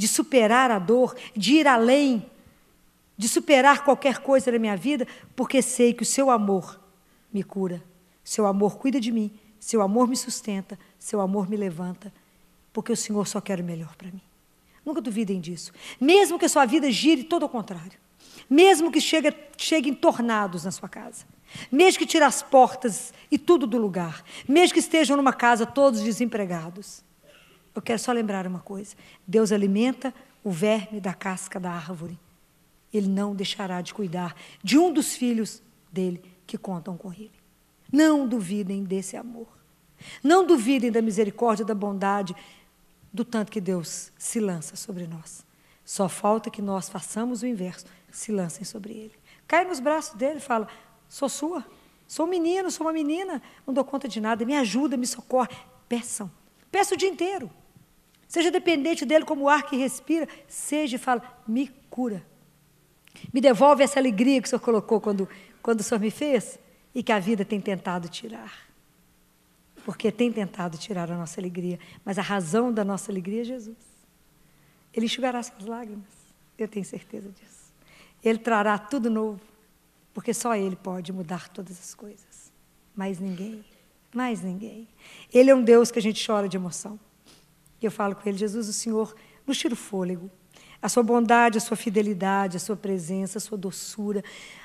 de 0.00 0.08
superar 0.08 0.70
a 0.70 0.78
dor, 0.78 1.14
de 1.36 1.56
ir 1.56 1.68
além 1.68 2.24
de 3.20 3.28
superar 3.28 3.84
qualquer 3.84 4.20
coisa 4.20 4.50
na 4.50 4.58
minha 4.58 4.74
vida, 4.74 5.06
porque 5.36 5.60
sei 5.60 5.92
que 5.92 6.02
o 6.02 6.06
seu 6.06 6.30
amor 6.30 6.80
me 7.30 7.42
cura, 7.42 7.84
seu 8.24 8.46
amor 8.46 8.78
cuida 8.78 8.98
de 8.98 9.12
mim, 9.12 9.30
seu 9.58 9.82
amor 9.82 10.08
me 10.08 10.16
sustenta, 10.16 10.78
seu 10.98 11.20
amor 11.20 11.46
me 11.46 11.54
levanta, 11.54 12.10
porque 12.72 12.90
o 12.90 12.96
Senhor 12.96 13.28
só 13.28 13.38
quer 13.38 13.60
o 13.60 13.62
melhor 13.64 13.94
para 13.94 14.10
mim. 14.10 14.22
Nunca 14.86 15.02
duvidem 15.02 15.38
disso. 15.38 15.70
Mesmo 16.00 16.38
que 16.38 16.46
a 16.46 16.48
sua 16.48 16.64
vida 16.64 16.90
gire 16.90 17.24
todo 17.24 17.42
ao 17.42 17.50
contrário, 17.50 17.98
mesmo 18.48 18.90
que 18.90 19.02
chegue, 19.02 19.34
cheguem 19.58 19.92
tornados 19.92 20.64
na 20.64 20.70
sua 20.70 20.88
casa, 20.88 21.26
mesmo 21.70 21.98
que 21.98 22.06
tire 22.06 22.24
as 22.24 22.42
portas 22.42 23.12
e 23.30 23.36
tudo 23.36 23.66
do 23.66 23.76
lugar, 23.76 24.24
mesmo 24.48 24.72
que 24.72 24.80
estejam 24.80 25.14
numa 25.18 25.34
casa 25.34 25.66
todos 25.66 26.00
desempregados, 26.00 27.04
eu 27.74 27.82
quero 27.82 27.98
só 27.98 28.12
lembrar 28.12 28.46
uma 28.46 28.60
coisa: 28.60 28.94
Deus 29.26 29.52
alimenta 29.52 30.12
o 30.42 30.50
verme 30.50 31.00
da 31.00 31.14
casca 31.14 31.60
da 31.60 31.70
árvore 31.70 32.18
ele 32.92 33.08
não 33.08 33.34
deixará 33.34 33.80
de 33.80 33.94
cuidar 33.94 34.34
de 34.62 34.76
um 34.76 34.92
dos 34.92 35.14
filhos 35.14 35.62
dele 35.92 36.22
que 36.46 36.58
contam 36.58 36.96
com 36.96 37.12
ele. 37.12 37.32
Não 37.92 38.26
duvidem 38.26 38.84
desse 38.84 39.16
amor. 39.16 39.48
Não 40.22 40.46
duvidem 40.46 40.90
da 40.90 41.02
misericórdia, 41.02 41.64
da 41.64 41.74
bondade, 41.74 42.34
do 43.12 43.24
tanto 43.24 43.52
que 43.52 43.60
Deus 43.60 44.12
se 44.18 44.40
lança 44.40 44.76
sobre 44.76 45.06
nós. 45.06 45.44
Só 45.84 46.08
falta 46.08 46.50
que 46.50 46.62
nós 46.62 46.88
façamos 46.88 47.42
o 47.42 47.46
inverso, 47.46 47.84
se 48.10 48.32
lancem 48.32 48.64
sobre 48.64 48.92
ele. 48.92 49.14
Cai 49.46 49.64
nos 49.64 49.80
braços 49.80 50.14
dele 50.14 50.38
e 50.38 50.42
fala: 50.42 50.68
Sou 51.08 51.28
sua, 51.28 51.64
sou 52.06 52.26
um 52.26 52.28
menino, 52.28 52.70
sou 52.70 52.86
uma 52.86 52.92
menina, 52.92 53.42
não 53.66 53.74
dou 53.74 53.84
conta 53.84 54.08
de 54.08 54.20
nada, 54.20 54.44
me 54.44 54.56
ajuda, 54.56 54.96
me 54.96 55.06
socorre. 55.06 55.54
Peçam, 55.88 56.30
peça 56.70 56.94
o 56.94 56.96
dia 56.96 57.08
inteiro. 57.08 57.50
Seja 58.30 58.48
dependente 58.48 59.04
dele 59.04 59.24
como 59.24 59.46
o 59.46 59.48
ar 59.48 59.64
que 59.64 59.76
respira, 59.76 60.28
seja 60.46 60.94
e 60.94 60.98
fala: 61.00 61.20
Me 61.48 61.66
cura. 61.90 62.24
Me 63.34 63.40
devolve 63.40 63.82
essa 63.82 63.98
alegria 63.98 64.40
que 64.40 64.46
o 64.46 64.48
Senhor 64.48 64.60
colocou 64.60 65.00
quando, 65.00 65.28
quando 65.60 65.80
o 65.80 65.82
Senhor 65.82 66.00
me 66.00 66.12
fez 66.12 66.56
e 66.94 67.02
que 67.02 67.10
a 67.10 67.18
vida 67.18 67.44
tem 67.44 67.60
tentado 67.60 68.08
tirar. 68.08 68.70
Porque 69.84 70.12
tem 70.12 70.30
tentado 70.30 70.78
tirar 70.78 71.10
a 71.10 71.16
nossa 71.16 71.40
alegria, 71.40 71.80
mas 72.04 72.20
a 72.20 72.22
razão 72.22 72.72
da 72.72 72.84
nossa 72.84 73.10
alegria 73.10 73.40
é 73.40 73.44
Jesus. 73.44 73.76
Ele 74.94 75.06
enxugará 75.06 75.42
suas 75.42 75.66
lágrimas, 75.66 76.06
eu 76.56 76.68
tenho 76.68 76.84
certeza 76.84 77.30
disso. 77.30 77.74
Ele 78.22 78.38
trará 78.38 78.78
tudo 78.78 79.10
novo, 79.10 79.40
porque 80.14 80.32
só 80.32 80.54
Ele 80.54 80.76
pode 80.76 81.12
mudar 81.12 81.48
todas 81.48 81.80
as 81.80 81.96
coisas. 81.96 82.52
Mais 82.94 83.18
ninguém, 83.18 83.64
mais 84.14 84.40
ninguém. 84.40 84.86
Ele 85.34 85.50
é 85.50 85.54
um 85.54 85.64
Deus 85.64 85.90
que 85.90 85.98
a 85.98 86.02
gente 86.02 86.24
chora 86.24 86.48
de 86.48 86.56
emoção. 86.56 86.96
E 87.80 87.86
eu 87.86 87.90
falo 87.90 88.14
com 88.14 88.28
Ele, 88.28 88.38
Jesus, 88.38 88.68
o 88.68 88.72
Senhor 88.72 89.14
nos 89.46 89.58
tira 89.58 89.74
o 89.74 89.76
fôlego, 89.76 90.30
a 90.80 90.88
sua 90.88 91.02
bondade, 91.02 91.58
a 91.58 91.60
sua 91.60 91.76
fidelidade, 91.76 92.56
a 92.56 92.60
sua 92.60 92.76
presença, 92.76 93.38
a 93.38 93.40
sua 93.40 93.58
doçura, 93.58 94.22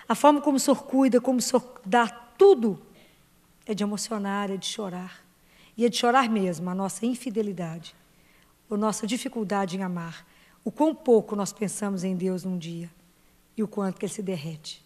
a 0.08 0.16
forma 0.16 0.42
como 0.42 0.58
o 0.58 0.60
Senhor 0.60 0.84
cuida, 0.84 1.20
como 1.20 1.40
o 1.40 1.42
Senhor 1.42 1.82
dá 1.86 2.08
tudo, 2.08 2.82
é 3.66 3.74
de 3.74 3.84
emocionar, 3.84 4.52
é 4.52 4.58
de 4.58 4.66
chorar. 4.66 5.26
E 5.78 5.86
é 5.86 5.90
de 5.90 5.98
chorar 5.98 6.30
mesmo 6.30 6.70
a 6.70 6.76
nossa 6.76 7.06
infidelidade, 7.06 7.96
a 8.70 8.78
nossa 8.78 9.06
dificuldade 9.06 9.78
em 9.78 9.84
amar, 9.84 10.26
o 10.64 10.72
quão 10.72 10.96
pouco 10.96 11.36
nós 11.36 11.52
pensamos 11.52 12.04
em 12.04 12.16
Deus 12.16 12.44
num 12.44 12.58
dia 12.58 12.90
e 13.58 13.64
o 13.64 13.68
quanto 13.68 14.00
que 14.00 14.06
Ele 14.06 14.14
se 14.14 14.22
derrete 14.22 14.85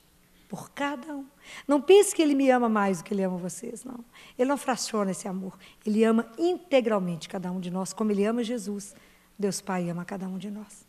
por 0.50 0.72
cada 0.72 1.16
um. 1.16 1.26
Não 1.66 1.80
pense 1.80 2.14
que 2.14 2.22
Ele 2.22 2.36
me 2.36 2.50
ama 2.50 2.68
mais 2.68 2.98
do 2.98 3.06
que 3.06 3.14
Ele 3.14 3.24
ama 3.24 3.38
vocês, 3.38 3.86
não. 3.86 4.04
Ele 4.38 4.50
não 4.50 4.58
fraciona 4.58 5.12
esse 5.12 5.30
amor. 5.30 5.58
Ele 5.86 6.04
ama 6.04 6.30
integralmente 6.38 7.30
cada 7.30 7.50
um 7.50 7.62
de 7.62 7.72
nós, 7.72 7.94
como 7.94 8.12
Ele 8.12 8.26
ama 8.26 8.44
Jesus 8.44 8.94
Deus 9.40 9.62
Pai 9.62 9.90
ama 9.90 10.04
cada 10.04 10.28
um 10.28 10.38
de 10.38 10.52
nós. 10.52 10.86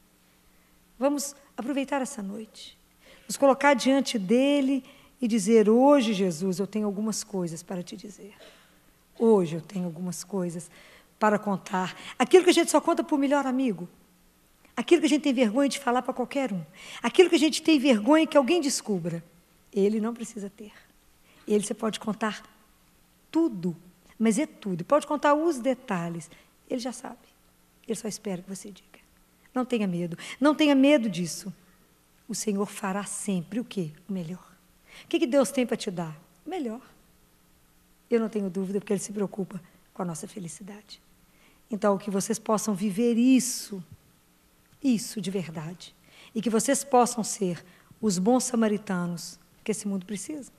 Vamos 0.98 1.36
aproveitar 1.56 2.02
essa 2.02 2.20
noite, 2.20 2.76
nos 3.28 3.36
colocar 3.36 3.74
diante 3.74 4.18
dele 4.18 4.82
e 5.22 5.28
dizer: 5.28 5.70
Hoje, 5.70 6.12
Jesus, 6.12 6.58
eu 6.58 6.66
tenho 6.66 6.86
algumas 6.86 7.22
coisas 7.22 7.62
para 7.62 7.80
te 7.80 7.96
dizer. 7.96 8.34
Hoje 9.16 9.54
eu 9.54 9.60
tenho 9.60 9.84
algumas 9.84 10.24
coisas 10.24 10.68
para 11.16 11.38
contar. 11.38 11.96
Aquilo 12.18 12.42
que 12.42 12.50
a 12.50 12.54
gente 12.54 12.72
só 12.72 12.80
conta 12.80 13.04
para 13.04 13.14
o 13.14 13.18
melhor 13.18 13.46
amigo. 13.46 13.88
Aquilo 14.76 15.02
que 15.02 15.06
a 15.06 15.10
gente 15.10 15.22
tem 15.22 15.32
vergonha 15.32 15.68
de 15.68 15.78
falar 15.78 16.02
para 16.02 16.14
qualquer 16.14 16.52
um. 16.52 16.64
Aquilo 17.02 17.28
que 17.30 17.36
a 17.36 17.38
gente 17.38 17.62
tem 17.62 17.78
vergonha 17.78 18.26
que 18.26 18.36
alguém 18.36 18.60
descubra. 18.60 19.22
Ele 19.72 20.00
não 20.00 20.14
precisa 20.14 20.50
ter. 20.50 20.72
Ele 21.46 21.64
você 21.64 21.74
pode 21.74 21.98
contar 21.98 22.42
tudo, 23.30 23.76
mas 24.18 24.38
é 24.38 24.46
tudo. 24.46 24.84
Pode 24.84 25.06
contar 25.06 25.34
os 25.34 25.58
detalhes. 25.58 26.30
Ele 26.68 26.80
já 26.80 26.92
sabe. 26.92 27.18
Ele 27.86 27.96
só 27.96 28.06
espera 28.06 28.42
que 28.42 28.48
você 28.48 28.70
diga. 28.70 29.00
Não 29.54 29.64
tenha 29.64 29.86
medo. 29.86 30.16
Não 30.40 30.54
tenha 30.54 30.74
medo 30.74 31.08
disso. 31.08 31.52
O 32.28 32.34
Senhor 32.34 32.66
fará 32.66 33.04
sempre 33.04 33.58
o 33.58 33.64
quê? 33.64 33.90
O 34.08 34.12
melhor. 34.12 34.54
O 35.04 35.08
que 35.08 35.26
Deus 35.26 35.50
tem 35.50 35.66
para 35.66 35.76
te 35.76 35.90
dar? 35.90 36.16
O 36.46 36.50
melhor. 36.50 36.80
Eu 38.08 38.20
não 38.20 38.28
tenho 38.28 38.48
dúvida, 38.48 38.78
porque 38.78 38.92
Ele 38.92 39.00
se 39.00 39.12
preocupa 39.12 39.60
com 39.92 40.02
a 40.02 40.04
nossa 40.04 40.28
felicidade. 40.28 41.00
Então, 41.68 41.98
que 41.98 42.10
vocês 42.10 42.38
possam 42.38 42.74
viver 42.74 43.16
isso, 43.16 43.82
isso 44.82 45.20
de 45.20 45.30
verdade. 45.30 45.94
E 46.32 46.40
que 46.40 46.50
vocês 46.50 46.84
possam 46.84 47.24
ser 47.24 47.64
os 48.00 48.18
bons 48.18 48.44
samaritanos 48.44 49.39
que 49.62 49.70
esse 49.70 49.86
mundo 49.86 50.06
precisa. 50.06 50.50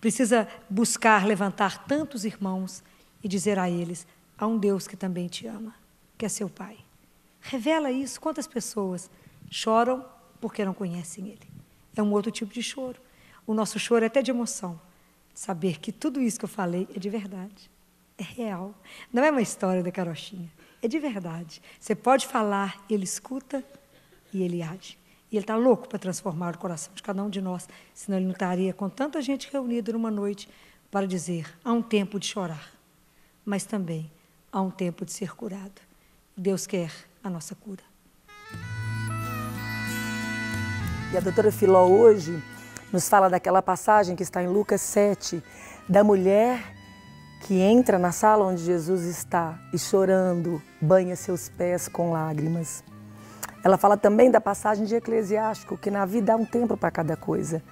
Precisa 0.00 0.48
buscar 0.68 1.26
levantar 1.26 1.86
tantos 1.86 2.24
irmãos 2.24 2.82
e 3.22 3.28
dizer 3.28 3.58
a 3.58 3.68
eles: 3.68 4.06
há 4.38 4.46
um 4.46 4.58
Deus 4.58 4.86
que 4.86 4.96
também 4.96 5.28
te 5.28 5.46
ama, 5.46 5.74
que 6.16 6.24
é 6.24 6.28
seu 6.28 6.48
Pai. 6.48 6.78
Revela 7.40 7.90
isso. 7.90 8.20
Quantas 8.20 8.46
pessoas 8.46 9.10
choram 9.50 10.04
porque 10.40 10.64
não 10.64 10.72
conhecem 10.72 11.28
Ele? 11.28 11.48
É 11.96 12.02
um 12.02 12.12
outro 12.12 12.30
tipo 12.30 12.52
de 12.52 12.62
choro. 12.62 13.00
O 13.46 13.52
nosso 13.52 13.78
choro 13.78 14.04
é 14.04 14.06
até 14.06 14.22
de 14.22 14.30
emoção 14.30 14.80
saber 15.34 15.80
que 15.80 15.90
tudo 15.90 16.20
isso 16.20 16.38
que 16.38 16.44
eu 16.44 16.48
falei 16.48 16.88
é 16.94 16.98
de 16.98 17.08
verdade, 17.08 17.70
é 18.18 18.22
real. 18.22 18.74
Não 19.12 19.24
é 19.24 19.30
uma 19.30 19.42
história 19.42 19.82
da 19.82 19.90
carochinha, 19.90 20.50
é 20.80 20.88
de 20.88 20.98
verdade. 20.98 21.62
Você 21.80 21.94
pode 21.94 22.26
falar, 22.26 22.84
ele 22.88 23.04
escuta 23.04 23.64
e 24.32 24.42
ele 24.42 24.62
age. 24.62 24.98
E 25.32 25.36
ele 25.36 25.44
está 25.44 25.56
louco 25.56 25.88
para 25.88 25.98
transformar 25.98 26.54
o 26.54 26.58
coração 26.58 26.92
de 26.94 27.02
cada 27.02 27.22
um 27.22 27.30
de 27.30 27.40
nós, 27.40 27.66
senão 27.94 28.18
ele 28.18 28.26
não 28.26 28.34
estaria 28.34 28.74
com 28.74 28.90
tanta 28.90 29.22
gente 29.22 29.50
reunida 29.50 29.90
numa 29.90 30.10
noite 30.10 30.46
para 30.90 31.06
dizer: 31.06 31.46
há 31.64 31.72
um 31.72 31.80
tempo 31.80 32.20
de 32.20 32.26
chorar, 32.26 32.70
mas 33.42 33.64
também 33.64 34.12
há 34.52 34.60
um 34.60 34.70
tempo 34.70 35.06
de 35.06 35.12
ser 35.12 35.34
curado. 35.34 35.80
Deus 36.36 36.66
quer 36.66 36.92
a 37.24 37.30
nossa 37.30 37.54
cura. 37.54 37.82
E 41.10 41.16
a 41.16 41.20
doutora 41.20 41.50
Filó 41.50 41.86
hoje 41.86 42.42
nos 42.92 43.08
fala 43.08 43.30
daquela 43.30 43.62
passagem 43.62 44.14
que 44.14 44.22
está 44.22 44.42
em 44.42 44.48
Lucas 44.48 44.82
7, 44.82 45.42
da 45.88 46.04
mulher 46.04 46.74
que 47.46 47.58
entra 47.58 47.98
na 47.98 48.12
sala 48.12 48.44
onde 48.44 48.62
Jesus 48.62 49.02
está 49.04 49.58
e 49.72 49.78
chorando, 49.78 50.62
banha 50.80 51.16
seus 51.16 51.48
pés 51.48 51.88
com 51.88 52.12
lágrimas. 52.12 52.84
Ela 53.64 53.76
fala 53.76 53.96
também 53.96 54.30
da 54.30 54.40
passagem 54.40 54.84
de 54.84 54.94
Eclesiástico, 54.94 55.76
que 55.76 55.90
na 55.90 56.04
vida 56.04 56.32
há 56.32 56.36
um 56.36 56.44
tempo 56.44 56.76
para 56.76 56.90
cada 56.90 57.16
coisa. 57.16 57.62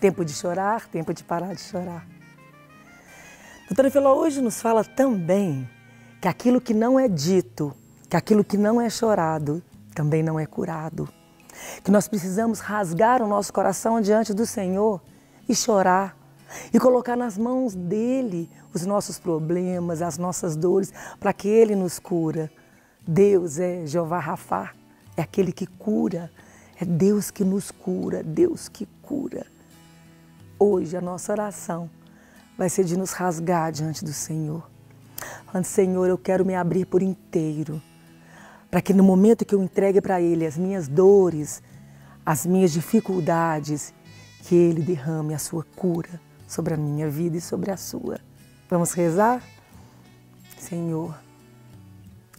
Tempo 0.00 0.24
de 0.24 0.32
chorar, 0.32 0.86
tempo 0.88 1.12
de 1.12 1.24
parar 1.24 1.54
de 1.54 1.60
chorar. 1.60 2.06
Doutora 3.66 3.90
Filó 3.90 4.14
hoje 4.14 4.40
nos 4.40 4.60
fala 4.60 4.84
também 4.84 5.68
que 6.20 6.28
aquilo 6.28 6.60
que 6.60 6.74
não 6.74 6.98
é 6.98 7.08
dito, 7.08 7.74
que 8.08 8.16
aquilo 8.16 8.44
que 8.44 8.56
não 8.56 8.80
é 8.80 8.88
chorado, 8.88 9.62
também 9.94 10.22
não 10.22 10.38
é 10.38 10.46
curado 10.46 11.08
que 11.82 11.90
nós 11.90 12.08
precisamos 12.08 12.60
rasgar 12.60 13.22
o 13.22 13.26
nosso 13.26 13.52
coração 13.52 14.00
diante 14.00 14.32
do 14.32 14.46
Senhor 14.46 15.00
e 15.48 15.54
chorar 15.54 16.16
e 16.72 16.78
colocar 16.78 17.16
nas 17.16 17.36
mãos 17.36 17.74
dele 17.74 18.50
os 18.72 18.84
nossos 18.86 19.18
problemas, 19.18 20.02
as 20.02 20.18
nossas 20.18 20.56
dores, 20.56 20.92
para 21.18 21.32
que 21.32 21.48
ele 21.48 21.74
nos 21.74 21.98
cura. 21.98 22.50
Deus 23.06 23.58
é 23.58 23.86
Jeová 23.86 24.18
Rafá, 24.18 24.72
é 25.20 25.22
aquele 25.22 25.52
que 25.52 25.66
cura, 25.66 26.30
é 26.80 26.84
Deus 26.84 27.30
que 27.30 27.44
nos 27.44 27.72
cura, 27.72 28.22
Deus 28.22 28.68
que 28.68 28.86
cura. 29.02 29.46
Hoje 30.58 30.96
a 30.96 31.00
nossa 31.00 31.32
oração 31.32 31.90
vai 32.56 32.68
ser 32.68 32.84
de 32.84 32.96
nos 32.96 33.10
rasgar 33.12 33.72
diante 33.72 34.04
do 34.04 34.12
Senhor. 34.12 34.68
Falando, 35.46 35.64
Senhor, 35.64 36.06
eu 36.08 36.16
quero 36.16 36.44
me 36.44 36.54
abrir 36.54 36.86
por 36.86 37.02
inteiro 37.02 37.82
para 38.70 38.80
que 38.80 38.94
no 38.94 39.02
momento 39.02 39.44
que 39.44 39.54
eu 39.54 39.62
entregue 39.62 40.00
para 40.00 40.20
Ele 40.20 40.46
as 40.46 40.56
minhas 40.56 40.86
dores, 40.86 41.62
as 42.24 42.46
minhas 42.46 42.70
dificuldades, 42.70 43.92
que 44.44 44.54
Ele 44.54 44.82
derrame 44.82 45.34
a 45.34 45.38
sua 45.38 45.64
cura 45.74 46.20
sobre 46.46 46.74
a 46.74 46.76
minha 46.76 47.10
vida 47.10 47.36
e 47.36 47.40
sobre 47.40 47.72
a 47.72 47.76
sua. 47.76 48.20
Vamos 48.68 48.92
rezar? 48.92 49.42
Senhor, 50.58 51.18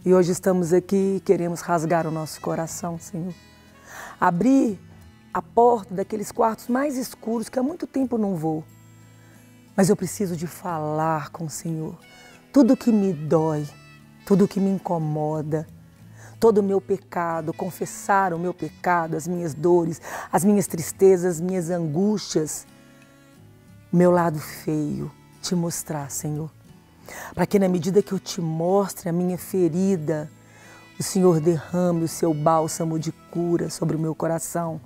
e 0.04 0.14
hoje 0.14 0.32
estamos 0.32 0.72
aqui 0.72 1.16
e 1.16 1.20
queremos 1.20 1.60
rasgar 1.60 2.06
o 2.06 2.10
nosso 2.10 2.40
coração, 2.40 2.98
Senhor. 2.98 3.34
Abrir 4.18 4.80
a 5.32 5.42
porta 5.42 5.94
daqueles 5.94 6.32
quartos 6.32 6.68
mais 6.68 6.96
escuros 6.96 7.48
que 7.48 7.58
há 7.58 7.62
muito 7.62 7.86
tempo 7.86 8.16
não 8.16 8.34
vou. 8.34 8.64
Mas 9.76 9.90
eu 9.90 9.96
preciso 9.96 10.36
de 10.36 10.46
falar 10.46 11.30
com 11.30 11.44
o 11.44 11.50
Senhor. 11.50 11.98
Tudo 12.52 12.76
que 12.76 12.90
me 12.90 13.12
dói, 13.12 13.68
tudo 14.24 14.48
que 14.48 14.58
me 14.58 14.70
incomoda, 14.70 15.66
todo 16.38 16.58
o 16.58 16.62
meu 16.62 16.80
pecado, 16.80 17.52
confessar 17.52 18.32
o 18.32 18.38
meu 18.38 18.54
pecado, 18.54 19.16
as 19.16 19.28
minhas 19.28 19.52
dores, 19.52 20.00
as 20.32 20.44
minhas 20.44 20.66
tristezas, 20.66 21.36
as 21.36 21.40
minhas 21.40 21.68
angústias, 21.68 22.66
meu 23.92 24.10
lado 24.10 24.38
feio, 24.38 25.12
te 25.42 25.54
mostrar, 25.54 26.10
Senhor. 26.10 26.50
Para 27.34 27.46
que 27.46 27.58
na 27.58 27.68
medida 27.68 28.02
que 28.02 28.12
eu 28.12 28.18
te 28.18 28.40
mostre 28.40 29.08
a 29.08 29.12
minha 29.12 29.38
ferida, 29.38 30.30
o 30.98 31.02
Senhor 31.02 31.40
derrame 31.40 32.04
o 32.04 32.08
seu 32.08 32.34
bálsamo 32.34 32.98
de 32.98 33.10
cura 33.10 33.70
sobre 33.70 33.96
o 33.96 33.98
meu 33.98 34.14
coração. 34.14 34.80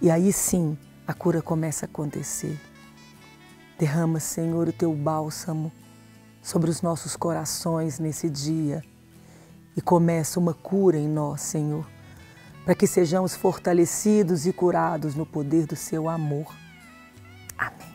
E 0.00 0.10
aí 0.10 0.32
sim 0.32 0.76
a 1.06 1.14
cura 1.14 1.40
começa 1.40 1.86
a 1.86 1.88
acontecer. 1.88 2.60
Derrama, 3.78 4.20
Senhor, 4.20 4.68
o 4.68 4.72
teu 4.72 4.92
bálsamo 4.92 5.72
sobre 6.42 6.70
os 6.70 6.82
nossos 6.82 7.16
corações 7.16 7.98
nesse 7.98 8.28
dia 8.28 8.82
e 9.76 9.80
começa 9.80 10.40
uma 10.40 10.52
cura 10.52 10.98
em 10.98 11.08
nós, 11.08 11.40
Senhor, 11.40 11.86
para 12.64 12.74
que 12.74 12.86
sejamos 12.86 13.34
fortalecidos 13.34 14.46
e 14.46 14.52
curados 14.52 15.14
no 15.14 15.24
poder 15.24 15.66
do 15.66 15.76
seu 15.76 16.08
amor. 16.08 16.52
Amém. 17.56 17.87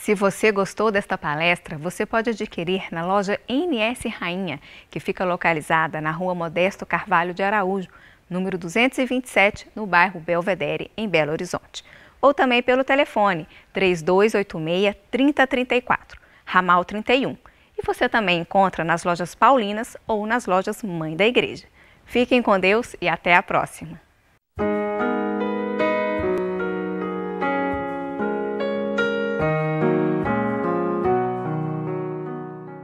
Se 0.00 0.14
você 0.14 0.50
gostou 0.50 0.90
desta 0.90 1.18
palestra, 1.18 1.76
você 1.76 2.06
pode 2.06 2.30
adquirir 2.30 2.84
na 2.90 3.04
loja 3.04 3.38
NS 3.46 4.06
Rainha, 4.18 4.58
que 4.90 4.98
fica 4.98 5.26
localizada 5.26 6.00
na 6.00 6.10
rua 6.10 6.34
Modesto 6.34 6.86
Carvalho 6.86 7.34
de 7.34 7.42
Araújo, 7.42 7.90
número 8.28 8.56
227, 8.56 9.68
no 9.76 9.84
bairro 9.84 10.18
Belvedere, 10.18 10.90
em 10.96 11.06
Belo 11.06 11.32
Horizonte. 11.32 11.84
Ou 12.18 12.32
também 12.32 12.62
pelo 12.62 12.82
telefone 12.82 13.46
3286-3034, 13.74 16.16
ramal 16.46 16.82
31 16.82 17.36
e 17.78 17.82
você 17.84 18.08
também 18.08 18.40
encontra 18.40 18.82
nas 18.82 19.04
lojas 19.04 19.34
Paulinas 19.34 19.98
ou 20.06 20.26
nas 20.26 20.46
lojas 20.46 20.82
Mãe 20.82 21.14
da 21.14 21.26
Igreja. 21.26 21.66
Fiquem 22.06 22.40
com 22.40 22.58
Deus 22.58 22.96
e 23.02 23.08
até 23.08 23.34
a 23.34 23.42
próxima! 23.42 24.00